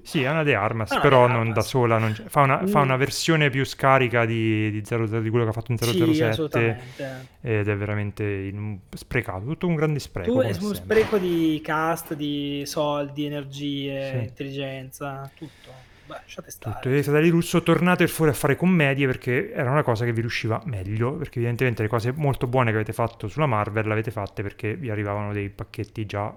sì, 0.05 0.23
Ana 0.23 0.43
de 0.43 0.53
Armas, 0.53 0.91
Ana 0.91 1.01
però 1.01 1.25
de 1.25 1.31
Armas. 1.31 1.43
non 1.43 1.53
da 1.53 1.61
sola, 1.61 1.97
non 1.97 2.13
fa, 2.13 2.41
una, 2.41 2.61
mm. 2.61 2.67
fa, 2.67 2.81
una, 2.81 2.95
versione 2.95 3.49
più 3.49 3.65
scarica 3.65 4.23
di, 4.25 4.69
di, 4.69 4.85
00, 4.85 5.19
di 5.19 5.29
quello 5.29 5.45
che 5.45 5.49
ha 5.49 5.53
fatto 5.53 5.71
in 5.71 5.79
007 5.79 6.81
sì, 6.95 7.03
ed 7.41 7.67
è 7.67 7.75
veramente 7.75 8.23
in, 8.23 8.77
sprecato, 8.93 9.45
tutto 9.45 9.65
un 9.65 9.73
grande 9.73 9.97
spreco. 9.97 10.31
Tu, 10.31 10.39
è 10.41 10.55
un 10.61 10.75
spreco 10.75 11.17
di 11.17 11.59
cast, 11.63 12.13
di 12.13 12.61
soldi, 12.67 13.25
energie, 13.25 14.11
sì. 14.11 14.17
intelligenza, 14.27 15.29
tutto. 15.35 15.71
Beh, 16.05 16.13
lasciate 16.21 16.51
stare. 16.51 16.75
Tutto. 16.81 16.95
E 16.95 17.01
fratelli 17.01 17.29
Russo, 17.29 17.63
tornate 17.63 18.07
fuori 18.07 18.29
a 18.29 18.35
fare 18.35 18.55
commedie 18.55 19.07
perché 19.07 19.51
era 19.51 19.71
una 19.71 19.81
cosa 19.81 20.05
che 20.05 20.13
vi 20.13 20.21
riusciva 20.21 20.61
meglio, 20.65 21.13
perché 21.15 21.39
evidentemente 21.39 21.81
le 21.81 21.87
cose 21.87 22.11
molto 22.11 22.45
buone 22.45 22.69
che 22.69 22.75
avete 22.75 22.93
fatto 22.93 23.27
sulla 23.27 23.47
Marvel 23.47 23.87
le 23.87 23.93
avete 23.93 24.11
fatte 24.11 24.43
perché 24.43 24.75
vi 24.75 24.91
arrivavano 24.91 25.33
dei 25.33 25.49
pacchetti 25.49 26.05
già 26.05 26.31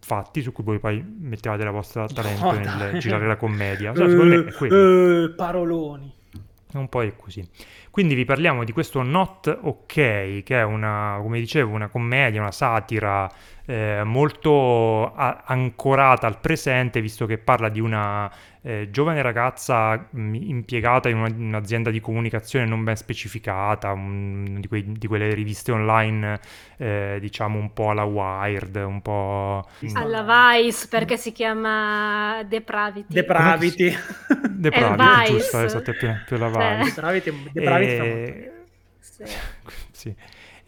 fatti 0.00 0.42
su 0.42 0.52
cui 0.52 0.64
voi 0.64 0.78
poi 0.78 1.04
mettevate 1.20 1.62
la 1.62 1.70
vostra 1.70 2.06
talento 2.06 2.46
oh, 2.46 2.52
nel 2.52 2.98
girare 2.98 3.26
la 3.26 3.36
commedia. 3.36 3.94
Cioè, 3.94 4.08
secondo 4.08 4.36
me 4.36 4.48
è 4.48 4.52
quello. 4.52 5.24
Uh, 5.24 5.34
paroloni. 5.34 6.14
Un 6.72 6.88
po' 6.88 7.02
è 7.02 7.14
così. 7.16 7.46
Quindi 7.90 8.14
vi 8.14 8.24
parliamo 8.24 8.62
di 8.62 8.72
questo 8.72 9.02
Not 9.02 9.58
Ok, 9.62 9.92
che 9.94 10.44
è 10.46 10.62
una, 10.62 11.18
come 11.20 11.40
dicevo, 11.40 11.74
una 11.74 11.88
commedia, 11.88 12.40
una 12.40 12.52
satira 12.52 13.28
eh, 13.70 14.02
molto 14.02 15.14
a- 15.14 15.44
ancorata 15.46 16.26
al 16.26 16.40
presente, 16.40 17.00
visto 17.00 17.24
che 17.24 17.38
parla 17.38 17.68
di 17.68 17.78
una 17.78 18.28
eh, 18.62 18.88
giovane 18.90 19.22
ragazza 19.22 20.08
mh, 20.10 20.34
impiegata 20.34 21.08
in, 21.08 21.18
una, 21.18 21.32
un'azienda 21.32 21.90
di 21.90 22.00
comunicazione 22.00 22.66
non 22.66 22.82
ben 22.82 22.96
specificata, 22.96 23.92
un, 23.92 24.56
di, 24.58 24.66
quei, 24.66 24.84
di, 24.90 25.06
quelle 25.06 25.32
riviste 25.34 25.70
online, 25.70 26.40
eh, 26.78 27.18
diciamo 27.20 27.60
un 27.60 27.72
po' 27.72 27.90
alla 27.90 28.02
Wired, 28.02 28.74
un 28.74 29.00
po'... 29.02 29.64
Alla 29.94 30.56
Vice, 30.58 30.88
perché 30.88 31.16
si 31.16 31.30
chiama 31.30 32.42
Depravity. 32.42 33.14
Depravity. 33.14 33.96
Depravity, 34.50 35.30
giusto, 35.30 35.62
esatto, 35.62 35.92
più, 35.92 36.08
più 36.26 36.36
la 36.38 36.48
Vice. 36.48 36.92
Depravity, 36.92 37.50
Depravity 37.52 37.92
e... 37.92 38.52
sì. 38.98 39.24
sì. 39.92 40.14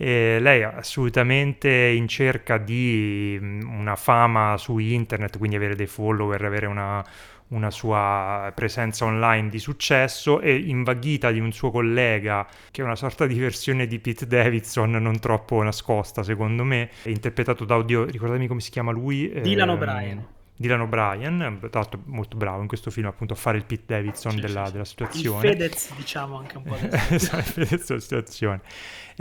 E 0.03 0.41
lei 0.41 0.63
è 0.63 0.65
assolutamente 0.65 1.71
in 1.71 2.09
cerca 2.09 2.59
di 2.59 3.39
una 3.41 3.95
fama 3.95 4.57
su 4.57 4.79
internet, 4.79 5.39
quindi 5.39 5.55
avere 5.55 5.77
dei 5.77 5.87
follower, 5.87 6.45
avere 6.45 6.67
una, 6.67 7.05
una 7.51 7.71
sua 7.71 8.51
presenza 8.53 9.05
online 9.05 9.49
di 9.49 9.61
successo 9.61 10.41
e 10.41 10.57
invaghita 10.57 11.31
di 11.31 11.39
un 11.39 11.53
suo 11.53 11.71
collega 11.71 12.45
che 12.73 12.83
è 12.83 12.85
una 12.85 12.97
sorta 12.97 13.27
di 13.27 13.39
versione 13.39 13.87
di 13.87 14.01
Pete 14.01 14.27
Davidson 14.27 14.91
non 14.91 15.21
troppo 15.21 15.63
nascosta 15.63 16.25
secondo 16.25 16.65
me, 16.65 16.91
è 17.05 17.09
interpretato 17.09 17.65
da, 17.65 17.77
oddio, 17.77 18.07
ricordatemi 18.07 18.49
come 18.49 18.61
si 18.61 18.73
chiama 18.73 18.91
lui? 18.91 19.31
Dylan 19.41 19.69
eh, 19.69 19.73
O'Brien. 19.73 20.27
Dylan 20.57 20.81
O'Brien, 20.81 21.59
tra 21.71 21.81
l'altro 21.81 22.01
molto 22.07 22.37
bravo 22.37 22.61
in 22.61 22.67
questo 22.67 22.91
film 22.91 23.07
appunto 23.07 23.35
a 23.35 23.37
fare 23.37 23.57
il 23.57 23.65
Pete 23.65 23.85
Davidson 23.87 24.33
sì, 24.33 24.41
della, 24.41 24.67
sì, 24.67 24.73
della, 24.73 24.85
situazione. 24.85 25.49
Il 25.49 25.53
Fedez 25.53 25.95
diciamo 25.95 26.39
anche 26.39 26.57
un 26.57 26.63
po' 26.65 26.77
esatto, 27.15 27.39
il 27.39 27.67
Fedez 27.67 27.87
della 27.87 28.01
situazione 28.01 28.61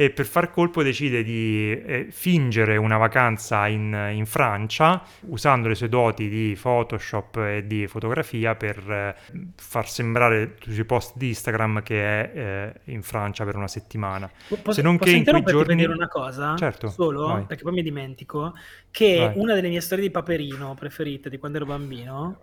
e 0.01 0.09
per 0.09 0.25
far 0.25 0.49
colpo 0.49 0.81
decide 0.81 1.21
di 1.21 1.79
eh, 1.79 2.07
fingere 2.09 2.75
una 2.75 2.97
vacanza 2.97 3.67
in, 3.67 4.09
in, 4.13 4.25
Francia 4.25 5.03
usando 5.27 5.67
le 5.67 5.75
sue 5.75 5.89
doti 5.89 6.27
di 6.27 6.57
Photoshop 6.59 7.37
e 7.37 7.67
di 7.67 7.85
fotografia 7.85 8.55
per 8.55 8.77
eh, 8.89 9.15
far 9.55 9.87
sembrare 9.87 10.55
sui 10.59 10.85
post 10.85 11.17
di 11.17 11.27
Instagram 11.27 11.83
che 11.83 12.01
è 12.01 12.31
eh, 12.33 12.91
in 12.93 13.03
Francia 13.03 13.45
per 13.45 13.55
una 13.57 13.67
settimana. 13.67 14.27
Posso, 14.47 14.71
Se 14.71 14.81
non 14.81 14.97
che 14.97 15.11
in 15.11 15.23
quei 15.23 15.43
giorni... 15.43 15.75
dire 15.75 15.93
una 15.93 16.07
cosa? 16.07 16.55
Certo, 16.55 16.89
solo, 16.89 17.27
vai. 17.27 17.43
perché 17.43 17.61
poi 17.61 17.73
mi 17.73 17.83
dimentico, 17.83 18.55
che 18.89 19.17
vai. 19.19 19.33
una 19.35 19.53
delle 19.53 19.69
mie 19.69 19.81
storie 19.81 20.05
di 20.05 20.09
Paperino 20.09 20.73
preferite 20.73 21.29
di 21.29 21.37
quando 21.37 21.59
ero 21.59 21.67
bambino 21.67 22.39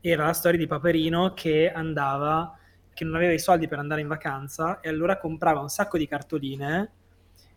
era 0.00 0.26
la 0.26 0.32
storia 0.32 0.60
di 0.60 0.68
Paperino 0.68 1.34
che 1.34 1.72
andava 1.72 2.54
che 2.94 3.02
non 3.04 3.16
aveva 3.16 3.32
i 3.32 3.40
soldi 3.40 3.66
per 3.66 3.80
andare 3.80 4.00
in 4.00 4.06
vacanza 4.06 4.78
e 4.78 4.88
allora 4.88 5.18
comprava 5.18 5.58
un 5.58 5.68
sacco 5.70 5.98
di 5.98 6.06
cartoline 6.06 6.92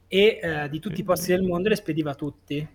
e 0.07 0.39
eh, 0.41 0.69
di 0.69 0.79
tutti 0.79 1.01
i 1.01 1.03
posti 1.03 1.31
del 1.31 1.43
mondo 1.43 1.69
le 1.69 1.75
spediva 1.75 2.11
a 2.11 2.15
tutti. 2.15 2.67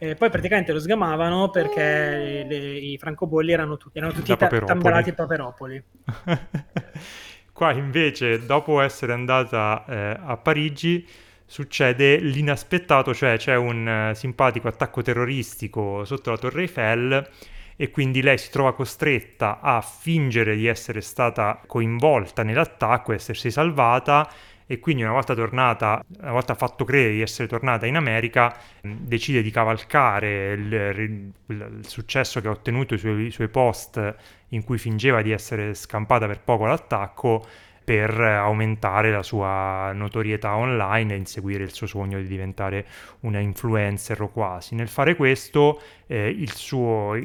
E 0.00 0.14
poi 0.14 0.30
praticamente 0.30 0.72
lo 0.72 0.78
sgamavano 0.78 1.50
perché 1.50 2.44
le, 2.48 2.56
i 2.56 2.96
francobolli 2.98 3.52
erano, 3.52 3.76
tu, 3.76 3.90
erano 3.92 4.12
tutti 4.12 4.36
ta- 4.36 4.46
tamburati 4.46 5.12
paperopoli. 5.12 5.82
Qua 7.52 7.72
invece, 7.72 8.46
dopo 8.46 8.80
essere 8.80 9.12
andata 9.12 9.84
eh, 9.88 10.16
a 10.24 10.36
Parigi, 10.36 11.04
succede 11.44 12.18
l'inaspettato, 12.18 13.12
cioè 13.12 13.38
c'è 13.38 13.56
un 13.56 14.10
uh, 14.10 14.14
simpatico 14.14 14.68
attacco 14.68 15.02
terroristico 15.02 16.04
sotto 16.04 16.30
la 16.30 16.36
Torre 16.36 16.60
Eiffel 16.60 17.28
e 17.74 17.90
quindi 17.90 18.22
lei 18.22 18.36
si 18.38 18.50
trova 18.50 18.74
costretta 18.74 19.60
a 19.60 19.80
fingere 19.80 20.54
di 20.56 20.66
essere 20.66 21.00
stata 21.00 21.62
coinvolta 21.66 22.42
nell'attacco, 22.42 23.12
essersi 23.12 23.50
salvata 23.50 24.30
e 24.70 24.78
quindi 24.80 25.02
una 25.02 25.12
volta 25.12 25.34
tornata, 25.34 26.04
una 26.20 26.32
volta 26.32 26.54
fatto 26.54 26.84
credere 26.84 27.14
di 27.14 27.22
essere 27.22 27.48
tornata 27.48 27.86
in 27.86 27.96
America, 27.96 28.54
decide 28.82 29.40
di 29.40 29.50
cavalcare 29.50 30.52
il, 30.52 31.32
il, 31.46 31.80
successo 31.80 32.42
che 32.42 32.48
ha 32.48 32.50
ottenuto 32.50 32.92
i 32.92 33.30
suoi 33.30 33.48
post 33.48 34.14
in 34.48 34.62
cui 34.64 34.76
fingeva 34.76 35.22
di 35.22 35.30
essere 35.30 35.72
scampata 35.72 36.26
per 36.26 36.40
poco 36.40 36.66
l'attacco 36.66 37.46
per 37.88 38.20
aumentare 38.20 39.10
la 39.10 39.22
sua 39.22 39.92
notorietà 39.94 40.56
online 40.56 41.14
e 41.14 41.16
inseguire 41.16 41.64
il 41.64 41.72
suo 41.72 41.86
sogno 41.86 42.20
di 42.20 42.26
diventare 42.26 42.84
una 43.20 43.38
influencer 43.38 44.20
o 44.20 44.28
quasi. 44.28 44.74
Nel 44.74 44.88
fare 44.88 45.16
questo 45.16 45.80
eh, 46.06 46.28
il 46.28 46.52
suo 46.52 47.18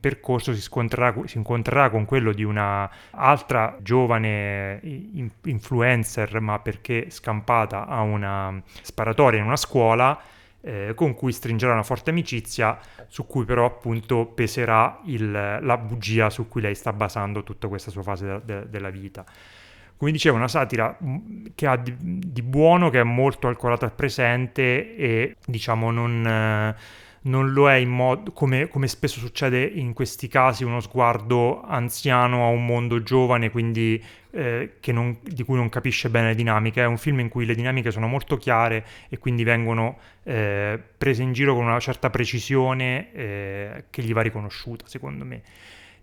percorso 0.00 0.54
si, 0.54 0.62
si, 0.62 1.36
incontrerà 1.36 1.90
con 1.90 2.06
quello 2.06 2.32
di 2.32 2.44
una 2.44 2.90
altra 3.10 3.76
giovane 3.82 4.80
influencer, 5.42 6.40
ma 6.40 6.58
perché 6.60 7.10
scampata 7.10 7.86
a 7.86 8.00
una 8.00 8.58
sparatoria 8.80 9.38
in 9.38 9.44
una 9.44 9.56
scuola, 9.56 10.18
eh, 10.62 10.92
con 10.94 11.12
cui 11.12 11.32
stringerà 11.32 11.74
una 11.74 11.82
forte 11.82 12.08
amicizia, 12.08 12.78
su 13.06 13.26
cui 13.26 13.44
però 13.44 13.66
appunto 13.66 14.24
peserà 14.24 14.98
il, 15.04 15.30
la 15.30 15.76
bugia 15.76 16.30
su 16.30 16.48
cui 16.48 16.62
lei 16.62 16.74
sta 16.74 16.90
basando 16.94 17.42
tutta 17.42 17.68
questa 17.68 17.90
sua 17.90 18.02
fase 18.02 18.24
de- 18.24 18.40
de- 18.42 18.70
della 18.70 18.88
vita 18.88 19.26
come 20.00 20.12
dicevo, 20.12 20.36
una 20.36 20.48
satira 20.48 20.96
mm, 21.04 21.48
che 21.54 21.66
ha 21.66 21.76
di, 21.76 21.94
di 21.98 22.40
buono, 22.40 22.88
che 22.88 23.00
è 23.00 23.02
molto 23.02 23.48
ancorata 23.48 23.84
al 23.84 23.92
presente 23.92 24.96
e 24.96 25.36
diciamo 25.44 25.90
non, 25.90 26.26
eh, 26.26 26.74
non 27.24 27.52
lo 27.52 27.68
è 27.70 27.74
in 27.74 27.90
modo 27.90 28.32
come, 28.32 28.68
come, 28.68 28.88
spesso 28.88 29.18
succede 29.18 29.62
in 29.62 29.92
questi 29.92 30.26
casi, 30.26 30.64
uno 30.64 30.80
sguardo 30.80 31.60
anziano 31.60 32.46
a 32.46 32.48
un 32.48 32.64
mondo 32.64 33.02
giovane, 33.02 33.50
quindi 33.50 34.02
eh, 34.30 34.76
non, 34.86 35.18
di 35.20 35.44
cui 35.44 35.56
non 35.56 35.68
capisce 35.68 36.08
bene 36.08 36.28
le 36.28 36.34
dinamiche. 36.34 36.80
È 36.80 36.86
un 36.86 36.96
film 36.96 37.20
in 37.20 37.28
cui 37.28 37.44
le 37.44 37.54
dinamiche 37.54 37.90
sono 37.90 38.06
molto 38.06 38.38
chiare 38.38 38.86
e 39.10 39.18
quindi 39.18 39.44
vengono 39.44 39.98
eh, 40.22 40.82
prese 40.96 41.22
in 41.22 41.34
giro 41.34 41.54
con 41.54 41.66
una 41.66 41.78
certa 41.78 42.08
precisione 42.08 43.12
eh, 43.12 43.84
che 43.90 44.00
gli 44.00 44.14
va 44.14 44.22
riconosciuta, 44.22 44.86
secondo 44.86 45.26
me 45.26 45.42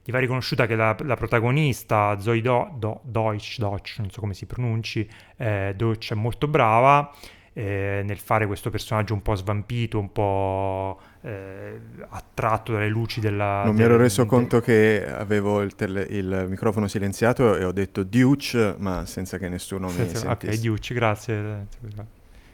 gli 0.08 0.12
va 0.14 0.20
riconosciuta 0.20 0.66
che 0.68 0.76
la, 0.78 0.96
la 1.04 1.18
protagonista, 1.18 2.18
Zoe 2.18 2.40
Do, 2.40 2.74
Do, 2.78 3.02
Deutsch, 3.04 3.60
Deutsch, 3.60 3.96
non 3.98 4.10
so 4.10 4.22
come 4.22 4.34
si 4.34 4.46
pronunci, 4.46 5.06
eh, 5.36 5.74
Deutsch 5.76 6.14
è 6.14 6.16
molto 6.16 6.48
brava 6.48 7.12
eh, 7.52 8.04
nel 8.06 8.18
fare 8.18 8.48
questo 8.48 8.70
personaggio 8.70 9.14
un 9.14 9.22
po' 9.22 9.36
svampito, 9.36 10.00
un 10.00 10.14
po' 10.14 10.98
eh, 11.24 11.82
attratto 12.08 12.72
dalle 12.72 12.88
luci 12.88 13.20
della... 13.20 13.64
Non 13.66 13.76
del, 13.76 13.76
mi 13.76 13.82
ero 13.84 13.98
reso 13.98 14.22
del... 14.22 14.30
conto 14.30 14.62
che 14.62 15.06
avevo 15.06 15.62
il, 15.62 15.76
tele, 15.76 16.04
il, 16.10 16.46
microfono 16.48 16.88
silenziato 16.88 17.58
e 17.58 17.66
ho 17.66 17.74
detto 17.74 18.04
Deutsch, 18.04 18.76
ma 18.78 19.06
senza 19.06 19.38
che 19.38 19.50
nessuno 19.50 19.88
mi 19.88 19.94
sentisse. 19.94 20.26
Ok, 20.26 20.58
Deutsch, 20.58 20.94
grazie, 20.94 21.68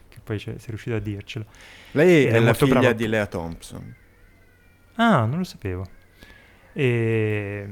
che 0.08 0.18
poi 0.24 0.40
sei 0.40 0.56
riuscito 0.66 0.96
a 0.96 1.00
dircelo. 1.00 1.44
Lei 1.92 2.24
è, 2.24 2.32
è 2.32 2.40
la 2.40 2.52
figlia 2.52 2.80
brava. 2.80 2.92
di 2.94 3.06
Lea 3.06 3.26
Thompson. 3.26 3.94
Ah, 4.96 5.24
non 5.24 5.38
lo 5.38 5.44
sapevo 5.44 6.02
e 6.74 7.66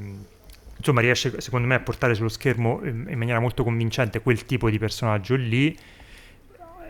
insomma 0.76 1.00
riesce 1.00 1.40
secondo 1.40 1.66
me 1.66 1.74
a 1.74 1.80
portare 1.80 2.14
sullo 2.14 2.30
schermo 2.30 2.80
in 2.82 3.16
maniera 3.16 3.38
molto 3.38 3.62
convincente 3.64 4.20
quel 4.20 4.46
tipo 4.46 4.70
di 4.70 4.78
personaggio 4.78 5.34
lì. 5.34 5.76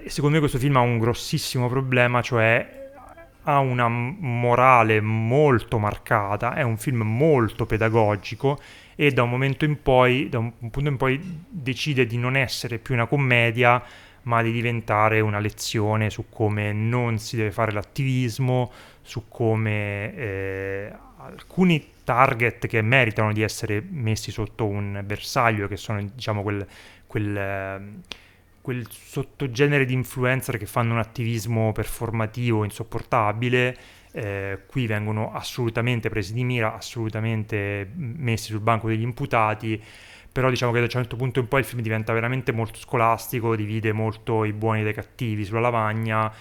Secondo 0.06 0.34
me 0.34 0.40
questo 0.40 0.58
film 0.58 0.76
ha 0.76 0.80
un 0.80 0.98
grossissimo 0.98 1.68
problema 1.68 2.22
cioè 2.22 2.80
ha 3.44 3.58
una 3.58 3.88
morale 3.88 5.00
molto 5.00 5.78
marcata 5.78 6.54
è 6.54 6.62
un 6.62 6.76
film 6.76 7.02
molto 7.02 7.66
pedagogico 7.66 8.60
e 8.94 9.10
da 9.10 9.24
un 9.24 9.30
momento 9.30 9.64
in 9.64 9.82
poi 9.82 10.28
da 10.28 10.38
un 10.38 10.52
punto 10.70 10.88
in 10.88 10.96
poi 10.96 11.44
decide 11.48 12.06
di 12.06 12.18
non 12.18 12.36
essere 12.36 12.78
più 12.78 12.94
una 12.94 13.06
commedia 13.06 13.82
ma 14.22 14.42
di 14.42 14.52
diventare 14.52 15.18
una 15.20 15.40
lezione 15.40 16.10
su 16.10 16.26
come 16.28 16.72
non 16.72 17.18
si 17.18 17.36
deve 17.36 17.50
fare 17.50 17.72
l'attivismo 17.72 18.70
su 19.02 19.24
come 19.28 20.14
eh, 20.14 20.92
alcuni 21.16 21.91
target 22.04 22.66
che 22.66 22.82
meritano 22.82 23.32
di 23.32 23.42
essere 23.42 23.82
messi 23.88 24.30
sotto 24.30 24.66
un 24.66 25.02
bersaglio, 25.04 25.68
che 25.68 25.76
sono 25.76 26.02
diciamo 26.02 26.42
quel, 26.42 26.66
quel, 27.06 27.36
ehm, 27.36 28.00
quel 28.60 28.86
sottogenere 28.90 29.84
di 29.84 29.94
influencer 29.94 30.56
che 30.56 30.66
fanno 30.66 30.94
un 30.94 30.98
attivismo 30.98 31.72
performativo 31.72 32.64
insopportabile, 32.64 33.76
eh, 34.12 34.60
qui 34.66 34.86
vengono 34.86 35.32
assolutamente 35.32 36.08
presi 36.08 36.32
di 36.32 36.44
mira, 36.44 36.74
assolutamente 36.74 37.90
messi 37.94 38.50
sul 38.50 38.60
banco 38.60 38.88
degli 38.88 39.02
imputati, 39.02 39.82
però 40.30 40.48
diciamo 40.48 40.72
che 40.72 40.78
da 40.78 40.84
un 40.84 40.90
certo 40.90 41.16
punto 41.16 41.40
in 41.40 41.48
poi 41.48 41.60
il 41.60 41.66
film 41.66 41.82
diventa 41.82 42.12
veramente 42.12 42.52
molto 42.52 42.78
scolastico, 42.78 43.56
divide 43.56 43.92
molto 43.92 44.44
i 44.44 44.52
buoni 44.52 44.82
dai 44.82 44.94
cattivi 44.94 45.44
sulla 45.44 45.60
lavagna 45.60 46.32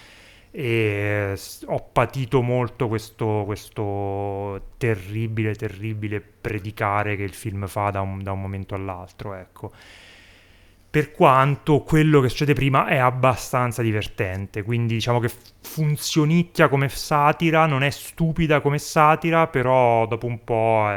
e 0.51 1.39
ho 1.65 1.79
patito 1.93 2.41
molto 2.41 2.89
questo, 2.89 3.43
questo, 3.45 4.71
terribile, 4.77 5.55
terribile 5.55 6.19
predicare 6.19 7.15
che 7.15 7.23
il 7.23 7.33
film 7.33 7.67
fa 7.67 7.89
da 7.89 8.01
un, 8.01 8.21
da 8.21 8.33
un, 8.33 8.41
momento 8.41 8.75
all'altro, 8.75 9.33
ecco. 9.33 9.71
Per 10.91 11.11
quanto 11.13 11.83
quello 11.83 12.19
che 12.19 12.27
succede 12.27 12.51
prima 12.53 12.85
è 12.87 12.97
abbastanza 12.97 13.81
divertente, 13.81 14.61
quindi 14.63 14.95
diciamo 14.95 15.21
che 15.21 15.31
funzionicchia 15.61 16.67
come 16.67 16.89
satira, 16.89 17.65
non 17.65 17.81
è 17.81 17.89
stupida 17.89 18.59
come 18.59 18.77
satira, 18.77 19.47
però 19.47 20.05
dopo 20.05 20.25
un 20.25 20.43
po' 20.43 20.89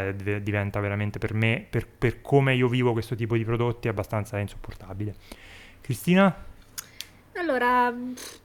diventa 0.43 0.81
veramente 0.81 1.21
per 1.21 1.33
me, 1.33 1.65
per, 1.71 1.87
per 1.87 2.21
come 2.23 2.57
io 2.57 2.67
vivo 2.67 2.91
questo 2.91 3.15
tipo 3.15 3.37
di 3.37 3.45
prodotti, 3.45 3.87
abbastanza 3.87 4.37
insopportabile. 4.41 5.15
Cristina? 5.81 6.54
Allora, 7.37 7.93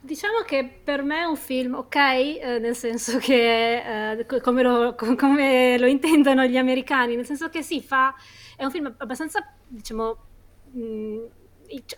diciamo 0.00 0.40
che 0.44 0.80
per 0.82 1.02
me 1.02 1.20
è 1.20 1.24
un 1.24 1.36
film 1.36 1.74
ok, 1.74 1.94
eh, 1.94 2.58
nel 2.60 2.74
senso 2.74 3.18
che 3.18 4.16
eh, 4.18 4.26
come, 4.40 4.62
lo, 4.62 4.96
come, 4.96 5.78
lo, 5.78 5.86
intendono 5.86 6.44
gli 6.44 6.56
americani, 6.56 7.14
nel 7.14 7.24
senso 7.24 7.48
che 7.48 7.62
sì, 7.62 7.80
fa, 7.82 8.12
è 8.56 8.64
un 8.64 8.70
film 8.72 8.92
abbastanza, 8.98 9.46
diciamo, 9.68 10.16
mh, 10.72 10.80
mm, 10.80 11.18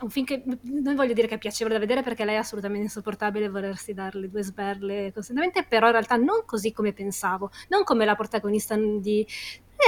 un 0.03 0.11
film 0.11 0.27
che 0.27 0.43
non 0.65 0.95
voglio 0.95 1.15
dire 1.15 1.27
che 1.27 1.37
è 1.37 1.39
piacevole 1.39 1.75
da 1.75 1.81
vedere 1.81 2.03
perché 2.03 2.27
lei 2.27 2.35
è 2.35 2.39
assolutamente 2.39 2.85
insopportabile 2.85 3.49
volersi 3.49 3.95
darle 3.95 4.29
due 4.29 4.43
sberle 4.43 5.13
costantemente, 5.15 5.65
però 5.67 5.87
in 5.87 5.93
realtà 5.93 6.17
non 6.17 6.43
così 6.45 6.73
come 6.73 6.93
pensavo, 6.93 7.51
non 7.69 7.85
come 7.85 8.05
la 8.05 8.15
protagonista 8.15 8.77
di 8.77 9.27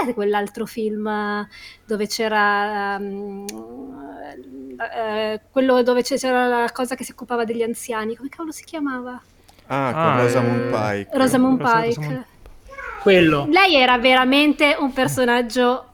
è 0.07 0.15
quell'altro 0.15 0.67
film 0.67 1.47
dove 1.85 2.07
c'era 2.07 2.97
um, 2.99 3.45
eh, 4.77 5.41
quello 5.51 5.83
dove 5.83 6.03
c'era 6.03 6.47
la 6.47 6.71
cosa 6.73 6.95
che 6.95 7.05
si 7.05 7.13
occupava 7.13 7.45
degli 7.45 7.63
anziani, 7.63 8.17
come 8.17 8.29
cavolo 8.29 8.53
si 8.53 8.65
chiamava? 8.65 9.21
Ah, 9.67 9.93
con 9.93 10.03
ah, 10.03 10.21
Rosamund 10.23 10.71
Pike. 10.71 11.19
Rosamund 11.19 11.59
Pike. 11.59 12.27
Quello. 13.01 13.47
Lei 13.51 13.75
era 13.75 13.99
veramente 13.99 14.77
un 14.79 14.93
personaggio 14.93 15.89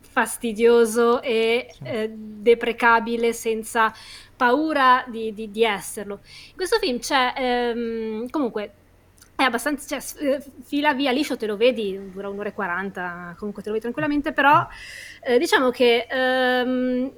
fastidioso 0.00 1.22
e 1.22 1.74
eh, 1.82 2.10
deprecabile 2.14 3.32
senza 3.32 3.92
paura 4.36 5.04
di, 5.06 5.32
di, 5.32 5.50
di, 5.50 5.64
esserlo. 5.64 6.20
In 6.50 6.56
questo 6.56 6.78
film 6.78 6.98
c'è 6.98 7.32
ehm, 7.36 8.28
comunque 8.28 8.72
è 9.42 9.46
abbastanza, 9.46 9.98
cioè, 9.98 10.24
eh, 10.24 10.42
fila 10.64 10.94
via 10.94 11.12
liscio, 11.12 11.36
te 11.36 11.46
lo 11.46 11.56
vedi, 11.56 12.10
dura 12.10 12.28
un'ora 12.28 12.48
e 12.48 12.52
quaranta, 12.52 13.34
comunque 13.38 13.62
te 13.62 13.68
lo 13.68 13.74
vedi 13.74 13.80
tranquillamente, 13.80 14.32
però 14.32 14.66
eh, 15.22 15.38
diciamo 15.38 15.70
che 15.70 16.06
ehm, 16.08 17.10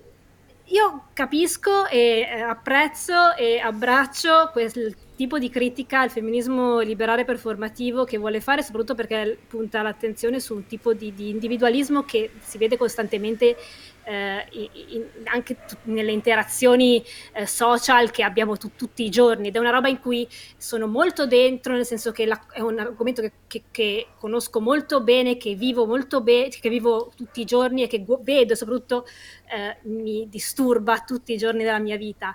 io 0.68 1.04
capisco 1.12 1.86
e 1.86 2.20
eh, 2.20 2.40
apprezzo 2.40 3.34
e 3.36 3.58
abbraccio 3.58 4.48
quel 4.52 4.96
tipo 5.14 5.38
di 5.38 5.50
critica 5.50 6.00
al 6.00 6.10
femminismo 6.10 6.80
liberale 6.80 7.24
performativo 7.24 8.04
che 8.04 8.18
vuole 8.18 8.40
fare, 8.40 8.62
soprattutto 8.62 8.94
perché 8.94 9.38
punta 9.46 9.82
l'attenzione 9.82 10.40
su 10.40 10.54
un 10.54 10.66
tipo 10.66 10.92
di, 10.92 11.12
di 11.14 11.28
individualismo 11.28 12.02
che 12.02 12.30
si 12.40 12.58
vede 12.58 12.76
costantemente 12.76 13.56
eh, 14.04 14.46
in, 14.50 15.04
anche 15.24 15.56
t- 15.66 15.76
nelle 15.84 16.12
interazioni 16.12 17.02
eh, 17.32 17.46
social 17.46 18.10
che 18.10 18.22
abbiamo 18.22 18.56
t- 18.56 18.70
tutti 18.76 19.04
i 19.04 19.10
giorni. 19.10 19.48
Ed 19.48 19.56
è 19.56 19.58
una 19.58 19.70
roba 19.70 19.88
in 19.88 20.00
cui 20.00 20.26
sono 20.56 20.86
molto 20.86 21.26
dentro, 21.26 21.74
nel 21.74 21.86
senso 21.86 22.12
che 22.12 22.26
la- 22.26 22.46
è 22.52 22.60
un 22.60 22.78
argomento 22.78 23.22
che, 23.22 23.32
che, 23.46 23.62
che, 23.70 24.06
conosco 24.18 24.60
molto 24.60 25.02
bene, 25.02 25.36
che 25.36 25.54
vivo 25.54 25.86
molto 25.86 26.20
bene, 26.20 26.48
che 26.48 26.68
vivo 26.68 27.12
tutti 27.16 27.40
i 27.40 27.44
giorni 27.44 27.82
e 27.82 27.86
che 27.86 28.04
gu- 28.04 28.22
vedo 28.22 28.54
soprattutto 28.54 29.06
eh, 29.46 29.76
mi 29.88 30.28
disturba 30.28 31.00
tutti 31.00 31.32
i 31.32 31.36
giorni 31.36 31.64
della 31.64 31.78
mia 31.78 31.96
vita 31.96 32.34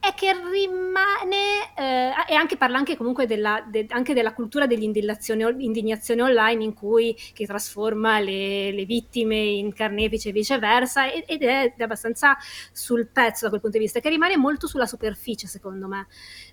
è 0.00 0.14
che 0.14 0.32
rimane 0.32 1.74
eh, 1.76 2.12
e 2.28 2.34
anche 2.34 2.56
parla 2.56 2.78
anche 2.78 2.96
comunque 2.96 3.26
della, 3.26 3.64
de, 3.68 3.86
anche 3.90 4.14
della 4.14 4.32
cultura 4.32 4.66
dell'indignazione 4.66 6.22
online 6.22 6.64
in 6.64 6.74
cui 6.74 7.16
che 7.34 7.46
trasforma 7.46 8.20
le, 8.20 8.72
le 8.72 8.84
vittime 8.84 9.36
in 9.36 9.72
carnefice 9.72 10.28
e 10.28 10.32
viceversa 10.32 11.10
ed 11.10 11.42
è, 11.42 11.74
abbastanza 11.78 12.36
sul 12.72 13.08
pezzo 13.08 13.44
da 13.44 13.48
quel 13.50 13.60
punto 13.60 13.76
di 13.76 13.84
vista 13.84 14.00
che 14.00 14.08
rimane 14.08 14.36
molto 14.36 14.66
sulla 14.66 14.86
superficie 14.86 15.46
secondo 15.46 15.88
me. 15.88 16.06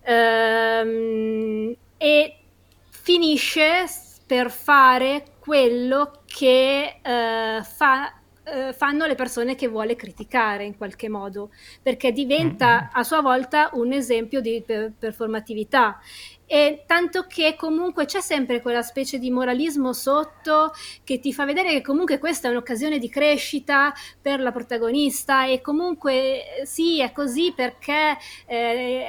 Ehm, 0.03 1.75
e 1.97 2.37
finisce 2.89 3.85
per 4.25 4.49
fare 4.49 5.23
quello 5.39 6.23
che 6.25 6.99
eh, 7.01 7.63
fa 7.63 8.13
eh, 8.45 8.73
fanno 8.73 9.05
le 9.05 9.15
persone 9.15 9.55
che 9.55 9.67
vuole 9.67 9.95
criticare 9.95 10.63
in 10.63 10.77
qualche 10.77 11.09
modo, 11.09 11.51
perché 11.81 12.11
diventa 12.11 12.75
mm-hmm. 12.75 12.89
a 12.93 13.03
sua 13.03 13.21
volta 13.21 13.69
un 13.73 13.91
esempio 13.91 14.39
di 14.41 14.63
performatività 14.65 15.99
e 16.45 16.83
tanto 16.85 17.25
che 17.27 17.55
comunque 17.57 18.05
c'è 18.05 18.21
sempre 18.21 18.61
quella 18.61 18.81
specie 18.81 19.17
di 19.17 19.31
moralismo 19.31 19.93
sotto 19.93 20.73
che 21.03 21.19
ti 21.19 21.33
fa 21.33 21.45
vedere 21.45 21.69
che 21.71 21.81
comunque 21.81 22.19
questa 22.19 22.47
è 22.47 22.51
un'occasione 22.51 22.99
di 22.99 23.09
crescita 23.09 23.93
per 24.21 24.39
la 24.39 24.51
protagonista 24.51 25.45
e 25.47 25.61
comunque 25.61 26.59
eh, 26.61 26.65
sì 26.65 27.01
è 27.01 27.11
così 27.11 27.53
perché 27.55 28.17
eh, 28.45 29.05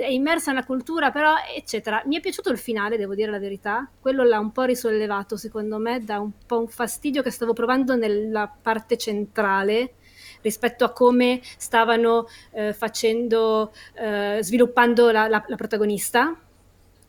è 0.00 0.08
immersa 0.08 0.52
nella 0.52 0.64
cultura 0.64 1.10
però 1.10 1.34
eccetera. 1.54 2.02
Mi 2.06 2.16
è 2.16 2.20
piaciuto 2.20 2.50
il 2.50 2.58
finale 2.58 2.96
devo 2.96 3.14
dire 3.14 3.30
la 3.30 3.38
verità. 3.38 3.88
Quello 4.00 4.22
l'ha 4.22 4.38
un 4.38 4.52
po' 4.52 4.64
risollevato 4.64 5.36
secondo 5.36 5.78
me 5.78 6.02
da 6.04 6.20
un 6.20 6.32
po' 6.46 6.60
un 6.60 6.68
fastidio 6.68 7.22
che 7.22 7.30
stavo 7.30 7.52
provando 7.52 7.96
nella 7.96 8.52
parte 8.60 8.96
centrale 8.96 9.94
rispetto 10.42 10.84
a 10.84 10.92
come 10.92 11.40
stavano 11.56 12.26
eh, 12.52 12.74
facendo, 12.74 13.72
eh, 13.94 14.38
sviluppando 14.42 15.10
la, 15.10 15.26
la, 15.26 15.42
la 15.46 15.56
protagonista 15.56 16.38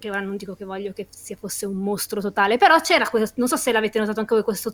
che 0.05 0.11
ora 0.11 0.19
non 0.19 0.37
dico 0.37 0.55
che 0.55 0.65
voglio 0.65 0.93
che 0.93 1.07
sia 1.09 1.35
fosse 1.35 1.65
un 1.65 1.77
mostro 1.77 2.21
totale, 2.21 2.57
però 2.57 2.79
c'era 2.79 3.07
questo, 3.09 3.39
non 3.39 3.47
so 3.47 3.55
se 3.55 3.71
l'avete 3.71 3.99
notato 3.99 4.19
anche 4.19 4.35
voi 4.35 4.43
questo 4.43 4.73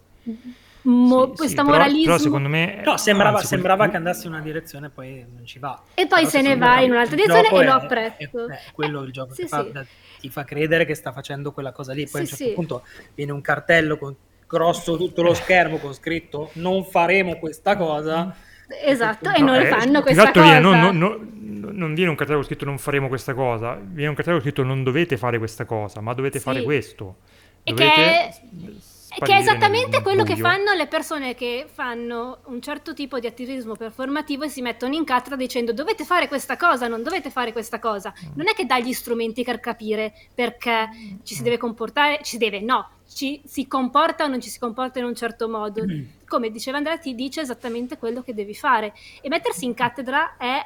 mo, 0.81 1.29
sì, 1.29 1.37
questo 1.37 1.61
sì, 1.61 1.67
moralismo. 1.67 2.03
Però, 2.03 2.17
però, 2.17 2.23
secondo 2.23 2.49
me 2.49 2.81
no, 2.83 2.97
sembrava, 2.97 3.37
anzi, 3.37 3.47
sembrava 3.47 3.87
che 3.87 3.95
andasse 3.95 4.27
in 4.27 4.33
una 4.33 4.41
direzione 4.41 4.87
e 4.87 4.89
poi 4.89 5.25
non 5.33 5.45
ci 5.45 5.59
va. 5.59 5.81
E 5.93 6.07
poi 6.07 6.19
però 6.19 6.29
se 6.29 6.41
ne 6.41 6.57
va 6.57 6.81
in 6.81 6.91
un'altra 6.91 7.15
direzione 7.15 7.49
e 7.49 7.63
lo 7.63 7.73
apprezzo. 7.73 8.47
È, 8.47 8.51
è, 8.51 8.55
è 8.55 8.71
quello 8.73 9.01
il 9.03 9.11
gioco 9.11 9.33
sì, 9.33 9.43
che 9.43 9.47
fa, 9.47 9.61
da, 9.63 9.85
ti 10.19 10.29
fa 10.29 10.43
credere 10.43 10.85
che 10.85 10.95
sta 10.95 11.11
facendo 11.11 11.51
quella 11.53 11.71
cosa 11.71 11.93
lì, 11.93 12.07
poi 12.09 12.21
a 12.21 12.23
un 12.23 12.29
certo 12.29 12.53
punto 12.53 12.83
viene 13.15 13.31
un 13.31 13.41
cartello 13.41 13.97
con 13.97 14.15
grosso 14.47 14.97
tutto 14.97 15.21
lo 15.21 15.33
schermo 15.33 15.77
con 15.77 15.93
scritto 15.93 16.49
non 16.53 16.83
faremo 16.83 17.37
questa 17.37 17.77
cosa. 17.77 18.35
Esatto, 18.83 19.31
e 19.31 19.41
non 19.41 19.55
eh, 19.55 19.67
fanno 19.67 20.01
questa 20.01 20.31
cosa. 20.31 20.41
Viene, 20.41 20.59
non, 20.59 20.97
non, 20.97 21.73
non, 21.73 21.93
viene 21.93 22.09
un 22.09 22.15
cartello 22.15 22.43
scritto 22.43 22.65
non 22.65 22.77
faremo 22.77 23.07
questa 23.07 23.33
cosa, 23.33 23.79
viene 23.81 24.09
un 24.09 24.15
cartello 24.15 24.39
scritto 24.39 24.63
non 24.63 24.83
dovete 24.83 25.17
fare 25.17 25.37
questa 25.37 25.65
cosa, 25.65 26.01
ma 26.01 26.13
dovete 26.13 26.37
sì. 26.37 26.43
fare 26.43 26.63
questo. 26.63 27.17
Dovete 27.63 27.83
che, 27.83 28.75
che 29.19 29.33
è 29.33 29.39
esattamente 29.39 30.01
quello 30.01 30.23
buio. 30.23 30.35
che 30.35 30.41
fanno 30.41 30.73
le 30.73 30.87
persone 30.87 31.35
che 31.35 31.67
fanno 31.71 32.39
un 32.45 32.61
certo 32.61 32.93
tipo 32.93 33.19
di 33.19 33.27
attivismo 33.27 33.75
performativo 33.75 34.45
e 34.45 34.49
si 34.49 34.61
mettono 34.61 34.95
in 34.95 35.03
cattedra 35.03 35.35
dicendo 35.35 35.73
dovete 35.73 36.05
fare 36.05 36.27
questa 36.27 36.55
cosa, 36.55 36.87
non 36.87 37.03
dovete 37.03 37.29
fare 37.29 37.51
questa 37.51 37.79
cosa. 37.79 38.13
Mm. 38.13 38.31
Non 38.35 38.47
è 38.47 38.53
che 38.53 38.65
dai 38.65 38.83
gli 38.83 38.93
strumenti 38.93 39.43
per 39.43 39.59
capire 39.59 40.13
perché 40.33 40.89
ci 41.23 41.35
si 41.35 41.41
mm. 41.41 41.43
deve 41.43 41.57
comportare, 41.57 42.19
ci 42.23 42.31
si 42.31 42.37
deve, 42.37 42.61
no, 42.61 42.89
ci 43.13 43.41
si 43.45 43.67
comporta 43.67 44.25
o 44.25 44.27
non 44.27 44.41
ci 44.41 44.49
si 44.49 44.59
comporta 44.59 44.99
in 44.99 45.05
un 45.05 45.15
certo 45.15 45.49
modo. 45.49 45.83
Come 46.27 46.49
diceva 46.49 46.77
Andrea, 46.77 46.97
ti 46.97 47.13
dice 47.13 47.41
esattamente 47.41 47.97
quello 47.97 48.21
che 48.21 48.33
devi 48.33 48.55
fare. 48.55 48.93
E 49.21 49.29
mettersi 49.29 49.65
in 49.65 49.73
cattedra 49.73 50.37
è 50.37 50.65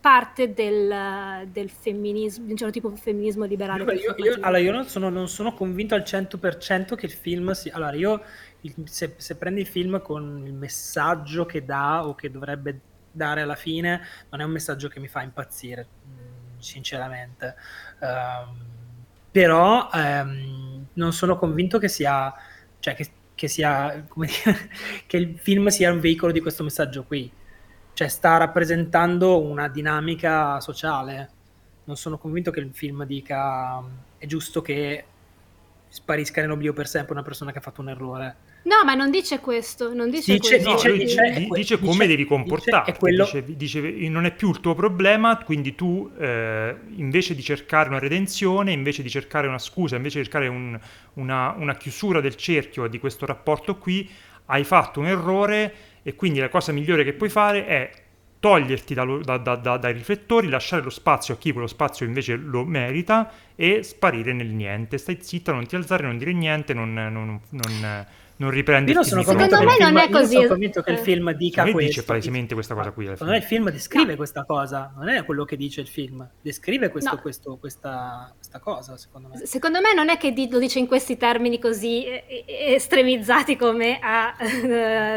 parte 0.00 0.54
del, 0.54 1.46
del, 1.48 1.68
femminismo, 1.68 2.46
di 2.46 2.52
un 2.52 2.56
certo 2.56 2.72
tipo 2.72 2.88
di 2.88 2.98
femminismo 2.98 3.44
liberale. 3.44 3.84
Io, 3.94 4.14
io, 4.16 4.34
allora, 4.40 4.58
io 4.58 4.72
non 4.72 4.86
sono, 4.86 5.10
non 5.10 5.28
sono, 5.28 5.52
convinto 5.52 5.94
al 5.94 6.00
100% 6.00 6.94
che 6.94 7.06
il 7.06 7.12
film 7.12 7.52
sia... 7.52 7.74
Allora, 7.74 7.94
io 7.94 8.22
se, 8.84 9.14
se, 9.16 9.36
prendi 9.36 9.60
il 9.60 9.66
film 9.66 10.00
con 10.00 10.42
il 10.46 10.54
messaggio 10.54 11.44
che 11.44 11.64
dà 11.64 12.06
o 12.06 12.14
che 12.14 12.30
dovrebbe 12.30 12.80
dare 13.12 13.42
alla 13.42 13.56
fine, 13.56 14.00
non 14.30 14.40
è 14.40 14.44
un 14.44 14.52
messaggio 14.52 14.88
che 14.88 15.00
mi 15.00 15.08
fa 15.08 15.22
impazzire, 15.22 15.86
mm, 16.06 16.58
sinceramente. 16.58 17.54
Um, 18.00 18.79
però 19.30 19.88
um, 19.92 20.86
non 20.94 21.12
sono 21.12 21.38
convinto 21.38 21.78
che 21.78 21.88
sia... 21.88 22.32
Cioè, 22.78 22.94
che, 22.94 23.10
che 23.34 23.48
sia... 23.48 24.04
Come 24.08 24.26
dire, 24.26 24.70
che 25.06 25.16
il 25.16 25.38
film 25.38 25.68
sia 25.68 25.92
un 25.92 26.00
veicolo 26.00 26.32
di 26.32 26.40
questo 26.40 26.62
messaggio 26.62 27.04
qui 27.04 27.30
cioè 28.00 28.08
sta 28.08 28.38
rappresentando 28.38 29.42
una 29.42 29.68
dinamica 29.68 30.58
sociale. 30.60 31.28
Non 31.84 31.96
sono 31.96 32.16
convinto 32.16 32.50
che 32.50 32.60
il 32.60 32.72
film 32.72 33.04
dica 33.04 33.82
è 34.16 34.24
giusto 34.24 34.62
che 34.62 35.04
sparisca 35.86 36.40
nell'oblio 36.40 36.72
per 36.72 36.86
sempre 36.86 37.12
una 37.12 37.22
persona 37.22 37.52
che 37.52 37.58
ha 37.58 37.60
fatto 37.60 37.82
un 37.82 37.90
errore. 37.90 38.36
No, 38.62 38.84
ma 38.84 38.94
non 38.94 39.10
dice 39.10 39.40
questo, 39.40 39.94
non 39.94 40.10
dice, 40.10 40.34
dice, 40.34 40.60
questo. 40.60 40.70
dice, 40.70 40.88
no, 40.88 40.96
dice, 40.96 41.32
dice, 41.32 41.48
dice 41.54 41.78
come 41.78 41.92
dice, 41.92 42.06
devi 42.08 42.24
comportarti, 42.26 42.92
quello... 42.92 43.28
dice, 43.46 43.80
non 43.80 44.26
è 44.26 44.34
più 44.34 44.50
il 44.50 44.60
tuo 44.60 44.74
problema, 44.74 45.38
quindi 45.38 45.74
tu 45.74 46.10
eh, 46.18 46.76
invece 46.96 47.34
di 47.34 47.42
cercare 47.42 47.88
una 47.88 47.98
redenzione, 47.98 48.72
invece 48.72 49.02
di 49.02 49.08
cercare 49.08 49.48
una 49.48 49.58
scusa, 49.58 49.96
invece 49.96 50.18
di 50.18 50.24
cercare 50.24 50.48
un, 50.48 50.78
una, 51.14 51.54
una 51.56 51.74
chiusura 51.74 52.20
del 52.20 52.36
cerchio 52.36 52.86
di 52.86 52.98
questo 52.98 53.24
rapporto 53.24 53.78
qui, 53.78 54.08
hai 54.46 54.64
fatto 54.64 55.00
un 55.00 55.06
errore 55.06 55.74
e 56.02 56.14
quindi 56.14 56.40
la 56.40 56.48
cosa 56.48 56.72
migliore 56.72 57.04
che 57.04 57.14
puoi 57.14 57.30
fare 57.30 57.66
è 57.66 57.90
toglierti 58.40 58.94
da, 58.94 59.04
da, 59.04 59.56
da, 59.56 59.76
dai 59.76 59.92
riflettori, 59.92 60.48
lasciare 60.48 60.82
lo 60.82 60.90
spazio 60.90 61.34
a 61.34 61.36
chi 61.36 61.52
quello 61.52 61.66
spazio 61.66 62.06
invece 62.06 62.36
lo 62.36 62.64
merita 62.64 63.30
e 63.54 63.82
sparire 63.82 64.32
nel 64.32 64.48
niente. 64.48 64.98
Stai 64.98 65.18
zitta, 65.20 65.52
non 65.52 65.66
ti 65.66 65.76
alzare, 65.76 66.04
non 66.06 66.16
dire 66.16 66.32
niente, 66.32 66.72
non, 66.72 66.92
non, 66.92 67.40
non, 67.50 68.06
non 68.40 68.50
riprendi. 68.50 68.90
Io 68.90 68.96
non 68.96 69.04
sono 69.04 69.22
convinto 69.22 69.58
che, 69.58 69.68
film, 69.68 69.82
non 69.82 69.96
è 69.98 70.08
così. 70.08 70.34
sono 70.34 70.48
convinto 70.48 70.82
che 70.82 70.90
il 70.92 70.98
film 70.98 71.32
dica 71.32 71.62
questo. 71.62 71.78
dice 71.78 72.02
palesemente 72.04 72.54
questa 72.54 72.74
cosa 72.74 72.90
qui. 72.90 73.06
Secondo 73.06 73.32
me 73.32 73.38
il 73.38 73.44
film 73.44 73.70
descrive 73.70 74.10
no. 74.10 74.16
questa 74.16 74.44
cosa, 74.44 74.94
non 74.96 75.10
è 75.10 75.24
quello 75.26 75.44
che 75.44 75.56
dice 75.56 75.82
il 75.82 75.86
film, 75.86 76.26
descrive 76.40 76.88
questo, 76.88 77.14
no. 77.14 77.20
questo, 77.20 77.56
questa, 77.58 78.32
questa, 78.34 78.58
cosa, 78.58 78.96
secondo 78.96 79.28
me. 79.28 79.44
Secondo 79.44 79.80
me 79.82 79.92
non 79.92 80.08
è 80.08 80.16
che 80.16 80.32
lo 80.50 80.58
dice 80.58 80.78
in 80.78 80.86
questi 80.86 81.18
termini 81.18 81.58
così 81.58 82.06
estremizzati 82.46 83.56
come 83.56 83.98
ha 84.00 84.34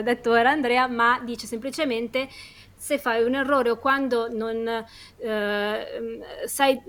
detto 0.04 0.32
ora 0.32 0.52
Andrea, 0.52 0.88
ma 0.88 1.22
dice 1.24 1.48
semplicemente 1.48 2.28
se 2.76 2.98
fai 2.98 3.24
un 3.24 3.36
errore 3.36 3.70
o 3.70 3.78
quando 3.78 4.28
non 4.30 4.86
eh, 5.18 6.20
sai 6.46 6.82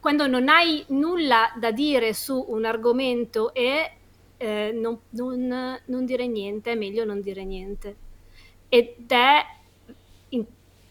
quando 0.00 0.26
non 0.26 0.48
hai 0.48 0.84
nulla 0.88 1.52
da 1.56 1.70
dire 1.70 2.12
su 2.12 2.44
un 2.48 2.64
argomento 2.64 3.54
e 3.54 3.92
eh, 4.42 4.72
non, 4.72 4.98
non, 5.10 5.78
non, 5.84 6.06
dire 6.06 6.26
niente, 6.26 6.72
è 6.72 6.74
meglio 6.74 7.04
non 7.04 7.20
dire 7.20 7.44
niente. 7.44 7.94
Ed 8.70 9.06
è, 9.06 9.44
in 10.30 10.46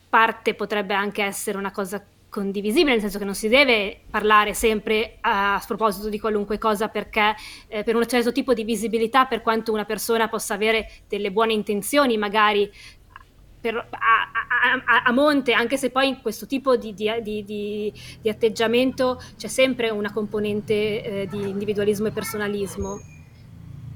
parte 0.07 0.53
potrebbe 0.53 0.93
anche 0.93 1.23
essere 1.23 1.57
una 1.57 1.71
cosa 1.71 2.05
condivisibile, 2.29 2.91
nel 2.91 3.01
senso 3.01 3.17
che 3.17 3.25
non 3.25 3.33
si 3.33 3.47
deve 3.47 4.01
parlare 4.07 4.53
sempre 4.53 5.17
a, 5.21 5.55
a 5.55 5.59
sproposito 5.59 6.09
di 6.09 6.19
qualunque 6.19 6.59
cosa 6.59 6.89
perché 6.89 7.33
eh, 7.67 7.83
per 7.83 7.95
un 7.95 8.05
certo 8.05 8.31
tipo 8.31 8.53
di 8.53 8.63
visibilità, 8.63 9.25
per 9.25 9.41
quanto 9.41 9.73
una 9.73 9.85
persona 9.85 10.29
possa 10.29 10.53
avere 10.53 10.87
delle 11.07 11.31
buone 11.31 11.53
intenzioni, 11.53 12.17
magari 12.17 12.71
per, 13.59 13.75
a, 13.75 14.77
a, 14.85 15.03
a, 15.05 15.11
monte, 15.11 15.53
anche 15.53 15.75
se 15.75 15.89
poi 15.89 16.07
in 16.07 16.21
questo 16.21 16.45
tipo 16.45 16.75
di, 16.75 16.93
di, 16.93 17.09
di, 17.23 17.91
di 18.21 18.29
atteggiamento 18.29 19.19
c'è 19.37 19.47
sempre 19.47 19.89
una 19.89 20.13
componente 20.13 21.01
eh, 21.03 21.27
di 21.27 21.49
individualismo 21.49 22.05
e 22.05 22.11
personalismo 22.11 23.17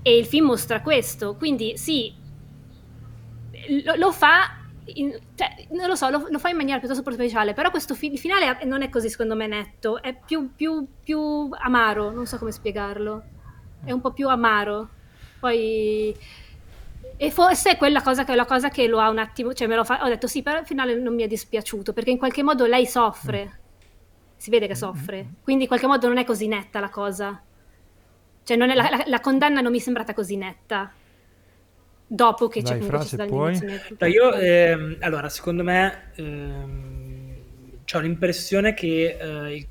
e 0.04 0.18
il 0.18 0.26
film 0.26 0.48
mostra 0.48 0.82
questo, 0.82 1.36
quindi 1.36 1.78
sì, 1.78 2.14
lo, 3.86 3.96
lo 3.96 4.12
fa, 4.12 4.58
in, 4.86 5.18
cioè, 5.36 5.66
non 5.72 5.88
lo 5.88 5.96
so, 5.96 6.10
lo, 6.10 6.28
lo, 6.30 6.40
fa 6.40 6.50
in 6.50 6.58
maniera 6.58 6.78
piuttosto 6.80 7.04
superficiale, 7.04 7.54
però 7.54 7.70
questo 7.72 7.96
fi- 7.96 8.18
finale 8.18 8.60
non 8.66 8.82
è 8.82 8.90
così 8.90 9.10
secondo 9.10 9.36
me 9.36 9.48
netto, 9.48 10.02
è 10.02 10.14
più, 10.14 10.54
più, 10.54 10.86
più 11.02 11.50
amaro, 11.52 12.12
non 12.12 12.26
so 12.26 12.38
come 12.38 12.52
spiegarlo, 12.52 13.24
è 13.86 13.92
un 13.92 14.02
po' 14.02 14.12
più 14.12 14.28
amaro. 14.28 14.90
Poi... 15.40 16.16
E 17.16 17.32
forse 17.32 17.72
è 17.72 17.78
quella 17.78 18.02
cosa 18.02 18.26
che, 18.26 18.36
la 18.36 18.46
cosa 18.46 18.70
che 18.70 18.88
lo 18.88 19.00
ha 19.00 19.10
un 19.10 19.20
attimo, 19.20 19.54
cioè 19.54 19.68
me 19.68 19.76
lo 19.76 19.86
fa, 19.86 20.04
ho 20.04 20.08
detto 20.08 20.28
sì, 20.28 20.42
però 20.42 20.58
al 20.58 20.66
finale 20.66 20.96
non 20.96 21.14
mi 21.16 21.24
è 21.24 21.28
dispiaciuto, 21.28 21.94
perché 21.94 22.10
in 22.10 22.18
qualche 22.18 22.44
modo 22.44 22.66
lei 22.66 22.86
soffre, 22.86 23.60
si 24.36 24.50
vede 24.50 24.68
che 24.68 24.76
soffre, 24.76 25.36
quindi 25.42 25.64
in 25.64 25.70
qualche 25.70 25.88
modo 25.88 26.08
non 26.08 26.18
è 26.18 26.26
così 26.26 26.48
netta 26.48 26.80
la 26.82 26.90
cosa. 26.90 27.42
Cioè 28.44 28.58
è, 28.58 28.66
la, 28.66 28.74
la, 28.74 29.04
la, 29.06 29.20
condanna 29.20 29.62
non 29.62 29.72
mi 29.72 29.80
è 29.80 29.82
sembrata 29.82 30.14
così 30.14 30.36
netta. 30.36 30.92
Dopo 32.06 32.48
che 32.48 32.62
Dai, 32.62 32.80
c'è 32.80 32.86
frase, 32.86 33.26
poi... 33.26 33.60
No, 33.98 34.08
io, 34.08 34.34
ehm, 34.34 34.98
allora, 35.00 35.30
secondo 35.30 35.64
me, 35.64 36.12
ehm, 36.16 37.36
ho 37.92 38.00
l'impressione 38.00 38.74
che 38.74 39.18
eh, 39.20 39.68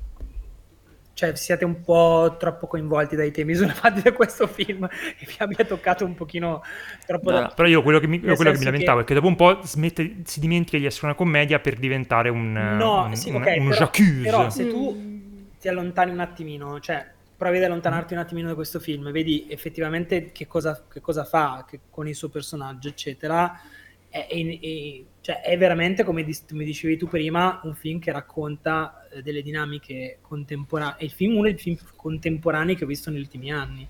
cioè, 1.13 1.35
siate 1.35 1.63
un 1.63 1.81
po' 1.81 2.35
troppo 2.39 2.65
coinvolti 2.67 3.15
dai 3.15 3.31
temi 3.31 3.53
sollevati 3.55 4.01
da 4.01 4.11
questo 4.13 4.47
film 4.47 4.83
e 4.85 5.25
vi 5.25 5.35
abbia 5.37 5.63
toccato 5.63 6.03
un 6.03 6.15
pochino 6.15 6.63
troppo 7.05 7.31
no, 7.31 7.39
da... 7.39 7.53
Però 7.55 7.67
io 7.67 7.83
quello 7.83 7.99
che 7.99 8.07
mi, 8.07 8.19
quello 8.19 8.51
che 8.51 8.57
mi 8.57 8.65
lamentavo 8.65 8.97
che... 8.97 9.03
è 9.03 9.07
che 9.07 9.13
dopo 9.13 9.27
un 9.27 9.35
po' 9.35 9.59
smette, 9.63 10.21
si 10.23 10.39
dimentica 10.39 10.77
di 10.77 10.85
essere 10.85 11.07
una 11.07 11.15
commedia 11.15 11.59
per 11.59 11.75
diventare 11.75 12.29
un, 12.29 12.51
no, 12.51 13.05
un, 13.05 13.15
sì, 13.15 13.29
un, 13.29 13.35
okay, 13.35 13.59
un 13.59 13.69
però, 13.69 13.79
j'accuse. 13.79 14.21
Però 14.23 14.49
se 14.49 14.67
tu 14.67 15.11
ti 15.59 15.67
allontani 15.67 16.11
un 16.11 16.19
attimino, 16.19 16.79
cioè 16.79 17.12
provi 17.43 17.57
ad 17.57 17.63
allontanarti 17.63 18.13
un 18.13 18.19
attimino 18.21 18.47
da 18.47 18.55
questo 18.55 18.79
film, 18.79 19.11
vedi 19.11 19.47
effettivamente 19.49 20.31
che 20.31 20.47
cosa, 20.47 20.85
che 20.89 21.01
cosa 21.01 21.25
fa 21.25 21.65
che, 21.67 21.81
con 21.89 22.07
il 22.07 22.15
suo 22.15 22.29
personaggio, 22.29 22.87
eccetera, 22.87 23.59
è, 24.07 24.27
è, 24.27 24.59
è, 24.59 25.03
cioè, 25.19 25.41
è 25.41 25.57
veramente, 25.57 26.05
come 26.05 26.23
mi 26.23 26.63
dicevi 26.63 26.95
tu 26.95 27.07
prima, 27.09 27.59
un 27.63 27.75
film 27.75 27.99
che 27.99 28.13
racconta 28.13 29.09
eh, 29.09 29.21
delle 29.21 29.41
dinamiche 29.41 30.19
contemporanee. 30.21 30.95
È 30.99 31.03
il 31.03 31.11
film, 31.11 31.35
uno 31.35 31.43
dei 31.43 31.57
film 31.57 31.75
contemporanei 31.97 32.77
che 32.77 32.85
ho 32.85 32.87
visto 32.87 33.09
negli 33.09 33.19
ultimi 33.19 33.51
anni. 33.51 33.85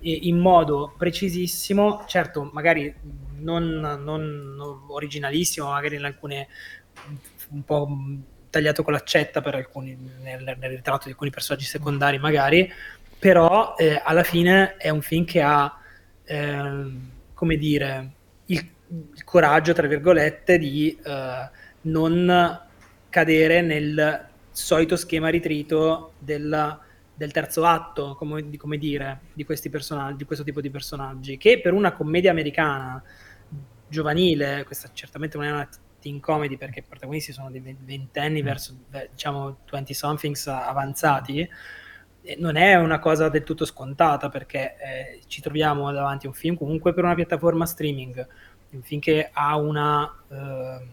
E 0.00 0.12
in 0.22 0.38
modo 0.38 0.94
precisissimo, 0.96 2.04
certo, 2.06 2.48
magari 2.52 2.94
non, 3.38 3.64
non, 3.80 4.54
non 4.56 4.84
originalissimo, 4.86 5.68
magari 5.68 5.96
in 5.96 6.04
alcune 6.04 6.46
un 7.50 7.64
po' 7.64 7.88
tagliato 8.50 8.82
con 8.82 8.92
l'accetta 8.92 9.40
per 9.40 9.54
alcuni, 9.54 9.96
nel, 10.22 10.42
nel 10.58 10.70
ritratto 10.70 11.04
di 11.04 11.10
alcuni 11.10 11.30
personaggi 11.30 11.64
secondari, 11.64 12.18
magari, 12.18 12.70
però 13.18 13.74
eh, 13.76 14.00
alla 14.02 14.22
fine 14.22 14.76
è 14.76 14.90
un 14.90 15.02
film 15.02 15.24
che 15.24 15.42
ha, 15.42 15.76
eh, 16.24 16.90
come 17.34 17.56
dire, 17.56 18.10
il 18.46 18.76
il 18.88 19.24
coraggio, 19.24 19.72
tra 19.72 19.86
virgolette, 19.86 20.58
di 20.58 20.96
uh, 21.04 21.10
non 21.82 22.60
cadere 23.08 23.60
nel 23.60 24.26
solito 24.50 24.96
schema 24.96 25.28
ritrito 25.28 26.12
del, 26.18 26.78
del 27.14 27.32
terzo 27.32 27.64
atto, 27.64 28.14
come, 28.16 28.56
come, 28.56 28.78
dire, 28.78 29.20
di 29.32 29.44
di 29.44 30.24
questo 30.24 30.44
tipo 30.44 30.60
di 30.60 30.70
personaggi, 30.70 31.36
che 31.36 31.60
per 31.60 31.72
una 31.72 31.92
commedia 31.92 32.30
americana 32.30 33.02
giovanile, 33.88 34.64
questa 34.64 34.90
certamente 34.92 35.36
non 35.36 35.46
è 35.46 35.50
una 35.50 35.68
teen 36.00 36.20
comedy 36.20 36.56
perché 36.56 36.80
i 36.80 36.84
protagonisti 36.86 37.32
sono 37.32 37.50
dei 37.50 37.60
ventenni 37.60 38.42
mm. 38.42 38.44
verso, 38.44 38.76
diciamo, 39.10 39.58
20 39.70 39.94
somethings 39.94 40.46
avanzati, 40.46 41.48
non 42.38 42.56
è 42.56 42.74
una 42.74 42.98
cosa 42.98 43.28
del 43.28 43.42
tutto 43.42 43.64
scontata 43.64 44.28
perché 44.28 44.76
eh, 44.76 45.20
ci 45.26 45.40
troviamo 45.40 45.90
davanti 45.92 46.26
a 46.26 46.28
un 46.28 46.34
film 46.34 46.56
comunque 46.56 46.92
per 46.92 47.04
una 47.04 47.14
piattaforma 47.14 47.64
streaming 47.64 48.26
finché 48.82 49.30
ha 49.32 49.56
una, 49.56 50.14
eh, 50.28 50.86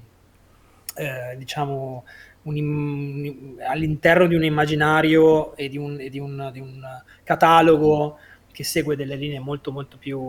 eh, 0.96 1.38
diciamo, 1.38 2.06
un, 2.44 3.58
all'interno 3.68 4.28
di 4.28 4.36
un 4.36 4.44
immaginario 4.44 5.56
e 5.56 5.68
di 5.68 5.78
un, 5.78 6.00
e 6.00 6.10
di, 6.10 6.20
un, 6.20 6.50
di 6.54 6.60
un, 6.60 6.82
catalogo 7.24 8.18
che 8.52 8.64
segue 8.64 8.96
delle 8.96 9.16
linee 9.16 9.40
molto, 9.40 9.72
molto 9.72 9.98
più, 9.98 10.22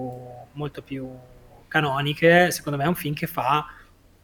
molto 0.52 0.82
più 0.82 1.08
canoniche, 1.68 2.50
secondo 2.50 2.78
me 2.78 2.84
è 2.84 2.88
un 2.88 2.94
film 2.94 3.14
che 3.14 3.26
fa 3.26 3.66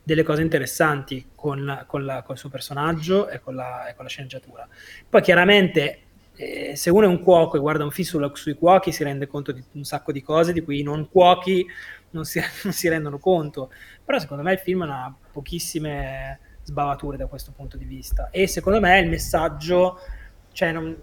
delle 0.02 0.22
cose 0.22 0.42
interessanti 0.42 1.30
con, 1.34 1.64
la, 1.64 1.84
con 1.86 2.02
il 2.02 2.24
suo 2.34 2.48
personaggio 2.48 3.28
e 3.28 3.40
con, 3.40 3.54
la, 3.54 3.88
e 3.88 3.94
con 3.94 4.04
la 4.04 4.10
sceneggiatura. 4.10 4.66
Poi 5.08 5.22
chiaramente 5.22 6.00
eh, 6.34 6.74
se 6.74 6.90
uno 6.90 7.04
è 7.04 7.08
un 7.08 7.22
cuoco 7.22 7.56
e 7.56 7.60
guarda 7.60 7.84
un 7.84 7.90
film 7.90 8.08
sulla, 8.08 8.30
sui 8.34 8.54
cuochi 8.54 8.90
si 8.90 9.04
rende 9.04 9.26
conto 9.26 9.52
di 9.52 9.62
un 9.72 9.84
sacco 9.84 10.12
di 10.12 10.22
cose 10.22 10.52
di 10.52 10.62
cui 10.62 10.80
i 10.80 10.82
non 10.82 11.08
cuochi 11.08 11.66
non 12.10 12.24
si, 12.24 12.40
non 12.64 12.72
si 12.72 12.88
rendono 12.88 13.18
conto. 13.18 13.70
Però 14.04 14.18
secondo 14.18 14.42
me 14.42 14.52
il 14.52 14.58
film 14.58 14.82
ha 14.82 15.14
pochissime 15.30 16.38
sbavature 16.64 17.16
da 17.16 17.26
questo 17.26 17.52
punto 17.52 17.76
di 17.76 17.84
vista. 17.84 18.28
E 18.30 18.46
secondo 18.46 18.80
me 18.80 18.98
il 18.98 19.08
messaggio, 19.08 19.98
cioè 20.52 20.72
non, 20.72 20.96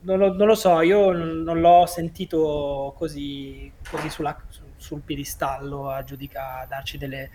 non, 0.00 0.18
lo, 0.18 0.32
non 0.34 0.46
lo, 0.46 0.54
so, 0.54 0.80
io 0.80 1.12
non, 1.12 1.60
l'ho 1.60 1.86
sentito 1.86 2.94
così, 2.96 3.70
così 3.88 4.08
sulla, 4.08 4.36
sul 4.76 5.00
piedistallo 5.00 5.90
a 5.90 6.02
giudicare, 6.04 6.64
a 6.64 6.66
darci 6.66 6.98
delle, 6.98 7.30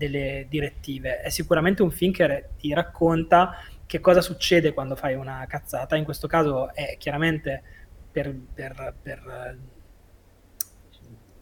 delle 0.00 0.46
direttive. 0.48 1.20
È 1.20 1.28
sicuramente 1.28 1.82
un 1.82 1.90
film 1.90 2.10
che 2.10 2.48
ti 2.56 2.72
racconta 2.72 3.58
che 3.84 4.00
cosa 4.00 4.22
succede 4.22 4.72
quando 4.72 4.96
fai 4.96 5.14
una 5.14 5.44
cazzata. 5.46 5.94
In 5.94 6.04
questo 6.04 6.26
caso 6.26 6.72
è 6.74 6.96
chiaramente 6.96 7.62
per, 8.10 8.34
per, 8.54 8.94
per 9.02 9.58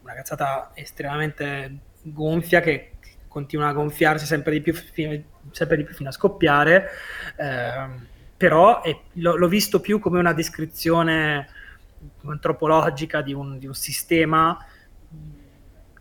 una 0.02 0.14
cazzata 0.14 0.72
estremamente 0.74 1.78
gonfia 2.02 2.60
che 2.60 2.94
continua 3.28 3.68
a 3.68 3.72
gonfiarsi 3.72 4.26
sempre 4.26 4.54
di 4.54 4.60
più, 4.60 4.74
sempre 5.52 5.76
di 5.76 5.84
più 5.84 5.94
fino 5.94 6.08
a 6.08 6.12
scoppiare, 6.12 6.88
eh, 7.36 7.86
però 8.36 8.82
è, 8.82 8.98
l'ho, 9.12 9.36
l'ho, 9.36 9.48
visto 9.48 9.80
più 9.80 10.00
come 10.00 10.18
una 10.18 10.32
descrizione 10.32 11.46
antropologica 12.24 13.22
di 13.22 13.34
un, 13.34 13.58
di 13.58 13.66
un 13.66 13.74
sistema 13.74 14.58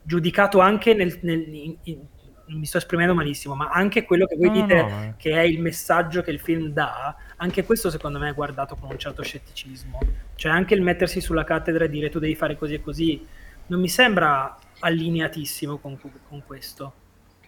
giudicato 0.01 0.59
anche 0.59 0.93
nel, 0.93 1.19
nel 1.21 1.53
in, 1.53 1.75
in, 1.83 1.99
mi 2.47 2.65
sto 2.65 2.77
esprimendo 2.77 3.13
malissimo, 3.13 3.55
ma 3.55 3.69
anche 3.69 4.05
quello 4.05 4.25
che 4.25 4.35
voi 4.35 4.47
no, 4.47 4.53
dite 4.53 4.81
no, 4.81 4.89
no. 4.89 5.13
che 5.17 5.31
è 5.31 5.41
il 5.41 5.59
messaggio 5.59 6.21
che 6.21 6.31
il 6.31 6.39
film 6.39 6.69
dà, 6.69 7.15
anche 7.37 7.65
questo 7.65 7.89
secondo 7.89 8.19
me 8.19 8.29
è 8.29 8.33
guardato 8.33 8.75
con 8.75 8.89
un 8.89 8.97
certo 8.97 9.21
scetticismo. 9.21 9.99
Cioè 10.35 10.51
anche 10.51 10.73
il 10.73 10.81
mettersi 10.81 11.19
sulla 11.19 11.43
cattedra 11.43 11.85
e 11.85 11.89
dire 11.89 12.09
tu 12.09 12.19
devi 12.19 12.35
fare 12.35 12.57
così 12.57 12.75
e 12.75 12.81
così, 12.81 13.27
non 13.67 13.79
mi 13.79 13.89
sembra 13.89 14.57
allineatissimo 14.79 15.77
con, 15.77 15.99
con 15.99 16.43
questo, 16.45 16.93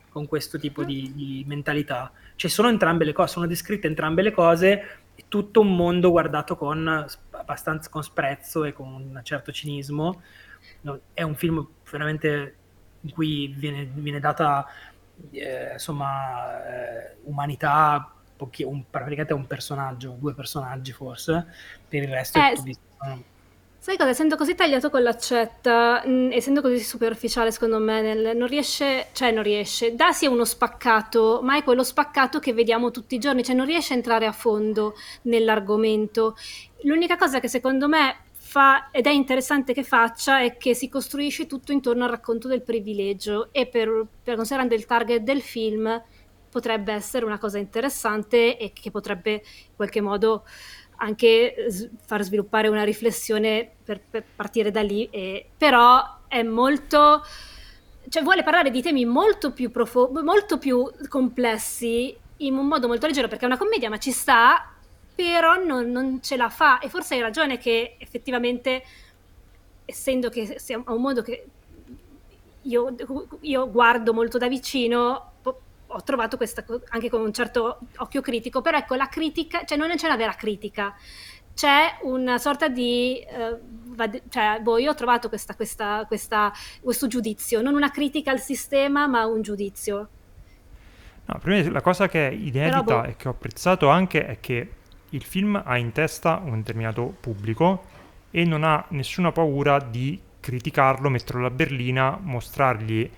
con 0.09 0.27
questo 0.27 0.59
tipo 0.59 0.83
di, 0.83 1.11
di, 1.13 1.43
mentalità. 1.47 2.11
Cioè 2.35 2.49
sono 2.49 2.67
entrambe 2.67 3.05
le 3.05 3.13
cose, 3.13 3.33
sono 3.33 3.47
descritte 3.47 3.87
entrambe 3.87 4.21
le 4.21 4.31
cose, 4.31 4.99
è 5.15 5.23
tutto 5.27 5.61
un 5.61 5.75
mondo 5.75 6.11
guardato 6.11 6.55
con 6.55 7.05
abbastanza 7.31 7.89
con 7.89 8.03
sprezzo 8.03 8.65
e 8.65 8.73
con 8.73 8.87
un 8.87 9.19
certo 9.23 9.51
cinismo. 9.51 10.21
È 11.13 11.21
un 11.21 11.35
film 11.35 11.65
veramente 11.89 12.55
in 13.01 13.11
cui 13.11 13.47
viene, 13.47 13.89
viene 13.93 14.19
data 14.19 14.65
eh, 15.31 15.73
insomma 15.73 16.65
eh, 16.65 17.15
umanità 17.23 18.13
pochi, 18.35 18.63
un, 18.63 18.83
praticamente 18.89 19.33
un 19.33 19.47
personaggio, 19.47 20.15
due 20.17 20.33
personaggi 20.33 20.91
forse, 20.91 21.45
per 21.87 22.03
il 22.03 22.09
resto 22.09 22.39
eh, 22.39 22.51
è 22.51 22.55
tutto 22.55 23.27
Sai 23.81 23.95
cosa? 23.95 24.09
Essendo 24.09 24.35
così 24.35 24.55
tagliato 24.55 24.89
con 24.89 25.01
l'accetta, 25.01 26.03
mh, 26.05 26.11
mm, 26.11 26.31
essendo 26.33 26.61
così 26.61 26.79
superficiale, 26.79 27.49
secondo 27.49 27.79
me, 27.79 28.01
nel, 28.01 28.35
non 28.35 28.47
riesce, 28.47 29.07
cioè 29.13 29.31
non 29.31 29.41
riesce, 29.41 29.95
dà 29.95 30.11
sì 30.11 30.25
uno 30.25 30.43
spaccato, 30.43 31.39
ma 31.43 31.55
è 31.55 31.63
quello 31.63 31.83
spaccato 31.83 32.39
che 32.39 32.51
vediamo 32.51 32.91
tutti 32.91 33.15
i 33.15 33.19
giorni, 33.19 33.41
cioè 33.41 33.55
non 33.55 33.65
riesce 33.65 33.93
a 33.93 33.95
entrare 33.95 34.25
a 34.25 34.33
fondo 34.33 34.95
nell'argomento. 35.23 36.35
L'unica 36.83 37.15
cosa 37.15 37.39
che 37.39 37.47
secondo 37.47 37.87
me 37.87 38.17
fa, 38.49 38.89
ed 38.89 39.05
è 39.05 39.11
interessante 39.11 39.73
che 39.73 39.83
faccia, 39.83 40.41
è 40.41 40.57
che 40.57 40.73
si 40.73 40.89
costruisce 40.89 41.45
tutto 41.45 41.71
intorno 41.71 42.05
al 42.05 42.09
racconto 42.09 42.47
del 42.47 42.63
privilegio 42.63 43.49
e 43.51 43.67
per, 43.67 44.07
per 44.23 44.35
considerando 44.35 44.73
il 44.73 44.87
target 44.87 45.21
del 45.21 45.43
film 45.43 46.03
potrebbe 46.49 46.91
essere 46.91 47.25
una 47.25 47.37
cosa 47.37 47.59
interessante 47.59 48.57
e 48.57 48.73
che 48.73 48.89
potrebbe 48.89 49.33
in 49.33 49.75
qualche 49.75 50.01
modo 50.01 50.45
anche 50.95 51.67
far 52.03 52.23
sviluppare 52.23 52.69
una 52.69 52.81
riflessione 52.81 53.69
per, 53.83 54.01
per 54.01 54.25
partire 54.35 54.71
da 54.71 54.81
lì, 54.81 55.07
e, 55.11 55.47
però 55.55 56.03
è 56.27 56.41
molto, 56.41 57.23
cioè 58.09 58.23
vuole 58.23 58.41
parlare 58.41 58.71
di 58.71 58.81
temi 58.81 59.05
molto 59.05 59.53
più 59.53 59.69
profondi, 59.69 60.23
molto 60.23 60.57
più 60.57 60.89
complessi 61.07 62.17
in 62.37 62.57
un 62.57 62.65
modo 62.65 62.87
molto 62.87 63.05
leggero 63.05 63.27
perché 63.27 63.43
è 63.43 63.47
una 63.47 63.57
commedia 63.57 63.89
ma 63.89 63.99
ci 63.99 64.11
sta, 64.11 64.68
però 65.19 65.61
non, 65.61 65.91
non 65.91 66.21
ce 66.21 66.37
la 66.37 66.47
fa 66.47 66.79
e 66.79 66.87
forse 66.87 67.15
hai 67.15 67.19
ragione 67.19 67.57
che 67.57 67.97
effettivamente 67.97 68.83
essendo 69.83 70.29
che 70.29 70.57
sia 70.59 70.81
un 70.85 71.01
modo 71.01 71.21
che 71.21 71.45
io, 72.61 72.95
io 73.41 73.69
guardo 73.69 74.13
molto 74.13 74.37
da 74.37 74.47
vicino 74.47 75.31
ho 75.91 76.03
trovato 76.03 76.37
questa 76.37 76.63
anche 76.89 77.09
con 77.09 77.19
un 77.19 77.33
certo 77.33 77.79
occhio 77.97 78.21
critico, 78.21 78.61
però 78.61 78.77
ecco 78.77 78.95
la 78.95 79.07
critica, 79.07 79.65
cioè 79.65 79.77
non 79.77 79.89
c'è 79.93 80.05
una 80.05 80.15
vera 80.15 80.35
critica, 80.35 80.95
c'è 81.53 81.97
una 82.03 82.37
sorta 82.37 82.69
di, 82.69 83.19
eh, 83.19 84.21
cioè 84.29 84.59
boh, 84.61 84.77
io 84.77 84.91
ho 84.91 84.95
trovato 84.95 85.27
questa, 85.27 85.55
questa, 85.55 86.05
questa, 86.07 86.53
questo 86.79 87.07
giudizio, 87.07 87.61
non 87.61 87.73
una 87.73 87.89
critica 87.89 88.29
al 88.31 88.39
sistema, 88.39 89.07
ma 89.07 89.25
un 89.25 89.41
giudizio. 89.41 90.09
No, 91.25 91.39
la 91.43 91.81
cosa 91.81 92.07
che 92.07 92.29
è 92.29 92.31
inedita 92.31 92.81
boh. 92.83 93.03
e 93.03 93.15
che 93.15 93.27
ho 93.27 93.31
apprezzato 93.31 93.89
anche 93.89 94.25
è 94.25 94.39
che 94.39 94.73
il 95.11 95.23
film 95.23 95.61
ha 95.63 95.77
in 95.77 95.91
testa 95.91 96.41
un 96.43 96.59
determinato 96.59 97.15
pubblico 97.19 97.83
e 98.31 98.45
non 98.45 98.63
ha 98.63 98.85
nessuna 98.89 99.31
paura 99.31 99.79
di 99.79 100.19
criticarlo, 100.39 101.09
metterlo 101.09 101.41
alla 101.41 101.49
berlina, 101.49 102.17
mostrargli 102.21 103.09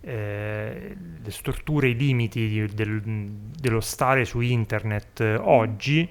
eh, 0.00 0.96
le 1.22 1.30
storture, 1.30 1.88
i 1.88 1.96
limiti 1.96 2.48
di, 2.48 2.66
del, 2.66 3.00
dello 3.02 3.80
stare 3.80 4.24
su 4.24 4.40
internet 4.40 5.20
eh, 5.20 5.36
oggi 5.36 6.08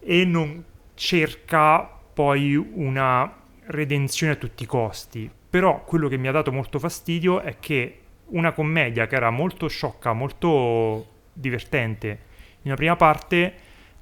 e 0.00 0.24
non 0.24 0.64
cerca 0.94 1.82
poi 2.14 2.54
una 2.54 3.42
redenzione 3.66 4.32
a 4.32 4.36
tutti 4.36 4.62
i 4.62 4.66
costi. 4.66 5.30
Però 5.50 5.84
quello 5.84 6.08
che 6.08 6.16
mi 6.16 6.28
ha 6.28 6.32
dato 6.32 6.52
molto 6.52 6.78
fastidio 6.78 7.40
è 7.40 7.58
che 7.58 8.00
una 8.26 8.52
commedia 8.52 9.06
che 9.06 9.16
era 9.16 9.30
molto 9.30 9.68
sciocca, 9.68 10.12
molto 10.12 11.12
divertente 11.32 12.32
in 12.64 12.70
una 12.70 12.76
prima 12.76 12.96
parte 12.96 13.54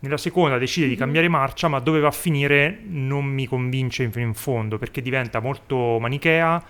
Nella 0.03 0.17
seconda 0.17 0.59
decide 0.59 0.87
di 0.87 0.95
mhm. 0.95 0.99
cambiare 0.99 1.29
marcia, 1.29 1.69
ma 1.69 1.79
dove 1.79 2.01
va 2.01 2.09
a 2.09 2.13
finire 2.13 2.81
non 2.87 3.25
mi 3.25 3.47
convince 3.47 4.11
fino 4.11 4.27
in 4.27 4.35
fondo, 4.35 4.77
perché 4.77 5.01
diventa 5.01 5.39
molto 5.39 5.99
manichea, 6.01 6.63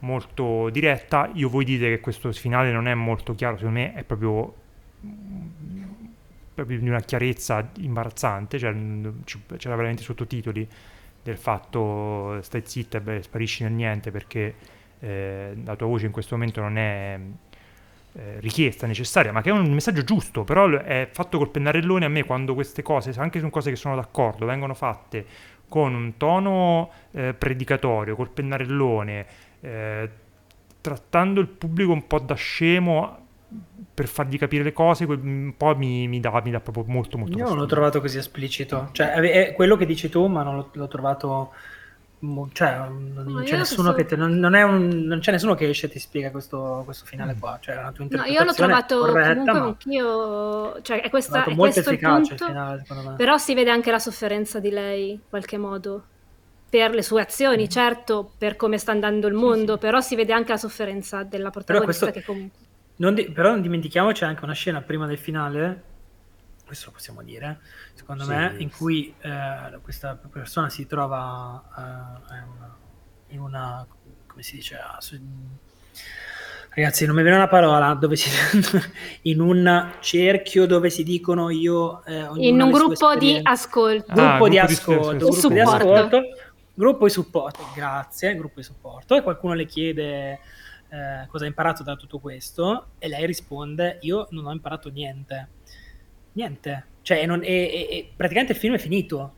molto 0.00 0.70
diretta. 0.70 1.30
Io 1.34 1.50
voi 1.50 1.64
dite 1.66 1.88
che 1.88 2.00
questo 2.00 2.32
finale 2.32 2.72
non 2.72 2.88
è 2.88 2.94
molto 2.94 3.34
chiaro, 3.34 3.58
secondo 3.58 3.78
me 3.78 3.92
è 3.92 4.04
proprio, 4.04 4.54
proprio 6.54 6.78
di 6.78 6.88
una 6.88 7.00
chiarezza 7.00 7.70
imbarazzante, 7.76 8.58
cioè, 8.58 8.74
c'era 9.58 9.76
veramente 9.76 10.02
sottotitoli 10.02 10.66
del 11.22 11.36
fatto 11.36 12.40
stai 12.40 12.62
zitta 12.64 13.02
e 13.04 13.22
sparisci 13.22 13.64
nel 13.64 13.72
niente 13.72 14.10
perché 14.10 14.54
eh, 15.00 15.54
la 15.62 15.76
tua 15.76 15.86
voce 15.86 16.06
in 16.06 16.12
questo 16.12 16.36
momento 16.36 16.62
non 16.62 16.78
è 16.78 17.20
eh, 18.18 18.40
richiesta, 18.40 18.88
necessaria, 18.88 19.30
ma 19.30 19.42
che 19.42 19.50
è 19.50 19.52
un 19.52 19.70
messaggio 19.70 20.02
giusto, 20.02 20.42
però 20.42 20.68
è 20.68 21.08
fatto 21.12 21.38
col 21.38 21.50
pennarellone 21.50 22.04
a 22.04 22.08
me 22.08 22.24
quando 22.24 22.52
queste 22.54 22.82
cose, 22.82 23.12
anche 23.16 23.38
su 23.38 23.48
cose 23.48 23.70
che 23.70 23.76
sono 23.76 23.94
d'accordo, 23.94 24.44
vengono 24.44 24.74
fatte 24.74 25.24
con 25.68 25.94
un 25.94 26.16
tono 26.16 26.90
eh, 27.12 27.34
predicatorio, 27.34 28.16
col 28.16 28.30
pennarellone, 28.30 29.26
eh, 29.60 30.10
trattando 30.80 31.40
il 31.40 31.46
pubblico 31.46 31.92
un 31.92 32.08
po' 32.08 32.18
da 32.18 32.34
scemo 32.34 33.26
per 33.94 34.08
fargli 34.08 34.36
capire 34.36 34.64
le 34.64 34.72
cose, 34.72 35.04
un 35.04 35.54
po' 35.56 35.76
mi, 35.76 36.08
mi, 36.08 36.18
dà, 36.18 36.40
mi 36.44 36.50
dà 36.50 36.58
proprio 36.58 36.84
molto 36.88 37.18
molto 37.18 37.38
Io 37.38 37.46
non 37.46 37.56
l'ho 37.56 37.66
trovato 37.66 38.00
così 38.00 38.18
esplicito, 38.18 38.88
cioè 38.92 39.12
è 39.12 39.52
quello 39.54 39.76
che 39.76 39.86
dici 39.86 40.08
tu, 40.08 40.26
ma 40.26 40.42
non 40.42 40.56
l'ho, 40.56 40.70
l'ho 40.72 40.88
trovato 40.88 41.52
cioè, 42.52 42.88
non, 42.88 43.42
c'è 43.44 43.56
nessuno 43.56 43.92
che 43.92 44.04
te, 44.04 44.16
non, 44.16 44.32
non, 44.38 44.52
un, 44.52 44.88
non, 45.04 45.20
c'è 45.20 45.30
nessuno 45.30 45.54
che 45.54 45.68
esce 45.68 45.86
e 45.86 45.88
ti 45.88 46.00
spiega 46.00 46.32
questo, 46.32 46.82
questo 46.84 47.04
finale 47.04 47.34
mm. 47.34 47.38
qua. 47.38 47.58
Cioè, 47.60 47.76
la 47.76 47.92
tua 47.92 48.06
no, 48.10 48.24
io 48.24 48.42
l'ho 48.42 48.52
trovato 48.52 48.98
corretta, 48.98 49.52
comunque 49.52 49.58
anch'io. 49.60 50.82
Cioè, 50.82 51.00
è 51.00 51.10
questa, 51.10 51.44
è 51.44 51.54
molto 51.54 51.78
efficace 51.78 52.34
punto, 52.34 52.46
finale, 52.46 52.82
secondo 52.84 53.10
me. 53.10 53.16
Però 53.16 53.38
si 53.38 53.54
vede 53.54 53.70
anche 53.70 53.92
la 53.92 54.00
sofferenza 54.00 54.58
di 54.58 54.70
lei, 54.70 55.10
in 55.10 55.20
qualche 55.28 55.58
modo. 55.58 56.04
Per 56.68 56.90
le 56.90 57.02
sue 57.02 57.22
azioni, 57.22 57.64
mm. 57.64 57.68
certo, 57.68 58.32
per 58.36 58.56
come 58.56 58.78
sta 58.78 58.90
andando 58.90 59.28
il 59.28 59.34
mondo, 59.34 59.72
sì, 59.74 59.78
sì. 59.78 59.78
però 59.78 60.00
si 60.00 60.16
vede 60.16 60.32
anche 60.32 60.50
la 60.50 60.58
sofferenza 60.58 61.22
della 61.22 61.50
protagonista 61.50 62.10
questo, 62.10 62.20
che 62.20 62.26
comunque. 62.26 62.58
Non 62.96 63.14
di, 63.14 63.30
però 63.30 63.50
non 63.50 63.62
dimentichiamoci 63.62 64.24
anche 64.24 64.42
una 64.44 64.54
scena 64.54 64.80
prima 64.80 65.06
del 65.06 65.18
finale 65.18 65.82
questo 66.68 66.86
lo 66.86 66.92
possiamo 66.92 67.22
dire, 67.22 67.60
secondo 67.94 68.24
sì, 68.24 68.28
me, 68.28 68.54
in 68.58 68.70
cui 68.70 69.14
eh, 69.20 69.78
questa 69.80 70.16
persona 70.16 70.68
si 70.68 70.86
trova 70.86 72.20
eh, 72.28 73.34
in 73.34 73.40
una, 73.40 73.86
come 74.26 74.42
si 74.42 74.56
dice, 74.56 74.76
ah, 74.76 74.98
su, 75.00 75.18
ragazzi 76.74 77.06
non 77.06 77.16
mi 77.16 77.22
viene 77.22 77.38
una 77.38 77.48
parola, 77.48 77.94
dove 77.94 78.16
si, 78.16 78.28
in 79.22 79.40
un 79.40 79.94
cerchio 80.00 80.66
dove 80.66 80.90
si 80.90 81.04
dicono 81.04 81.48
io... 81.48 82.04
Eh, 82.04 82.28
in 82.34 82.60
un 82.60 82.70
gruppo 82.70 83.16
di 83.16 83.40
ascolto. 83.42 84.12
Gruppo, 84.12 84.44
ah, 84.44 84.48
di, 84.48 84.58
ascolto, 84.58 85.12
di, 85.12 85.18
gruppo 85.18 85.48
di 85.48 85.60
ascolto, 85.60 86.20
gruppo 86.74 87.04
di 87.06 87.10
supporto, 87.10 87.60
grazie, 87.74 88.36
gruppo 88.36 88.56
di 88.56 88.62
supporto, 88.62 89.16
e 89.16 89.22
qualcuno 89.22 89.54
le 89.54 89.64
chiede... 89.64 90.40
Eh, 90.90 91.26
cosa 91.26 91.44
ha 91.44 91.46
imparato 91.46 91.82
da 91.82 91.96
tutto 91.96 92.18
questo 92.18 92.92
e 92.98 93.08
lei 93.08 93.26
risponde 93.26 93.98
io 94.00 94.26
non 94.30 94.46
ho 94.46 94.52
imparato 94.52 94.88
niente 94.88 95.48
niente. 96.32 96.86
Cioè, 97.02 97.24
non, 97.26 97.42
e, 97.42 97.46
e, 97.46 97.88
e 97.90 98.10
praticamente 98.14 98.52
il 98.52 98.58
film 98.58 98.74
è 98.74 98.78
finito. 98.78 99.34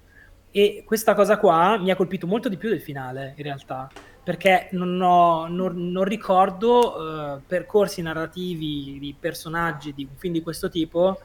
E 0.51 0.83
questa 0.85 1.15
cosa 1.15 1.39
qua 1.39 1.79
mi 1.79 1.91
ha 1.91 1.97
colpito 1.97 2.27
molto 2.27 2.49
di 2.49 2.57
più 2.57 2.69
del 2.69 2.81
finale, 2.81 3.35
in 3.37 3.45
realtà, 3.45 3.89
perché 4.25 4.69
non, 4.73 5.01
ho, 5.01 5.47
non, 5.47 5.93
non 5.93 6.03
ricordo 6.03 6.97
uh, 6.97 7.41
percorsi 7.47 8.03
narrativi 8.03 8.99
di 8.99 9.15
personaggi 9.19 9.95
di 9.95 10.09
un 10.11 10.17
film 10.17 10.33
di 10.33 10.43
questo 10.43 10.69
tipo, 10.69 11.21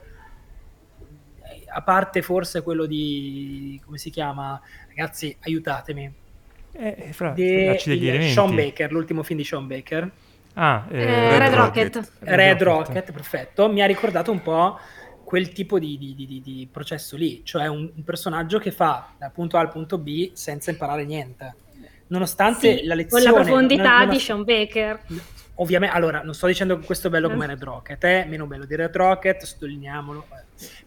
a 1.73 1.81
parte 1.81 2.21
forse 2.21 2.61
quello 2.61 2.85
di, 2.85 3.81
come 3.83 3.97
si 3.97 4.11
chiama? 4.11 4.61
Ragazzi, 4.89 5.35
aiutatemi. 5.41 6.13
Eh, 6.73 7.09
fra, 7.11 7.31
De, 7.31 7.77
Sean 7.79 8.53
Baker, 8.53 8.91
l'ultimo 8.91 9.23
film 9.23 9.39
di 9.39 9.45
Sean 9.45 9.65
Baker. 9.65 10.11
Ah, 10.53 10.85
eh, 10.89 11.05
Red, 11.05 11.39
Red 11.39 11.53
Rocket. 11.53 11.95
Rocket. 11.95 12.19
Red 12.19 12.61
Rocket, 12.61 13.11
perfetto. 13.11 13.69
Mi 13.69 13.81
ha 13.81 13.85
ricordato 13.85 14.31
un 14.31 14.41
po' 14.41 14.77
quel 15.25 15.51
tipo 15.51 15.79
di, 15.79 15.97
di, 15.97 16.13
di, 16.15 16.41
di 16.41 16.69
processo 16.71 17.17
lì, 17.17 17.41
cioè 17.43 17.67
un, 17.67 17.91
un, 17.93 18.03
personaggio 18.03 18.59
che 18.59 18.71
fa 18.71 19.13
dal 19.17 19.31
punto 19.31 19.57
A 19.57 19.61
al 19.61 19.69
punto 19.69 19.97
B 19.97 20.31
senza 20.33 20.69
imparare 20.69 21.03
niente. 21.03 21.55
Nonostante 22.07 22.77
sì, 22.77 22.85
la 22.85 22.93
lezione... 22.93 23.23
Con 23.23 23.33
la 23.33 23.41
profondità 23.41 23.97
non, 23.97 24.05
non, 24.05 24.09
di 24.09 24.19
Sean 24.19 24.43
Baker. 24.43 25.01
Ovviamente, 25.55 25.95
allora, 25.95 26.21
non 26.21 26.35
sto 26.35 26.45
dicendo 26.45 26.77
che 26.77 26.85
questo 26.85 27.07
è 27.07 27.09
bello 27.09 27.29
come 27.29 27.47
Red 27.47 27.63
Rocket, 27.63 28.03
è 28.03 28.25
meno 28.27 28.45
bello 28.45 28.65
di 28.65 28.75
Red 28.75 28.95
Rocket, 28.95 29.41
sottolineiamolo. 29.43 30.27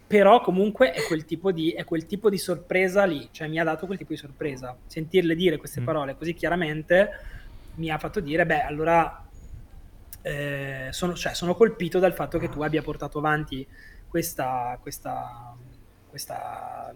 Però 0.07 0.41
comunque 0.41 0.93
è 0.93 1.03
quel, 1.03 1.24
tipo 1.24 1.51
di, 1.51 1.72
è 1.72 1.84
quel 1.84 2.07
tipo 2.07 2.30
di 2.30 2.39
sorpresa 2.39 3.05
lì, 3.05 3.28
cioè 3.32 3.49
mi 3.49 3.59
ha 3.59 3.64
dato 3.64 3.86
quel 3.86 3.99
tipo 3.99 4.12
di 4.12 4.18
sorpresa. 4.18 4.76
Sentirle 4.86 5.34
dire 5.34 5.57
queste 5.57 5.80
mm. 5.80 5.84
parole 5.84 6.16
così 6.16 6.32
chiaramente 6.32 7.11
mi 7.74 7.91
ha 7.91 7.99
fatto 7.99 8.20
dire, 8.20 8.47
beh, 8.47 8.62
allora 8.62 9.24
eh, 10.22 10.89
sono, 10.91 11.14
cioè, 11.14 11.34
sono 11.34 11.55
colpito 11.55 11.99
dal 11.99 12.12
fatto 12.12 12.39
che 12.39 12.49
tu 12.49 12.62
abbia 12.62 12.82
portato 12.82 13.18
avanti 13.18 13.66
questa, 14.09 14.78
questa, 14.80 15.54
questa 16.09 16.94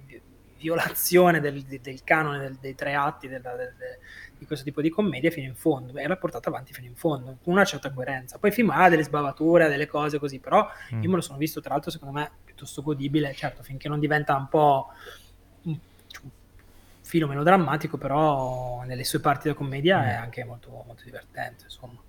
violazione 0.59 1.41
del, 1.41 1.63
del 1.63 2.05
canone 2.05 2.39
del, 2.39 2.57
dei 2.61 2.75
tre 2.75 2.95
atti 2.95 3.29
della, 3.29 3.55
del, 3.55 3.75
di 4.39 4.47
questo 4.47 4.65
tipo 4.65 4.81
di 4.81 4.91
commedia 4.91 5.31
fino 5.31 5.47
in 5.47 5.55
fondo 5.55 5.97
e 5.99 6.07
l'ha 6.07 6.17
portata 6.17 6.49
avanti 6.49 6.73
fino 6.73 6.87
in 6.87 6.95
fondo 6.95 7.39
con 7.43 7.53
una 7.53 7.65
certa 7.65 7.93
coerenza 7.93 8.39
poi 8.39 8.51
il 8.51 8.55
film 8.55 8.71
ha 8.71 8.89
delle 8.89 9.03
sbavature, 9.03 9.69
delle 9.69 9.87
cose 9.87 10.19
così 10.19 10.39
però 10.39 10.69
mm. 10.95 11.03
io 11.03 11.09
me 11.09 11.17
lo 11.17 11.21
sono 11.21 11.39
visto 11.39 11.61
tra 11.61 11.75
l'altro 11.75 11.91
secondo 11.91 12.19
me 12.19 12.31
piuttosto 12.45 12.83
godibile 12.83 13.35
certo 13.35 13.63
finché 13.63 13.89
non 13.89 13.99
diventa 13.99 14.37
un 14.37 14.49
po' 14.49 14.89
un 15.63 15.79
filo 17.03 17.27
meno 17.27 17.43
drammatico 17.43 17.97
però 17.97 18.83
nelle 18.85 19.05
sue 19.05 19.21
parti 19.21 19.49
da 19.49 19.55
commedia 19.55 19.99
mm. 19.99 20.05
è 20.05 20.13
anche 20.15 20.45
molto, 20.45 20.71
molto 20.87 21.03
divertente 21.05 21.65
insomma 21.65 22.01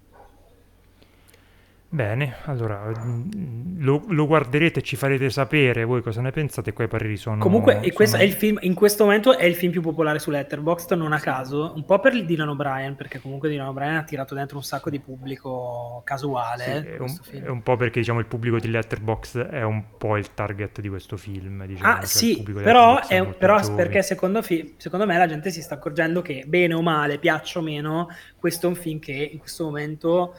Bene, 1.94 2.38
allora 2.46 2.91
mm, 2.91 3.84
lo, 3.84 4.04
lo, 4.08 4.26
guarderete 4.26 4.80
e 4.80 4.82
ci 4.82 4.96
farete 4.96 5.30
sapere 5.30 5.84
voi 5.84 6.02
cosa 6.02 6.22
ne 6.22 6.32
pensate, 6.32 6.74
qua 6.74 6.86
i 6.86 6.88
pareri 6.88 7.18
sono... 7.18 7.38
Comunque 7.38 7.74
sono... 7.74 7.94
questo 7.94 8.18
è 8.18 8.24
il 8.24 8.32
film, 8.32 8.58
in 8.62 8.74
questo 8.74 9.04
momento 9.04 9.38
è 9.38 9.46
il 9.46 9.54
film 9.54 9.72
più 9.72 9.82
popolare 9.82 10.18
su 10.18 10.32
Letterboxd, 10.32 10.94
non 10.94 11.14
a 11.14 11.20
caso, 11.20 11.72
un 11.76 11.86
po' 11.86 12.00
per 12.00 12.16
il 12.16 12.26
Dylan 12.26 12.50
O'Brien, 12.50 12.96
perché 12.96 13.22
comunque 13.22 13.48
Dylan 13.48 13.68
O'Brien 13.68 13.98
ha 13.98 14.04
tirato 14.06 14.34
dentro 14.34 14.58
un 14.58 14.64
sacco 14.64 14.89
di 14.89 15.00
pubblico 15.00 16.02
casuale. 16.04 16.64
Sì, 16.64 16.72
è, 16.72 16.98
un, 16.98 17.44
è, 17.44 17.50
un, 17.50 17.62
po' 17.62 17.76
perché 17.76 18.00
diciamo 18.00 18.18
il 18.18 18.26
pubblico 18.26 18.58
di 18.58 18.72
Letterboxd 18.72 19.50
è 19.50 19.62
un 19.62 19.84
po' 19.96 20.18
il 20.18 20.34
target 20.34 20.82
di 20.82 20.89
questo 20.89 21.16
film. 21.16 21.64
Diciamo, 21.68 21.91
ah 21.91 21.98
cioè 21.98 22.06
sì, 22.08 22.41
però, 22.41 23.06
è, 23.06 23.24
però 23.36 23.60
perché 23.76 24.02
secondo, 24.02 24.41
fi- 24.41 24.74
secondo 24.78 25.06
me 25.06 25.16
la 25.16 25.28
gente 25.28 25.52
si 25.52 25.62
sta 25.62 25.76
accorgendo 25.76 26.24
che 26.24 26.46
bene 26.48 26.74
o 26.74 26.82
male, 26.82 27.20
piaccia 27.20 27.60
o 27.60 27.62
meno, 27.62 28.08
questo 28.36 28.66
è 28.66 28.70
un 28.70 28.76
film 28.76 28.98
che 28.98 29.30
in 29.32 29.38
questo 29.38 29.66
momento 29.66 30.34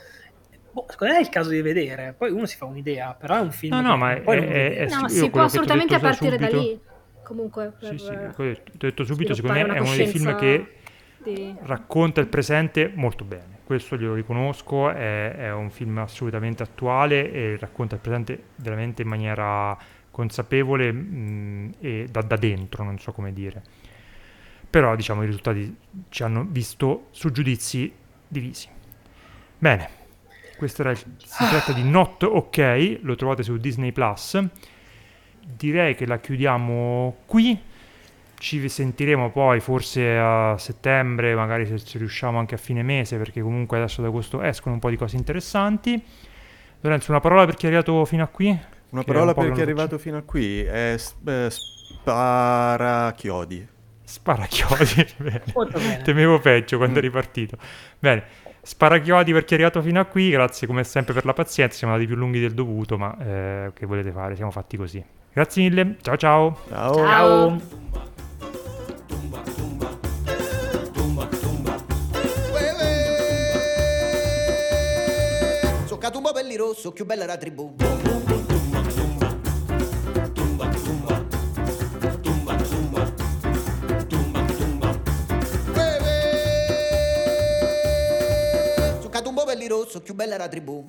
boh, 0.74 0.86
secondo 0.90 1.14
me 1.14 1.20
è 1.20 1.22
il 1.22 1.28
caso 1.28 1.50
di 1.50 1.62
vedere. 1.62 2.14
Poi 2.16 2.30
uno 2.30 2.46
si 2.46 2.56
fa 2.56 2.64
un'idea, 2.64 3.14
però 3.14 3.36
è 3.36 3.40
un 3.40 3.52
film. 3.52 3.74
No, 3.74 3.80
no, 3.80 3.96
ma 3.96 4.12
è, 4.12 4.22
è, 4.22 4.76
è, 4.76 4.88
no, 4.88 5.08
si 5.08 5.30
può 5.30 5.42
assolutamente 5.42 5.98
partire 5.98 6.36
da 6.36 6.48
lì. 6.48 6.78
Comunque, 7.22 7.72
per, 7.78 7.88
sì, 7.88 7.98
sì, 7.98 8.10
ho 8.12 8.56
detto 8.72 9.04
subito, 9.04 9.32
secondo 9.32 9.58
me 9.58 9.74
è 9.74 9.78
uno 9.78 9.94
dei 9.94 10.06
film 10.08 10.36
che 10.36 10.74
di... 11.22 11.56
racconta 11.62 12.20
il 12.20 12.26
presente 12.26 12.92
molto 12.94 13.24
bene. 13.24 13.60
Questo 13.64 13.96
glielo 13.96 14.12
riconosco, 14.12 14.90
è, 14.90 15.36
è 15.36 15.52
un 15.52 15.70
film 15.70 15.96
assolutamente 15.98 16.62
attuale 16.62 17.32
e 17.32 17.56
racconta 17.58 17.94
il 17.94 18.02
presente 18.02 18.42
veramente 18.56 19.00
in 19.00 19.08
maniera 19.08 19.74
consapevole 20.10 20.92
mh, 20.92 21.74
e 21.80 22.06
da, 22.10 22.20
da 22.20 22.36
dentro, 22.36 22.84
non 22.84 22.98
so 22.98 23.12
come 23.12 23.32
dire. 23.32 23.62
Però 24.68 24.94
diciamo 24.94 25.22
i 25.22 25.26
risultati 25.26 25.74
ci 26.10 26.22
hanno 26.24 26.44
visto 26.46 27.06
su 27.10 27.30
giudizi 27.30 27.90
divisi. 28.28 28.68
Bene, 29.56 29.88
questo 30.56 30.82
era, 30.82 30.94
si 30.94 31.48
tratta 31.48 31.72
di 31.72 31.82
Not 31.82 32.24
OK, 32.24 32.98
lo 33.02 33.14
trovate 33.14 33.42
su 33.42 33.56
Disney 33.56 33.92
Plus. 33.92 34.38
Direi 35.40 35.94
che 35.94 36.06
la 36.06 36.18
chiudiamo 36.18 37.16
qui. 37.26 37.58
Ci 38.36 38.68
sentiremo 38.68 39.30
poi 39.30 39.60
forse 39.60 40.18
a 40.18 40.56
settembre, 40.58 41.34
magari 41.34 41.66
se, 41.66 41.78
se 41.78 41.98
riusciamo 41.98 42.38
anche 42.38 42.56
a 42.56 42.58
fine 42.58 42.82
mese, 42.82 43.16
perché 43.16 43.40
comunque 43.40 43.78
adesso 43.78 44.00
ad 44.00 44.08
agosto 44.08 44.42
escono 44.42 44.74
un 44.74 44.80
po' 44.80 44.90
di 44.90 44.96
cose 44.96 45.16
interessanti. 45.16 46.02
Lorenzo, 46.80 47.10
una 47.10 47.20
parola 47.20 47.46
per 47.46 47.54
chi 47.54 47.64
è 47.64 47.68
arrivato 47.68 48.04
fino 48.04 48.22
a 48.22 48.26
qui? 48.26 48.48
Una 48.90 49.02
parola 49.02 49.32
un 49.34 49.42
per 49.42 49.52
chi 49.52 49.60
è 49.60 49.62
arrivato 49.62 49.96
fino 49.98 50.18
a 50.18 50.22
qui 50.22 50.62
è 50.62 50.94
eh, 50.94 51.50
sparachiodi. 51.50 53.68
Sparachiodi, 54.04 55.06
bene. 55.16 55.42
bene. 55.72 56.02
Temevo 56.02 56.38
peggio 56.38 56.76
quando 56.76 56.96
mm. 56.96 56.98
è 56.98 57.00
ripartito. 57.00 57.56
Bene. 57.98 58.24
Sparachiodi 58.64 59.32
per 59.32 59.44
chi 59.44 59.52
è 59.52 59.56
arrivato 59.56 59.82
fino 59.82 60.00
a 60.00 60.04
qui, 60.06 60.30
grazie 60.30 60.66
come 60.66 60.84
sempre 60.84 61.12
per 61.12 61.24
la 61.26 61.34
pazienza, 61.34 61.76
siamo 61.76 61.92
andati 61.92 62.10
più 62.10 62.18
lunghi 62.18 62.40
del 62.40 62.54
dovuto, 62.54 62.96
ma 62.96 63.16
eh, 63.18 63.72
che 63.74 63.84
volete 63.84 64.10
fare, 64.10 64.34
siamo 64.36 64.50
fatti 64.50 64.76
così. 64.76 65.04
Grazie 65.32 65.62
mille, 65.62 65.96
ciao 66.00 66.16
ciao. 66.16 66.58
Ciao. 66.68 66.94
ciao. 66.94 67.60
Catumbo 76.04 76.32
belli 76.32 76.56
rosso, 76.56 76.92
più 76.92 77.06
bella 77.06 77.24
la 77.24 77.38
tribù. 77.38 77.76
Rosso, 89.68 90.00
più 90.00 90.14
bella 90.14 90.34
era 90.34 90.48
tribù. 90.48 90.84